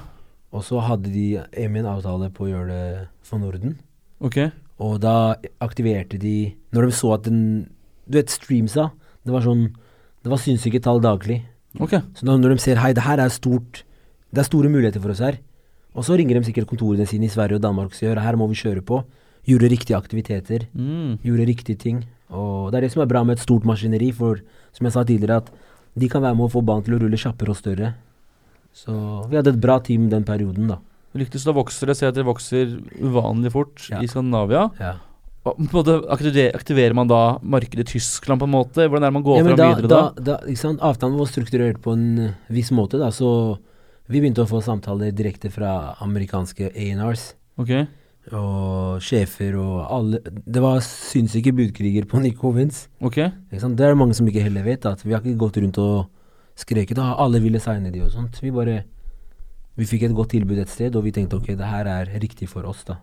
[0.55, 3.79] Og så hadde de Emin avtale på å gjøre det for Norden.
[4.21, 4.53] ok.
[4.79, 7.69] Og da aktiverte de Når de så at den
[8.11, 8.91] Du vet, streamsa.
[9.25, 9.73] Det var sånn
[10.23, 11.43] Det var sinnssyke tall daglig.
[11.81, 11.91] Ok.
[12.15, 13.83] Så når de ser hei, det her er stort
[14.33, 15.39] Det er store muligheter for oss her.
[15.95, 18.49] Og så ringer de sikkert kontorene sine i Sverige og Danmark og sier her må
[18.51, 19.03] vi kjøre på.
[19.47, 20.67] Gjorde riktige aktiviteter.
[20.75, 21.19] Mm.
[21.23, 22.05] Gjorde riktige ting.
[22.35, 24.41] Og det er det som er bra med et stort maskineri, for
[24.75, 25.51] som jeg sa tidligere, at
[25.95, 27.93] de kan være med å få banen til å rulle kjappere og større.
[28.75, 28.91] Så
[29.31, 30.81] vi hadde et bra team den perioden, da.
[31.15, 31.95] Lyktes så å vokse, det.
[31.95, 34.01] Ser at dere vokser uvanlig fort Ja.
[34.03, 34.71] i Skandinavia.
[34.81, 34.97] Ja.
[35.47, 38.89] Aktiverer, man da markedet i Tyskland på en måte?
[38.89, 40.39] Hvordan er det man går Ja, fram da, videre da, da?
[40.41, 40.73] da?
[40.89, 43.59] Avtalen var strukturert på en viss måte, da, så
[44.09, 47.35] vi begynte å få samtaler direkte fra amerikanske A&Rs.
[47.61, 47.71] Ok.
[48.33, 52.89] Og sjefer og alle Det var sinnssyke budkriger på Nico Vince.
[53.05, 53.19] Ok.
[53.51, 54.87] Det er det mange som ikke heller vet.
[54.89, 56.07] At vi har ikke gått rundt og
[56.57, 56.99] skreket.
[56.99, 58.41] og Alle ville signe de og sånt.
[58.43, 58.85] Vi bare
[59.77, 62.47] Vi fikk et godt tilbud et sted, og vi tenkte ok, det her er riktig
[62.49, 62.95] for oss, da.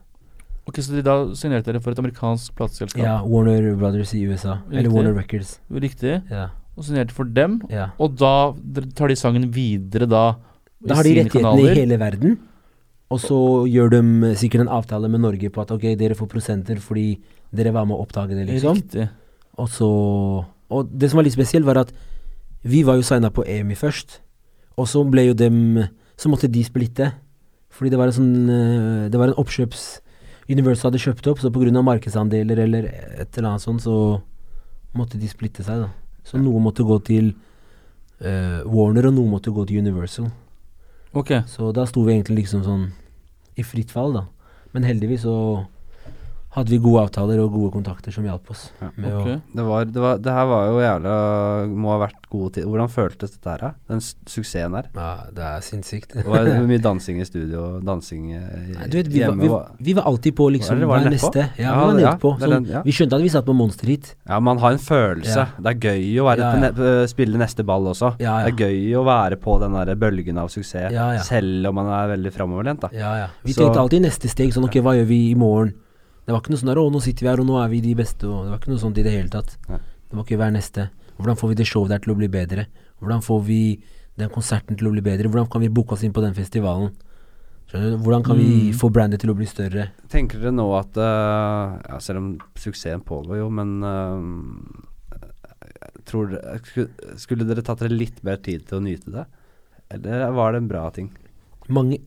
[0.65, 3.01] Ok, Så de da signerte dere for et amerikansk plateselskap?
[3.03, 4.61] Ja, Warner Brothers i USA.
[4.71, 5.59] Eller Warner Records.
[5.69, 6.21] Riktig.
[6.31, 6.47] Ja.
[6.77, 7.61] Og signerte for dem.
[7.69, 7.89] ja.
[7.99, 8.53] Og da
[8.95, 10.37] tar de sangen videre da
[10.85, 12.37] Da har de rettighetene rettighetene i hele verden.
[13.11, 16.79] Og så gjør de sikkert en avtale med Norge på at ok, dere får prosenter
[16.79, 17.19] fordi
[17.51, 18.79] dere var med å oppdage det, liksom.
[18.79, 19.09] Riktig.
[19.59, 19.89] Og så
[20.71, 21.91] Og det som var litt spesielt, var at
[22.63, 24.21] vi var jo signa på EMI først.
[24.77, 25.83] Og så ble jo dem
[26.15, 27.11] Så måtte de splitte.
[27.69, 30.01] Fordi det var en sånn eh, Det var en oppkjøps
[30.51, 31.81] Universal hadde kjøpt opp, så pga.
[31.81, 34.21] markedsandeler eller et eller annet sånt, så
[34.97, 35.89] måtte de splitte seg, da.
[36.27, 37.31] Så noe måtte gå til
[38.21, 40.27] uh, Warner, og noe måtte gå til Universal.
[41.13, 41.31] Ok.
[41.47, 42.85] Så da sto vi egentlig liksom sånn
[43.59, 44.25] i fritt fall, da.
[44.71, 45.35] Men heldigvis så
[46.51, 48.65] hadde vi gode avtaler og gode kontakter som hjalp oss.
[48.81, 49.27] Ja, med ok.
[49.27, 51.13] å, Det, var, det, var, det her var jo jævla
[51.71, 52.65] Må ha vært gode tid.
[52.67, 53.73] Hvordan føltes dette her.
[53.87, 54.89] Den suksessen her?
[54.95, 56.13] ja, det er sinnssykt.
[56.17, 59.41] Det var mye dansing i studio, dansing i- Nei, du vet, vi var, hjemme.
[59.43, 61.45] vi, var- vi var alltid på liksom Hva var er neste?
[61.59, 62.33] Ja, Ja, vi var ja, nedpå.
[62.35, 62.81] er Sånn, den- ja.
[62.83, 64.15] Vi skjønte at vi satt på Monster Hit.
[64.27, 65.37] Ja, man har en følelse.
[65.37, 65.47] Ja.
[65.59, 68.15] Det er gøy å være Ja, på ne øh, spille neste ball også.
[68.19, 68.49] Ja, ja.
[68.51, 71.23] Det er gøy å være på den der bølgen av suksess, Ja, ja.
[71.23, 72.89] selv om man er veldig framoverlent.
[72.91, 73.27] Ja, ja.
[73.43, 74.51] Vi Så- tenkte alltid neste steg.
[74.51, 75.73] Sånn, ok, hva gjør vi i morgen?
[76.25, 77.79] Det var ikke noe sånn der, å, nå sitter vi her, og nå er vi
[77.81, 79.55] de beste, og det var ikke noe sånt i det hele tatt.
[79.69, 79.79] Nei.
[80.11, 80.89] Det var ikke hva er neste?
[81.17, 82.65] Hvordan får vi det showet der til å bli bedre?
[83.01, 83.61] Hvordan får vi
[84.21, 85.29] den konserten til å bli bedre?
[85.31, 86.91] Hvordan kan vi booke oss inn på den festivalen?
[87.71, 88.73] Hvordan kan vi Mm.
[88.75, 89.85] få brandet til å bli større?
[90.11, 92.25] Tenker dere nå at uh, ja, Selv om
[92.59, 94.19] suksessen pågår jo, men uh,
[96.03, 96.35] tror
[97.15, 99.25] Skulle dere tatt dere litt mer tid til å nyte det?
[99.95, 101.09] Eller var det en bra ting?
[101.71, 101.97] Mange,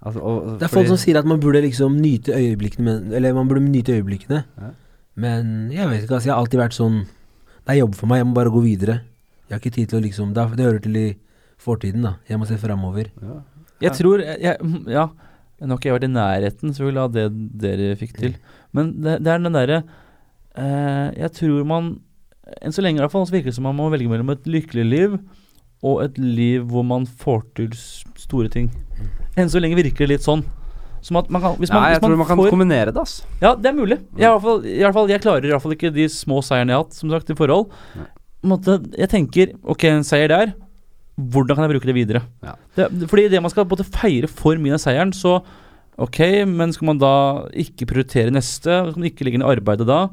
[0.00, 3.34] Altså, og, det er folk som sier at man burde liksom nyte øyeblikkene men, Eller
[3.36, 4.42] man burde nyte øyeblikkene.
[4.56, 4.70] Ja.
[5.20, 6.28] Men jeg vet ikke, altså.
[6.30, 9.00] Jeg har alltid vært sånn Det er jobb for meg, jeg må bare gå videre.
[9.48, 11.08] Jeg har ikke tid til å liksom Det, det hører til i
[11.60, 12.14] fortiden, da.
[12.30, 13.12] Jeg må se framover.
[13.20, 13.40] ja.
[13.80, 15.06] Jeg tror jeg, jeg, Ja,
[15.60, 17.26] nå har ikke jeg vært i nærheten selvfølgelig av det
[17.62, 18.34] dere fikk til.
[18.76, 19.82] Men det, det er den derre
[20.56, 21.94] eh, Jeg tror man
[22.60, 24.48] Enn så lenge i hvert fall så virker det som man må velge mellom et
[24.48, 25.20] lykkelig liv
[25.86, 27.74] og et liv hvor man får til
[28.20, 28.68] store ting.
[29.38, 30.44] Enn så lenge virker det litt sånn.
[31.00, 33.00] Som at man kan Hvis man, Nei, jeg hvis tror man kan får, kombinere det,
[33.00, 33.28] altså.
[33.40, 33.96] Ja, det er mulig.
[34.18, 36.08] Jeg, er i hvert fall, i hvert fall, jeg klarer i hvert fall ikke de
[36.12, 37.70] små seierne jeg har hatt, som sagt, i forhold.
[38.50, 40.52] Måte, jeg tenker ok, en seier der.
[41.16, 42.22] Hvordan kan jeg bruke det videre?
[42.44, 42.54] Ja.
[42.76, 45.38] Det, fordi det man skal både feire for mye av seieren, så
[46.00, 47.14] ok, men skal man da
[47.64, 48.68] ikke prioritere neste?
[48.68, 50.04] Skal man ikke ligge i arbeidet da?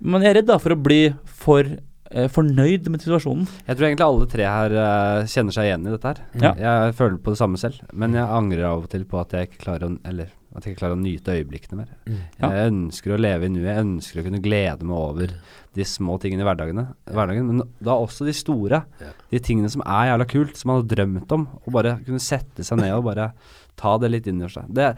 [0.00, 1.02] Men jeg er redd da for å bli
[1.42, 1.74] for
[2.10, 3.46] fornøyd med situasjonen.
[3.68, 6.22] Jeg tror egentlig alle tre her eh, kjenner seg igjen i dette her.
[6.42, 6.52] Ja.
[6.58, 9.50] Jeg føler på det samme selv, men jeg angrer av og til på at jeg
[9.50, 11.90] ikke klarer å Eller at jeg ikke klarer å nyte øyeblikkene mer.
[12.08, 12.22] Mm.
[12.40, 12.48] Ja.
[12.50, 13.68] Jeg ønsker å leve i nuet.
[13.68, 15.34] Jeg ønsker å kunne glede meg over
[15.78, 18.80] de små tingene i hverdagene, hverdagen, men da også de store.
[18.98, 19.12] Ja.
[19.30, 21.46] De tingene som er jævla kult, som man har drømt om.
[21.62, 23.30] Å bare kunne sette seg ned og bare
[23.78, 24.66] ta det litt inn i seg.
[24.74, 24.90] Det,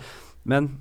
[0.48, 0.72] men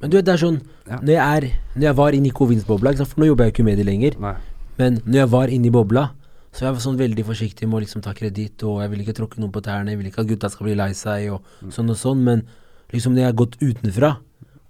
[0.00, 0.96] Men du vet, det er sånn Ja.
[0.96, 3.66] Når jeg er Når jeg var i i Vins-bobla for nå jobber jeg jo ikke
[3.66, 4.36] med det lenger, Nei.
[4.80, 6.06] Men når jeg var inne i bobla,
[6.50, 9.14] så jeg var sånn veldig forsiktig med å liksom ta kreditt, og jeg vil ikke
[9.20, 11.70] tråkke noen på tærne, jeg vil ikke at gutta skal bli lei seg, og Mm.
[11.76, 12.42] sånn og sånn, men
[12.92, 14.10] liksom når jeg har gått utenfra,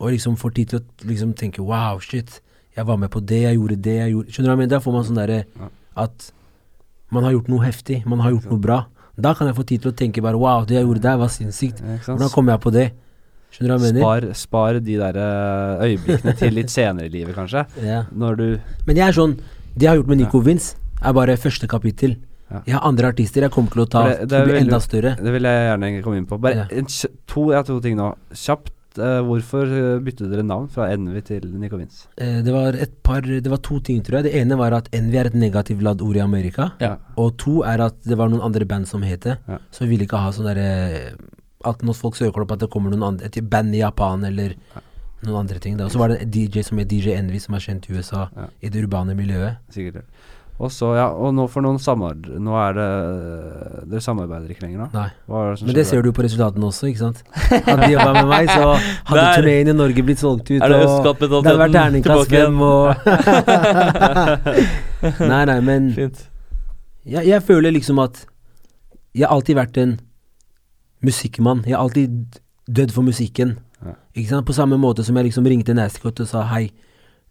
[0.00, 2.40] og liksom får tid til å liksom tenke wow, shit,
[2.76, 4.74] jeg var med på det, jeg gjorde det, jeg gjorde Skjønner du hva jeg mener?
[4.76, 5.44] Da får man sånn derre
[5.96, 6.32] at
[7.10, 8.86] man har gjort noe heftig, man har gjort noe bra.
[9.20, 11.28] Da kan jeg få tid til å tenke bare wow, det jeg gjorde der var
[11.28, 11.80] sinnssykt.
[12.06, 12.86] Hvordan kom jeg på det?
[13.50, 14.00] Skjønner du hva jeg mener?
[14.00, 17.64] Spar, spar de der eh, øyeblikkene til litt senere i livet, kanskje.
[17.82, 18.04] Ja.
[18.14, 18.46] Når du
[18.86, 19.34] Men jeg er sånn
[19.74, 20.24] Det jeg har gjort med Ja.
[20.26, 22.16] Nico Vince, er bare første kapittel.
[22.50, 22.62] Ja.
[22.66, 24.80] Jeg har andre artister jeg kommer til å ta det- det til er bli enda
[24.80, 25.16] større.
[25.16, 26.40] Det vil jeg gjerne komme inn på.
[26.40, 26.64] Bare Ja.
[27.26, 28.14] to, jeg har to ting nå.
[28.32, 28.72] Kjapt.
[28.98, 32.08] Uh, hvorfor eh, byttet dere navn fra Envy til Nico Vince?
[32.20, 34.24] Uh, det var et par Det var to ting, tror jeg.
[34.24, 36.72] Det ene var at envy er et negativt ladd ord i Amerika.
[36.80, 36.96] Ja.
[37.16, 39.38] Og to er at det var noen andre band som het det.
[39.48, 39.58] Ja.
[39.70, 41.12] Så vi ville ikke ha sånn derre
[41.64, 44.54] At når folk søker opp at det kommer noen andre Et band i Japan eller
[45.26, 45.80] noen andre ting.
[45.80, 48.28] Og så var det en DJ som het DJ Envy, som er kjent i USA,
[48.36, 48.46] Ja.
[48.62, 49.56] i det urbane miljøet.
[49.70, 49.94] Sikkert.
[49.94, 50.04] det.
[50.60, 52.88] Og så, ja, og nå for noen samarbeider Nå er det
[53.88, 54.88] Dere samarbeider ikke lenger da?
[54.92, 55.06] Nei.
[55.24, 57.22] Hva er det som Men det ser du på resultatene også, ikke sant?
[57.64, 58.74] Hadde de jobba med meg, så
[59.08, 60.60] hadde turneen i Norge blitt solgt ut.
[60.60, 62.92] Er det og det hadde vært terningkast tilbake fem og
[65.32, 66.20] Nei, nei, men Fint.
[67.08, 68.26] jeg, jeg føler liksom at
[69.16, 69.96] Jeg har alltid vært en
[71.02, 71.64] musikkmann.
[71.66, 72.36] Jeg har alltid
[72.68, 73.56] dødd for musikken.
[73.84, 73.94] Ja.
[74.14, 74.46] Ikke sant?
[74.46, 76.70] På samme måte som jeg liksom ringte Nascot og sa hei,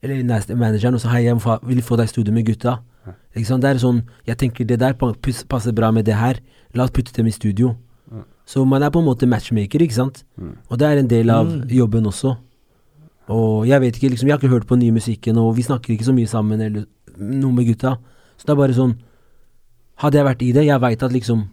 [0.01, 1.35] eller Nasty manageren og sa hei, jeg
[1.67, 2.79] vil få deg i studio med gutta.
[3.05, 3.13] Ja.
[3.35, 3.61] Ikke sant?
[3.61, 6.39] Det er sånn Jeg tenker det der passer bra med det her.
[6.73, 7.75] La oss putte dem i studio.
[8.11, 8.23] Ja.
[8.45, 10.23] Så man er på en måte matchmaker, ikke sant?
[10.39, 10.55] Mm.
[10.69, 11.67] Og det er en del av Mm.
[11.69, 12.37] jobben også.
[13.29, 15.61] Og jeg vet ikke, liksom Jeg har ikke hørt på den nye musikken, og vi
[15.61, 16.85] snakker ikke så mye sammen, eller
[17.17, 17.97] noe med gutta.
[18.37, 18.95] Så det er bare sånn
[19.97, 21.47] Hadde jeg vært i det, jeg veit at liksom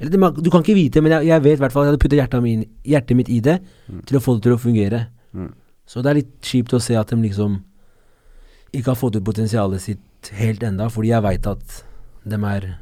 [0.00, 1.94] eller det, Du kan ikke vite, men jeg, jeg vet i hvert fall at jeg
[1.94, 4.02] hadde puttet hjertet, min, hjertet mitt i det Mm.
[4.06, 5.06] til å få det til å fungere.
[5.32, 5.52] Mm.
[5.86, 7.60] Så det er litt kjipt å se at de liksom
[8.74, 11.84] ikke har fått ut potensialet sitt helt enda, fordi jeg veit at
[12.26, 12.76] de er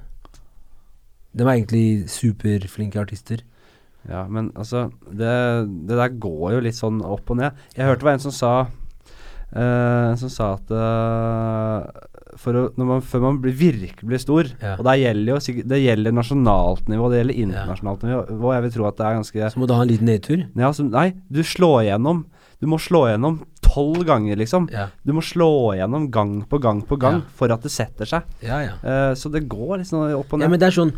[1.37, 3.41] De er egentlig superflinke artister.
[4.09, 5.33] Ja, men altså det,
[5.89, 7.53] det der går jo litt sånn opp og ned.
[7.75, 8.53] Jeg hørte det var en som sa
[9.57, 11.89] uh, som sa at når
[12.77, 14.75] man, før man blir, virkelig blir stor Ja.
[14.79, 18.53] Og det gjelder jo Det gjelder nasjonalt nivå, det gjelder internasjonalt nivå.
[18.55, 20.47] Jeg vil tro at det er ganske Så må du ha en liten nedtur.
[20.57, 22.25] ja, så, Nei, du slår igjennom.
[22.61, 24.69] Du må slå igjennom tolv ganger, liksom.
[24.73, 27.29] Ja, Du må slå igjennom gang på gang på gang Ja.
[27.35, 28.23] for at det setter seg.
[28.43, 28.61] ja.
[28.61, 28.75] ja.
[28.83, 30.45] Eh, så det går sånn opp og ned.
[30.47, 30.93] Ja, men det er sånn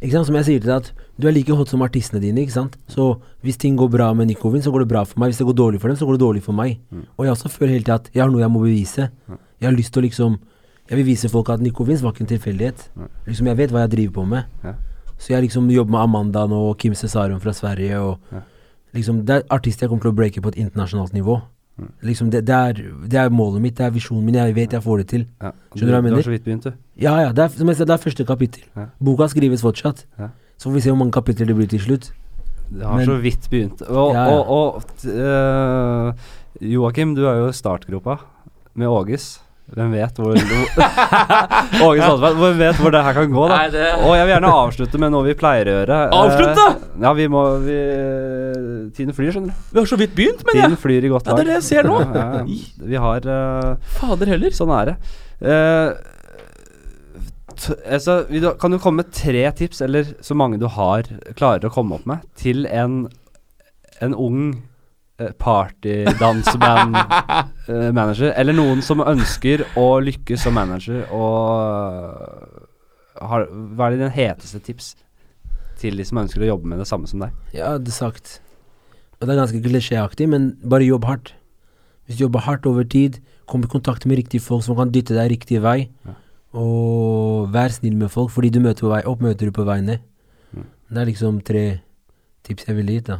[0.00, 2.40] ikke sant, Som jeg sier til deg, at du er like hot som artistene dine.
[2.40, 2.76] ikke sant?
[2.88, 5.28] Så hvis ting går bra med Nikovin, så går det bra for meg.
[5.28, 6.78] Hvis det går dårlig for dem, så går det dårlig for meg.
[6.90, 7.04] Mm.
[7.18, 9.10] Og jeg også føler hele tiden at jeg har noe jeg må bevise.
[9.28, 9.38] Mm.
[9.60, 10.38] Jeg har lyst til å liksom
[10.90, 12.88] Jeg vil vise folk at Nico Vince var ikke en tilfeldighet.
[13.26, 14.42] Liksom Jeg vet hva jeg driver på med.
[14.64, 14.72] Ja.
[15.18, 18.40] Så jeg liksom jobber med Amanda nå, og Kim Cesarum fra Sverige, og Ja.
[18.94, 21.40] liksom Det er artister jeg kommer til å breake på et internasjonalt nivå.
[21.78, 21.92] Mm.
[22.02, 22.72] Liksom det, det, er,
[23.08, 25.26] det er målet mitt, det er visjonen min, jeg vet jeg får det til.
[25.40, 25.52] Ja.
[25.74, 26.16] Skjønner du hva jeg mener?
[26.16, 26.72] du har så vidt begynt, du.
[27.00, 28.62] Ja, ja, det er, som jeg sa, det er første kapittel.
[29.00, 30.04] Boka skrives fortsatt.
[30.58, 32.10] Så får vi se hvor mange kapitler det blir til slutt.
[32.70, 33.82] Det har Men- så vidt begynt.
[33.88, 34.26] Og, ja.
[34.28, 36.12] og, og t- øh,
[36.60, 38.18] Joakim, du er jo i startgropa
[38.74, 39.40] med Åges.
[39.70, 40.34] Hvem vet hvor
[41.86, 43.58] Åge Sandberg, hvem vet hvor det her kan gå, da?
[43.60, 45.98] Nei, det Og jeg vil gjerne avslutte med noe vi pleier å gjøre.
[46.16, 46.64] Avslutte?!
[46.64, 47.04] Avslutte?
[47.04, 47.76] ja, vi må vi,
[48.96, 49.66] Tiden flyr, skjønner du.
[49.70, 51.68] Vi har så vidt begynt, men Tiden flyr i godt Ja, det er det jeg
[51.68, 52.00] ser nå.
[52.02, 52.42] Ja.
[52.90, 54.56] Vi har uh, Fader heller.
[54.56, 54.96] Sånn er det.
[55.40, 55.88] Uh,
[57.86, 61.08] altså, du, kan du komme med tre tips, eller så mange du har,
[61.38, 63.04] klarer å komme opp med, til en,
[64.00, 64.69] en ung eh,
[65.42, 71.26] partydanseband-manager, eller noen som ønsker å lykkes som manager, og
[73.20, 73.40] har,
[73.76, 74.86] hva er dine heteste tips
[75.80, 77.30] til de som ønsker å jobbe med det samme som deg?
[77.56, 78.26] Jeg hadde sagt
[79.20, 81.28] Og det er ganske klisjéaktig, men bare jobb hardt.
[82.08, 83.18] Hvis du jobber hardt over tid,
[83.50, 86.12] kom i kontakt med riktige folk som kan dytte deg riktig vei, Ja.
[86.56, 89.80] og vær snill med folk, fordi du møter på vei opp, møter du på vei
[89.84, 90.00] ned.
[90.56, 90.64] Mm.
[90.90, 91.64] Det er liksom tre
[92.48, 93.18] tips jeg ville gitt, da.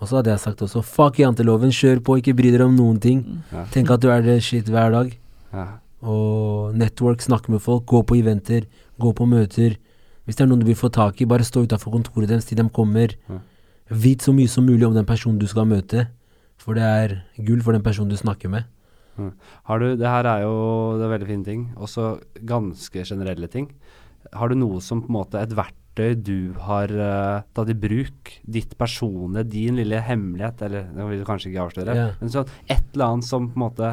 [0.00, 2.96] Og så hadde jeg sagt også fuck janteloven, kjør på, ikke bry dere om noen
[3.02, 3.20] ting.
[3.52, 3.66] Ja.
[3.74, 5.12] Tenk at du er det shit hver dag.
[5.52, 5.66] Ja.
[6.00, 8.64] Og network, snakke med folk, gå på eventer,
[9.00, 9.76] gå på møter.
[10.24, 12.56] Hvis det er noen du vil få tak i, bare stå utafor kontoret deres til
[12.56, 13.12] de kommer.
[13.28, 13.42] Ja.
[13.90, 16.06] Vit så mye som mulig om den personen du skal møte,
[16.60, 18.68] for det er gull for den personen du snakker med.
[19.68, 20.54] Har du, det her er jo
[20.96, 22.14] det er veldig fine ting, også
[22.48, 23.66] ganske generelle ting.
[24.32, 25.80] Har du noe som på en måte et verktøy
[26.18, 28.32] du har uh, tatt i bruk?
[28.42, 32.14] Ditt personlige, din lille hemmelighet, eller det vil du kanskje ikke avsløre, yeah.
[32.20, 33.90] men sånn et eller annet som på en måte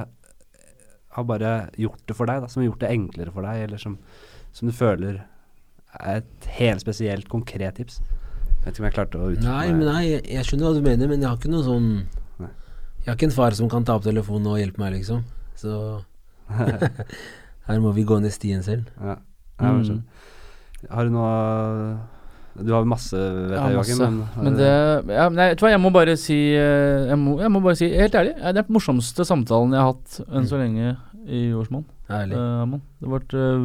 [1.18, 3.82] har bare gjort det for deg, da, som har gjort det enklere for deg, eller
[3.82, 3.98] som,
[4.54, 5.24] som du føler
[5.98, 8.02] er et helt spesielt konkret tips?
[8.04, 10.78] Jeg vet ikke om jeg klarte å uttrykke Nei, men nei, jeg, jeg skjønner hva
[10.78, 11.90] du mener, men jeg har ikke noe sånn
[12.44, 12.52] Nei.
[13.02, 15.24] Jeg har ikke en far som kan ta opp telefonen og hjelpe meg, liksom.
[15.58, 15.72] Så
[17.68, 18.92] her må vi gå ned stien selv.
[19.00, 19.18] Ja.
[19.62, 20.04] jeg men Mm.
[20.90, 21.98] Har du noe
[22.58, 24.00] Du har masse, vet jeg, Joakim.
[24.02, 24.72] Men, Men det
[25.14, 27.80] ja, Nei, vet du hva, jeg må bare si eh, Jeg må, jeg må bare
[27.80, 30.96] si helt ærlig, eh, det er den morsomste samtalen jeg har hatt enn så lenge
[31.28, 33.58] i årsmålen Uh, det har vært uh,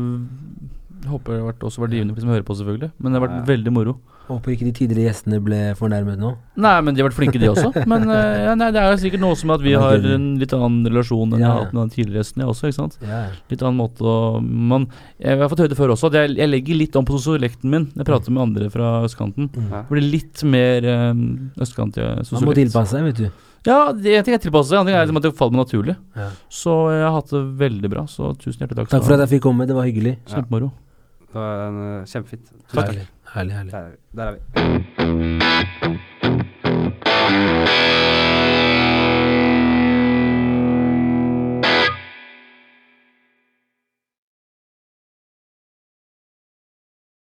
[1.06, 2.88] håper det har vært, også vært givende for de som hører på, selvfølgelig.
[2.98, 3.94] Men det har vært veldig moro.
[4.28, 6.30] Håper ikke de tidligere gjestene ble fornærmet nå.
[6.62, 7.72] Nei, men de har vært flinke, de også.
[7.90, 10.86] Men eh, ja, nei, det er sikkert noe som at vi har en litt annen
[10.86, 12.98] relasjon enn jeg Ja, har hatt med den tidligere gjestene også, ikke sant.
[13.08, 13.22] Ja.
[13.50, 14.86] Litt annen måte å man,
[15.18, 17.72] Jeg har fått høre det før også, at jeg, jeg legger litt om på sosiolekten
[17.72, 19.50] min jeg prater med andre fra østkanten.
[19.52, 19.72] Mm.
[19.74, 21.24] Det blir litt mer um,
[21.60, 23.48] østkant Man må tilpasse seg, vet du.
[23.66, 25.94] Ja, en ting er tilpasse seg, en ting er liksom at det faller meg naturlig.
[26.18, 26.30] Ja.
[26.50, 28.94] Så jeg har hatt det veldig bra, så tusen hjertelig takk.
[28.96, 30.16] Takk for at jeg fikk komme, det var hyggelig.
[30.30, 30.72] Kjempemoro.
[31.32, 32.48] Det var en, eh, kjempefint.
[32.50, 32.96] Tusen takk.
[33.34, 33.98] Dale, dale.
[34.10, 34.40] dale, dale.